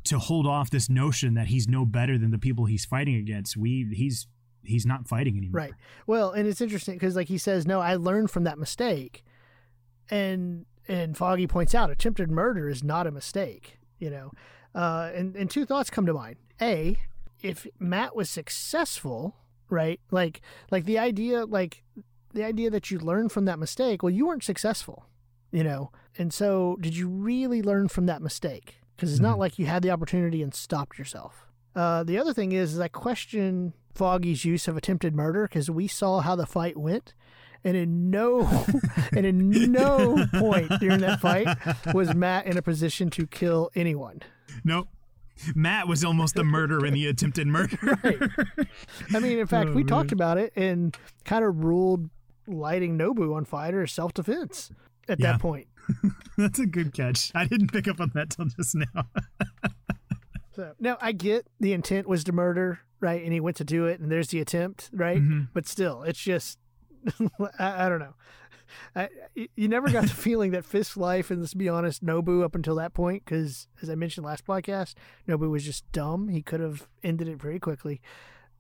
[0.06, 3.58] to hold off this notion that he's no better than the people he's fighting against.
[3.58, 4.28] We he's
[4.64, 5.62] he's not fighting anymore.
[5.62, 5.74] Right.
[6.06, 9.24] Well, and it's interesting because like he says, no, I learned from that mistake,
[10.10, 13.80] and and Foggy points out attempted murder is not a mistake.
[14.00, 14.32] You know,
[14.76, 16.38] uh, and and two thoughts come to mind.
[16.62, 16.98] A,
[17.42, 19.36] if Matt was successful,
[19.70, 20.00] right?
[20.12, 21.84] Like like the idea like
[22.34, 24.04] the idea that you learn from that mistake.
[24.04, 25.06] Well, you weren't successful,
[25.52, 28.76] you know, and so did you really learn from that mistake?
[28.96, 29.40] Because it's not Mhm.
[29.40, 31.46] like you had the opportunity and stopped yourself.
[31.76, 35.88] Uh, the other thing is, is I question Foggy's use of attempted murder because we
[35.88, 37.14] saw how the fight went,
[37.64, 38.42] and in no
[39.16, 41.48] and in no point during that fight
[41.94, 44.22] was Matt in a position to kill anyone.
[44.64, 44.90] Nope.
[45.56, 47.78] Matt was almost a murderer in the attempted murder.
[48.04, 48.68] Right.
[49.14, 49.88] I mean, in fact, Oh, we man.
[49.88, 50.96] talked about it and
[51.26, 52.10] kind of ruled
[52.48, 54.72] lighting Nobu on fire as self defense
[55.10, 55.34] at Yeah.
[55.34, 55.68] that point.
[56.38, 57.32] That's a good catch.
[57.36, 59.06] I didn't pick up on that till just now.
[60.56, 63.24] So now I get the intent was to murder, right?
[63.24, 65.22] And he went to do it, and there's the attempt, right?
[65.22, 65.50] Mhm.
[65.54, 66.58] But still, it's just
[67.60, 68.16] I, I don't know.
[68.96, 69.10] I,
[69.56, 72.76] you never got the feeling that Fisk's life, and let's be honest, Nobu up until
[72.76, 74.94] that point, because as I mentioned last podcast,
[75.28, 76.30] Nobu was just dumb.
[76.30, 78.02] He could have ended it very quickly.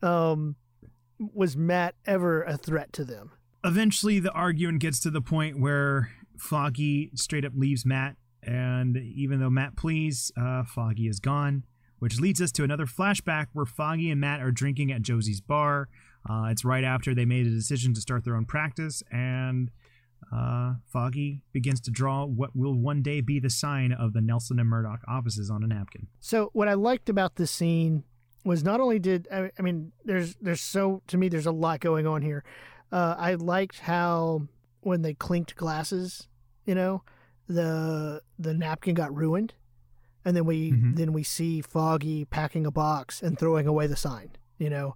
[0.01, 0.55] Um,
[1.19, 3.31] was Matt ever a threat to them?
[3.63, 9.39] Eventually, the argument gets to the point where Foggy straight up leaves Matt, and even
[9.39, 11.63] though Matt pleads, uh, Foggy is gone,
[11.99, 15.89] which leads us to another flashback where Foggy and Matt are drinking at Josie's bar.
[16.29, 19.71] Uh, it's right after they made a decision to start their own practice, and
[20.31, 24.59] uh, Foggy begins to draw what will one day be the sign of the Nelson
[24.59, 26.07] and Murdock offices on a napkin.
[26.19, 28.03] So what I liked about this scene
[28.43, 31.79] was not only did I, I mean there's there's so to me there's a lot
[31.79, 32.43] going on here.
[32.91, 34.47] Uh, I liked how
[34.81, 36.27] when they clinked glasses,
[36.65, 37.03] you know,
[37.47, 39.53] the the napkin got ruined,
[40.25, 40.95] and then we Mhm.
[40.95, 44.95] then we see Foggy packing a box and throwing away the sign, you know.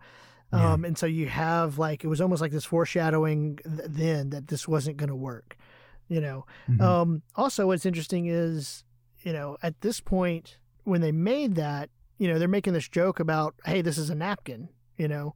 [0.53, 0.73] Yeah.
[0.73, 4.47] Um, and so you have like it was almost like this foreshadowing th- then that
[4.47, 5.55] this wasn't going to work,
[6.09, 6.45] you know.
[6.69, 6.81] Mhm.
[6.81, 8.83] Um, also, what's interesting is,
[9.23, 13.19] you know, at this point, when they made that, you know, they're making this joke
[13.19, 15.35] about, hey, this is a napkin, you know.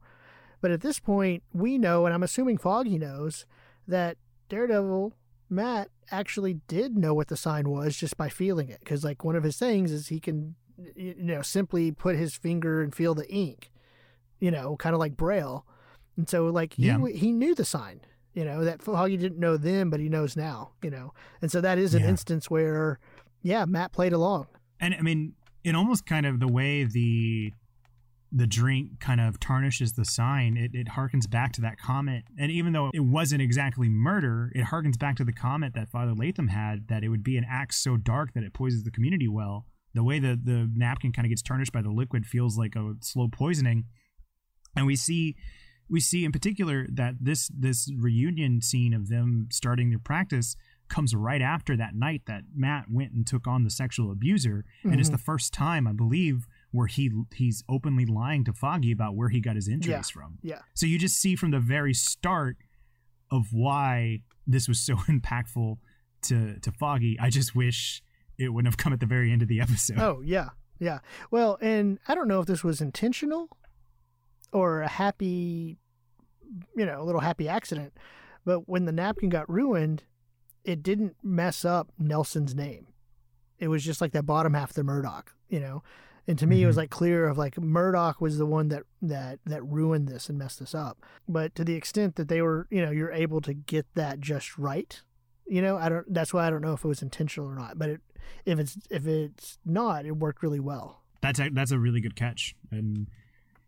[0.60, 3.46] But at this point, we know, and I'm assuming Foggy knows,
[3.88, 4.16] that
[4.48, 5.14] Daredevil,
[5.48, 8.80] Matt, actually did know what the sign was just by feeling it.
[8.80, 10.56] Because, like, one of his things is he can,
[10.94, 13.70] you know, simply put his finger and feel the ink,
[14.40, 15.64] you know, kind of like Braille.
[16.16, 16.98] And so, like, he, Yeah.
[17.14, 18.00] he knew the sign
[18.34, 20.72] you know that Foggy didn't know then, but he knows now.
[20.82, 22.08] You know, and so that is an Yeah.
[22.10, 22.98] instance where,
[23.42, 24.46] yeah, Matt played along.
[24.78, 25.32] and I mean,
[25.64, 27.52] it almost kind of the way the
[28.32, 30.56] the drink kind of tarnishes the sign.
[30.58, 34.66] It it harkens back to that comment, and even though it wasn't exactly murder, it
[34.66, 37.72] harkens back to the comment that Father Lantom had that it would be an act
[37.74, 39.28] so dark that it poisons the community.
[39.28, 39.64] Well,
[39.94, 42.94] the way that the napkin kind of gets tarnished by the liquid feels like a
[43.00, 43.84] slow poisoning,
[44.76, 45.34] and we see
[45.88, 50.56] we see in particular that this this reunion scene of them starting their practice
[50.88, 55.00] comes right after that night that Matt went and took on the sexual abuser, and
[55.00, 55.12] it's Mhm.
[55.12, 59.40] the first time I believe where he he's openly lying to Foggy about where he
[59.40, 60.20] got his injuries Yeah.
[60.20, 60.38] from.
[60.42, 60.60] Yeah.
[60.74, 62.56] So you just see from the very start
[63.30, 65.78] of why this was so impactful
[66.22, 67.18] to to Foggy.
[67.18, 68.02] I just wish
[68.38, 69.98] it wouldn't have come at the very end of the episode.
[69.98, 70.98] Oh yeah, yeah.
[71.30, 73.56] Well, and I don't know if this was intentional
[74.52, 75.78] or a happy,
[76.76, 77.92] you know, a little happy accident,
[78.44, 80.04] but when the napkin got ruined,
[80.64, 82.86] it didn't mess up Nelson's name.
[83.58, 85.82] It was just like that bottom half of the Murdock, you know.
[86.28, 86.78] And to me, it was Mhm.
[86.78, 90.58] like clear of like Murdock was the one that that that ruined this and messed
[90.58, 90.98] this up.
[91.28, 94.58] But to the extent that they were, you know, you're able to get that just
[94.58, 95.00] right,
[95.46, 96.12] you know, I don't.
[96.12, 97.78] That's why I don't know if it was intentional or not.
[97.78, 98.00] But it,
[98.44, 101.04] if it's if it's not, it worked really well.
[101.22, 103.06] That's a, that's a really good catch, and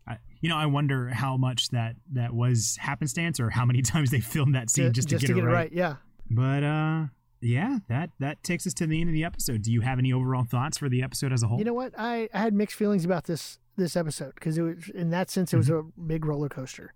[0.09, 4.11] I, you know I wonder how much that that was happenstance or how many times
[4.11, 5.51] they filmed that scene just, to, get, to it get right.
[5.51, 5.71] it right.
[5.73, 5.95] Yeah.
[6.29, 7.05] But uh,
[7.41, 9.61] yeah, that that takes us to the end of the episode.
[9.61, 11.57] Do you have any overall thoughts for the episode as a whole?
[11.57, 11.93] You know what?
[11.97, 15.53] I, I had mixed feelings about this this episode because it was in that sense
[15.53, 16.93] it was a big roller coaster.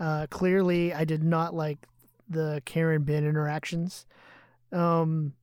[0.00, 1.86] Uh, clearly, I did not like
[2.28, 4.06] the Karen Ben interactions.
[4.72, 5.34] Um,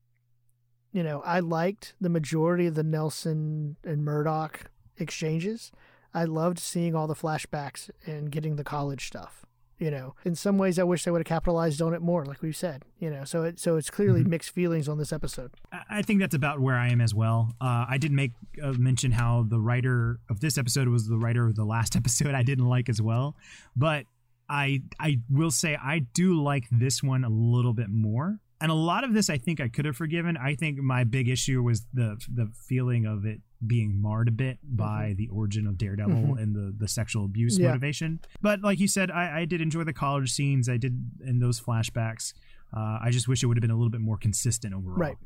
[0.92, 5.72] you know, I liked the majority of the Nelson and Murdock exchanges.
[6.14, 9.46] I loved seeing all the flashbacks and getting the college stuff.
[9.80, 12.44] You know, in some ways, I wish they would have capitalized on it more, like
[12.44, 12.86] we've said.
[13.00, 15.52] You know, so it so it's clearly mixed feelings on this episode.
[15.72, 17.52] I- I think that's about where I am as well.
[17.60, 21.48] Uh, I did make uh, mention how the writer of this episode was the writer
[21.48, 22.36] of the last episode.
[22.36, 23.36] I didn't like as well,
[23.76, 24.06] but
[24.48, 28.40] I I will say I do like this one a little bit more.
[28.62, 30.38] And a lot of this I think I could have forgiven.
[30.38, 34.58] I think my big issue was the the feeling of it being marred a bit
[34.64, 36.42] by the origin of Daredevil Mhm.
[36.42, 37.68] and the the sexual abuse Yeah.
[37.70, 38.20] motivation.
[38.42, 40.70] But like you said, I, I did enjoy the college scenes.
[40.70, 42.34] I did in those flashbacks.
[42.76, 44.98] Uh, I just wish it would have been a little bit more consistent overall.
[44.98, 45.18] Right.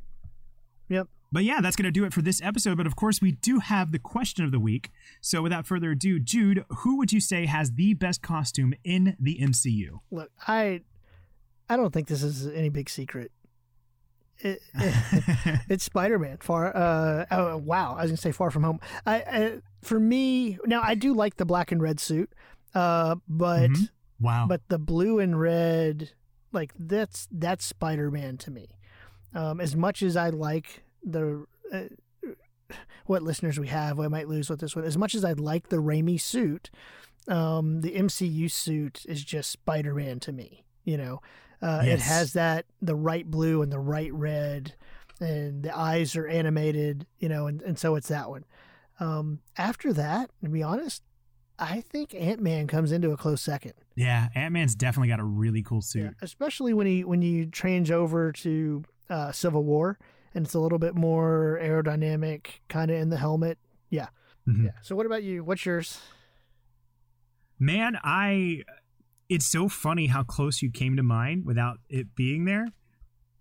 [0.90, 1.08] Yep.
[1.32, 2.78] But yeah, that's going to do it for this episode.
[2.78, 4.90] But of course, we do have the question of the week.
[5.22, 9.40] So without further ado, Jude, who would you say has the best costume in the
[9.42, 10.00] MCU?
[10.12, 10.82] Look, I
[11.70, 13.32] I don't think this is any big secret.
[14.40, 14.60] It,
[15.70, 16.38] it's Spider Man.
[16.42, 16.76] Far.
[16.76, 17.96] Uh, oh, wow.
[17.98, 18.80] I was gonna say Far From Home.
[19.06, 22.30] I, I for me now I do like the black and red suit,
[22.74, 23.90] uh, but Mhm.
[24.20, 24.46] wow.
[24.48, 26.12] but the blue and red,
[26.52, 28.68] like that's that's Spider Man to me.
[29.34, 31.46] Um, as much as I like the.
[31.74, 31.84] Uh,
[33.06, 34.84] what listeners we have, I might lose with this one.
[34.86, 36.72] As much as I like the Raimi suit,
[37.28, 40.64] um, the MCU suit is just Spider Man to me.
[40.84, 41.22] You know,
[41.68, 44.74] uh, it has that the right blue and the right red,
[45.20, 47.06] and the eyes are animated.
[47.20, 48.46] You know, and, and so it's that one.
[49.00, 51.04] Um, after that, to be honest,
[51.60, 53.74] I think Ant Man comes into a close second.
[53.96, 56.04] yeah, Ant Man's definitely got a really cool suit.
[56.04, 59.98] Yeah, especially when he when you change over to uh, Civil War
[60.34, 63.58] and it's a little bit more aerodynamic, kind of in the helmet.
[63.90, 64.08] Yeah,
[64.48, 64.66] Mhm.
[64.66, 64.72] yeah.
[64.82, 65.44] So what about you?
[65.44, 66.00] What's yours?
[67.60, 68.64] Man, I.
[69.30, 72.68] It's so funny how close you came to mine without it being there.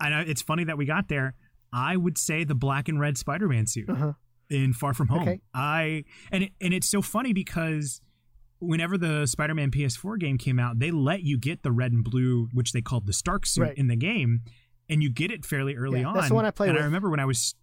[0.00, 1.34] I know it's funny that we got there.
[1.72, 3.88] I would say the black and red Spider-Man suit.
[3.90, 4.12] Uh-huh.
[4.50, 5.22] in Far From Home.
[5.22, 5.40] Okay.
[5.54, 8.00] I and it, and it's so funny because
[8.60, 12.48] whenever the Spider-Man PS4 game came out, they let you get the red and blue,
[12.52, 13.76] which they called the Stark suit Right.
[13.76, 14.42] in the game,
[14.88, 16.14] and you get it fairly early Yeah, on.
[16.14, 16.82] that's the one I played And with.
[16.82, 17.54] I remember when I was.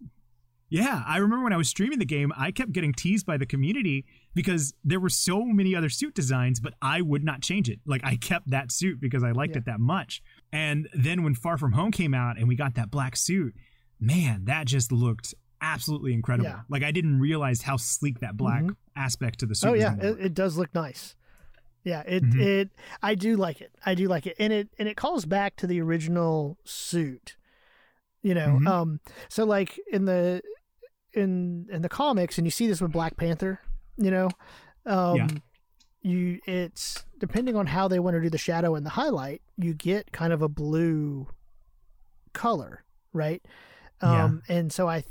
[0.68, 3.46] Yeah, I remember when I was streaming the game, I kept getting teased by the
[3.46, 4.04] community
[4.34, 7.80] because there were so many other suit designs, but I would not change it.
[7.84, 9.58] Like I kept that suit because I liked Yeah.
[9.58, 10.22] it that much.
[10.52, 13.54] And then when Far From Home came out and we got that black suit,
[14.00, 16.48] man, that just looked absolutely incredible.
[16.50, 16.60] Yeah.
[16.68, 18.76] Like I didn't realize how sleek that black Mhm.
[18.96, 19.68] aspect to the suit.
[19.68, 21.14] Oh yeah, it, it does look nice.
[21.84, 22.40] Yeah, it Mhm.
[22.40, 22.70] it
[23.02, 23.72] I do like it.
[23.84, 27.36] I do like it, and it and it calls back to the original suit.
[28.22, 28.66] You know, Mhm.
[28.68, 30.42] um, so like in the
[31.12, 33.60] in in the comics, and you see this with Black Panther.
[33.96, 34.28] You know,
[34.86, 35.28] um, Yeah.
[36.02, 39.74] you it's depending on how they want to do the shadow and the highlight, you
[39.74, 41.28] get kind of a blue
[42.32, 43.42] color, right?
[44.02, 44.24] Yeah.
[44.24, 45.04] Um, and so I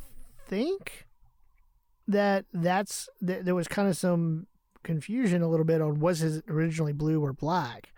[0.47, 1.07] think
[2.07, 4.47] that that's th- there was kind of some
[4.83, 7.93] confusion a little bit on was it originally blue or black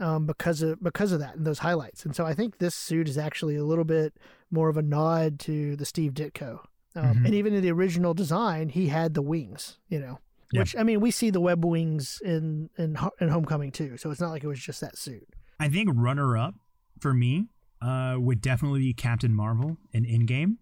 [0.00, 2.04] um, because of because of that and those highlights.
[2.04, 4.14] And so I think this suit is actually a little bit
[4.50, 6.60] more of a nod to the Steve Ditko.
[6.96, 7.24] Um, Mhm.
[7.26, 10.18] And even in the original design, he had the wings, you know.
[10.52, 10.60] Yeah.
[10.60, 14.20] Which I mean, we see the web wings in in in Homecoming too, so it's
[14.20, 15.26] not like it was just that suit.
[15.58, 16.54] I think runner up
[17.00, 17.48] for me
[17.82, 20.56] uh, would definitely be Captain Marvel in Endgame.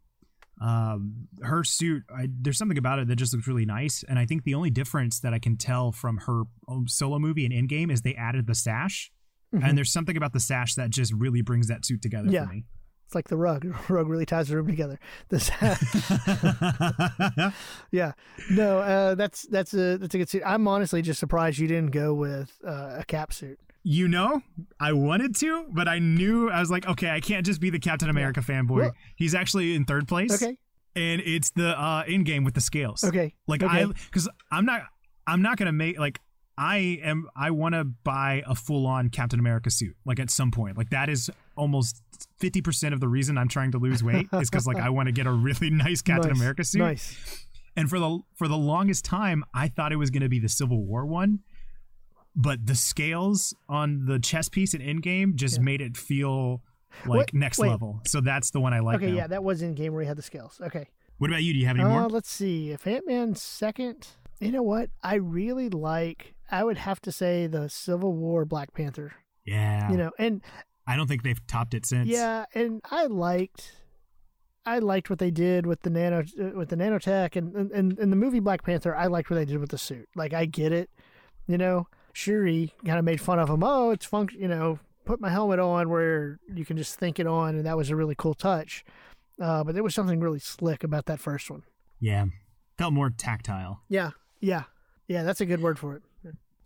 [0.61, 4.25] Um, her suit, I, there's something about it that just looks really nice, and I
[4.27, 7.91] think the only difference that I can tell from her um, solo movie and Endgame
[7.93, 9.11] is they added the sash,
[9.53, 9.69] Mhm.
[9.69, 12.47] and there's something about the sash that just really brings that suit together Yeah.
[12.47, 12.65] for me.
[13.07, 13.67] It's like the rug.
[13.89, 14.99] rug really ties the room together.
[15.29, 15.51] This,
[17.91, 18.13] yeah.
[18.51, 20.43] No, uh, that's that's a that's a good suit.
[20.45, 23.59] I'm honestly just surprised you didn't go with uh, a cap suit.
[23.83, 24.43] you know,
[24.81, 27.79] I wanted to, but I knew I was like, okay, I can't just be the
[27.79, 28.77] Captain America fanboy.
[28.77, 30.43] Well- He's actually in third place.
[30.43, 30.57] Okay.
[30.97, 33.05] and it's the uh Endgame with the scales.
[33.05, 33.35] Okay.
[33.47, 33.83] Like Okay.
[33.83, 34.83] I because I'm not
[35.27, 36.21] I'm not gonna make like
[36.57, 40.51] I am I want to buy a full on Captain America suit like at some
[40.51, 40.79] point.
[40.79, 42.03] Like that is almost
[42.39, 45.07] fifty percent of the reason I'm trying to lose weight is because like I want
[45.07, 46.39] to get a really nice Captain Nice.
[46.41, 46.79] America suit.
[46.81, 47.47] Nice.
[47.77, 50.85] And for the for the longest time, I thought it was gonna be the Civil
[50.85, 51.41] War one.
[52.37, 55.63] But the scales on the chess piece in Endgame just Yeah.
[55.63, 56.63] made it feel
[57.07, 57.69] like Wait, next wait.
[57.71, 58.01] level.
[58.07, 58.97] So that's the one I like.
[58.97, 59.11] okay.
[59.11, 59.17] now.
[59.17, 60.61] Yeah, that was Endgame where he had the scales.
[60.61, 60.89] Okay.
[61.19, 61.53] What about you?
[61.53, 62.09] Do you have any Uh, more?
[62.09, 62.71] let's see.
[62.73, 64.09] If Ant Man's second,
[64.41, 64.91] you know what?
[65.03, 66.35] I really like.
[66.51, 69.13] I would have to say the Civil War Black Panther.
[69.45, 69.91] Yeah.
[69.93, 70.43] You know, and
[70.87, 72.09] I don't think they've topped it since.
[72.09, 73.73] Yeah, and I liked,
[74.67, 78.13] I liked what they did with the nano uh, with the nanotech and and and
[78.13, 78.95] the movie Black Panther.
[78.95, 80.09] I liked what they did with the suit.
[80.15, 80.91] Like I get it,
[81.47, 81.89] you know.
[82.17, 83.65] Shuri kind of made fun of him.
[83.65, 84.41] Oh, it's function.
[84.41, 87.77] You know, put my helmet on where you can just think it on, and that
[87.77, 88.85] was a really cool touch.
[89.41, 91.65] Uh, but there was something really slick about that first one.
[91.99, 92.27] Yeah,
[92.79, 93.83] felt more tactile.
[93.89, 94.65] Yeah, yeah,
[95.09, 95.25] yeah.
[95.25, 96.03] That's a good word for it.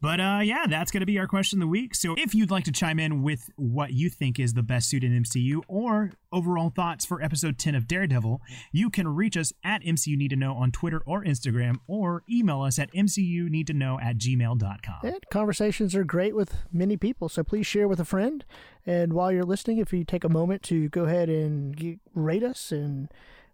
[0.01, 1.95] But uh, yeah, that's going to be our question of the week.
[1.95, 5.03] So if you'd like to chime in with what you think is the best suit
[5.03, 9.83] in MCU or overall thoughts for episode 10 of Daredevil, you can reach us at
[9.83, 13.73] MCU Need to Know on Twitter or Instagram or email us at MCU Need to
[13.73, 15.01] Know at gmail.com.
[15.03, 18.45] And conversations are great with many people, so please share with a friend.
[18.87, 22.71] And while you're listening, if you take a moment to go ahead and rate us
[22.71, 23.09] and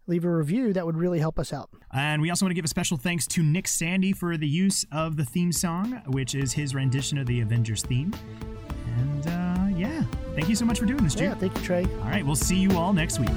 [0.06, 1.70] leave a review, that would really help us out.
[1.92, 4.84] And we also want to give a special thanks to Nick Sandy for the use
[4.92, 8.14] of the theme song, which is his rendition of the Avengers theme.
[8.98, 10.04] And uh, yeah,
[10.34, 11.24] thank you so much for doing this, Jude.
[11.24, 11.84] Yeah, thank you, Trey.
[11.84, 13.30] All right, we'll see you all next week.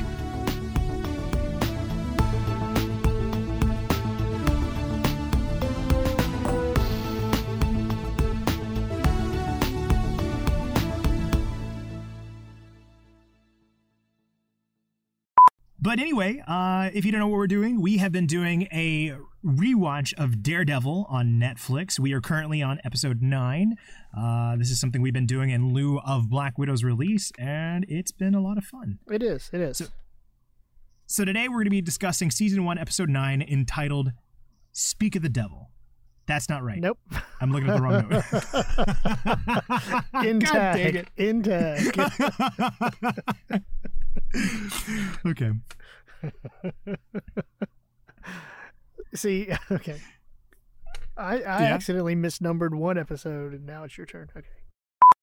[15.88, 19.16] But anyway, uh, if you don't know what we're doing, we have been doing a
[19.42, 21.98] rewatch of Daredevil on Netflix.
[21.98, 23.78] We are currently on episode nine.
[24.14, 28.12] Uh, this is something we've been doing in lieu of Black Widow's release, and it's
[28.12, 29.00] been a lot of fun.
[29.10, 29.50] It is.
[29.54, 29.78] It is.
[29.78, 29.86] So,
[31.06, 34.12] so today we're going to be discussing season one, episode nine, entitled
[34.74, 35.72] "Speak of the Devil."
[36.26, 36.80] That's not right.
[36.80, 37.00] Nope.
[37.40, 38.10] I'm looking at the wrong
[40.12, 40.26] note.
[40.26, 41.08] In tag.
[41.16, 41.98] In tag.
[45.26, 45.52] okay.
[49.16, 50.02] See, okay.
[51.16, 51.74] I, I yeah.
[51.74, 54.30] accidentally misnumbered one episode, and now it's your turn.
[54.36, 54.48] Okay.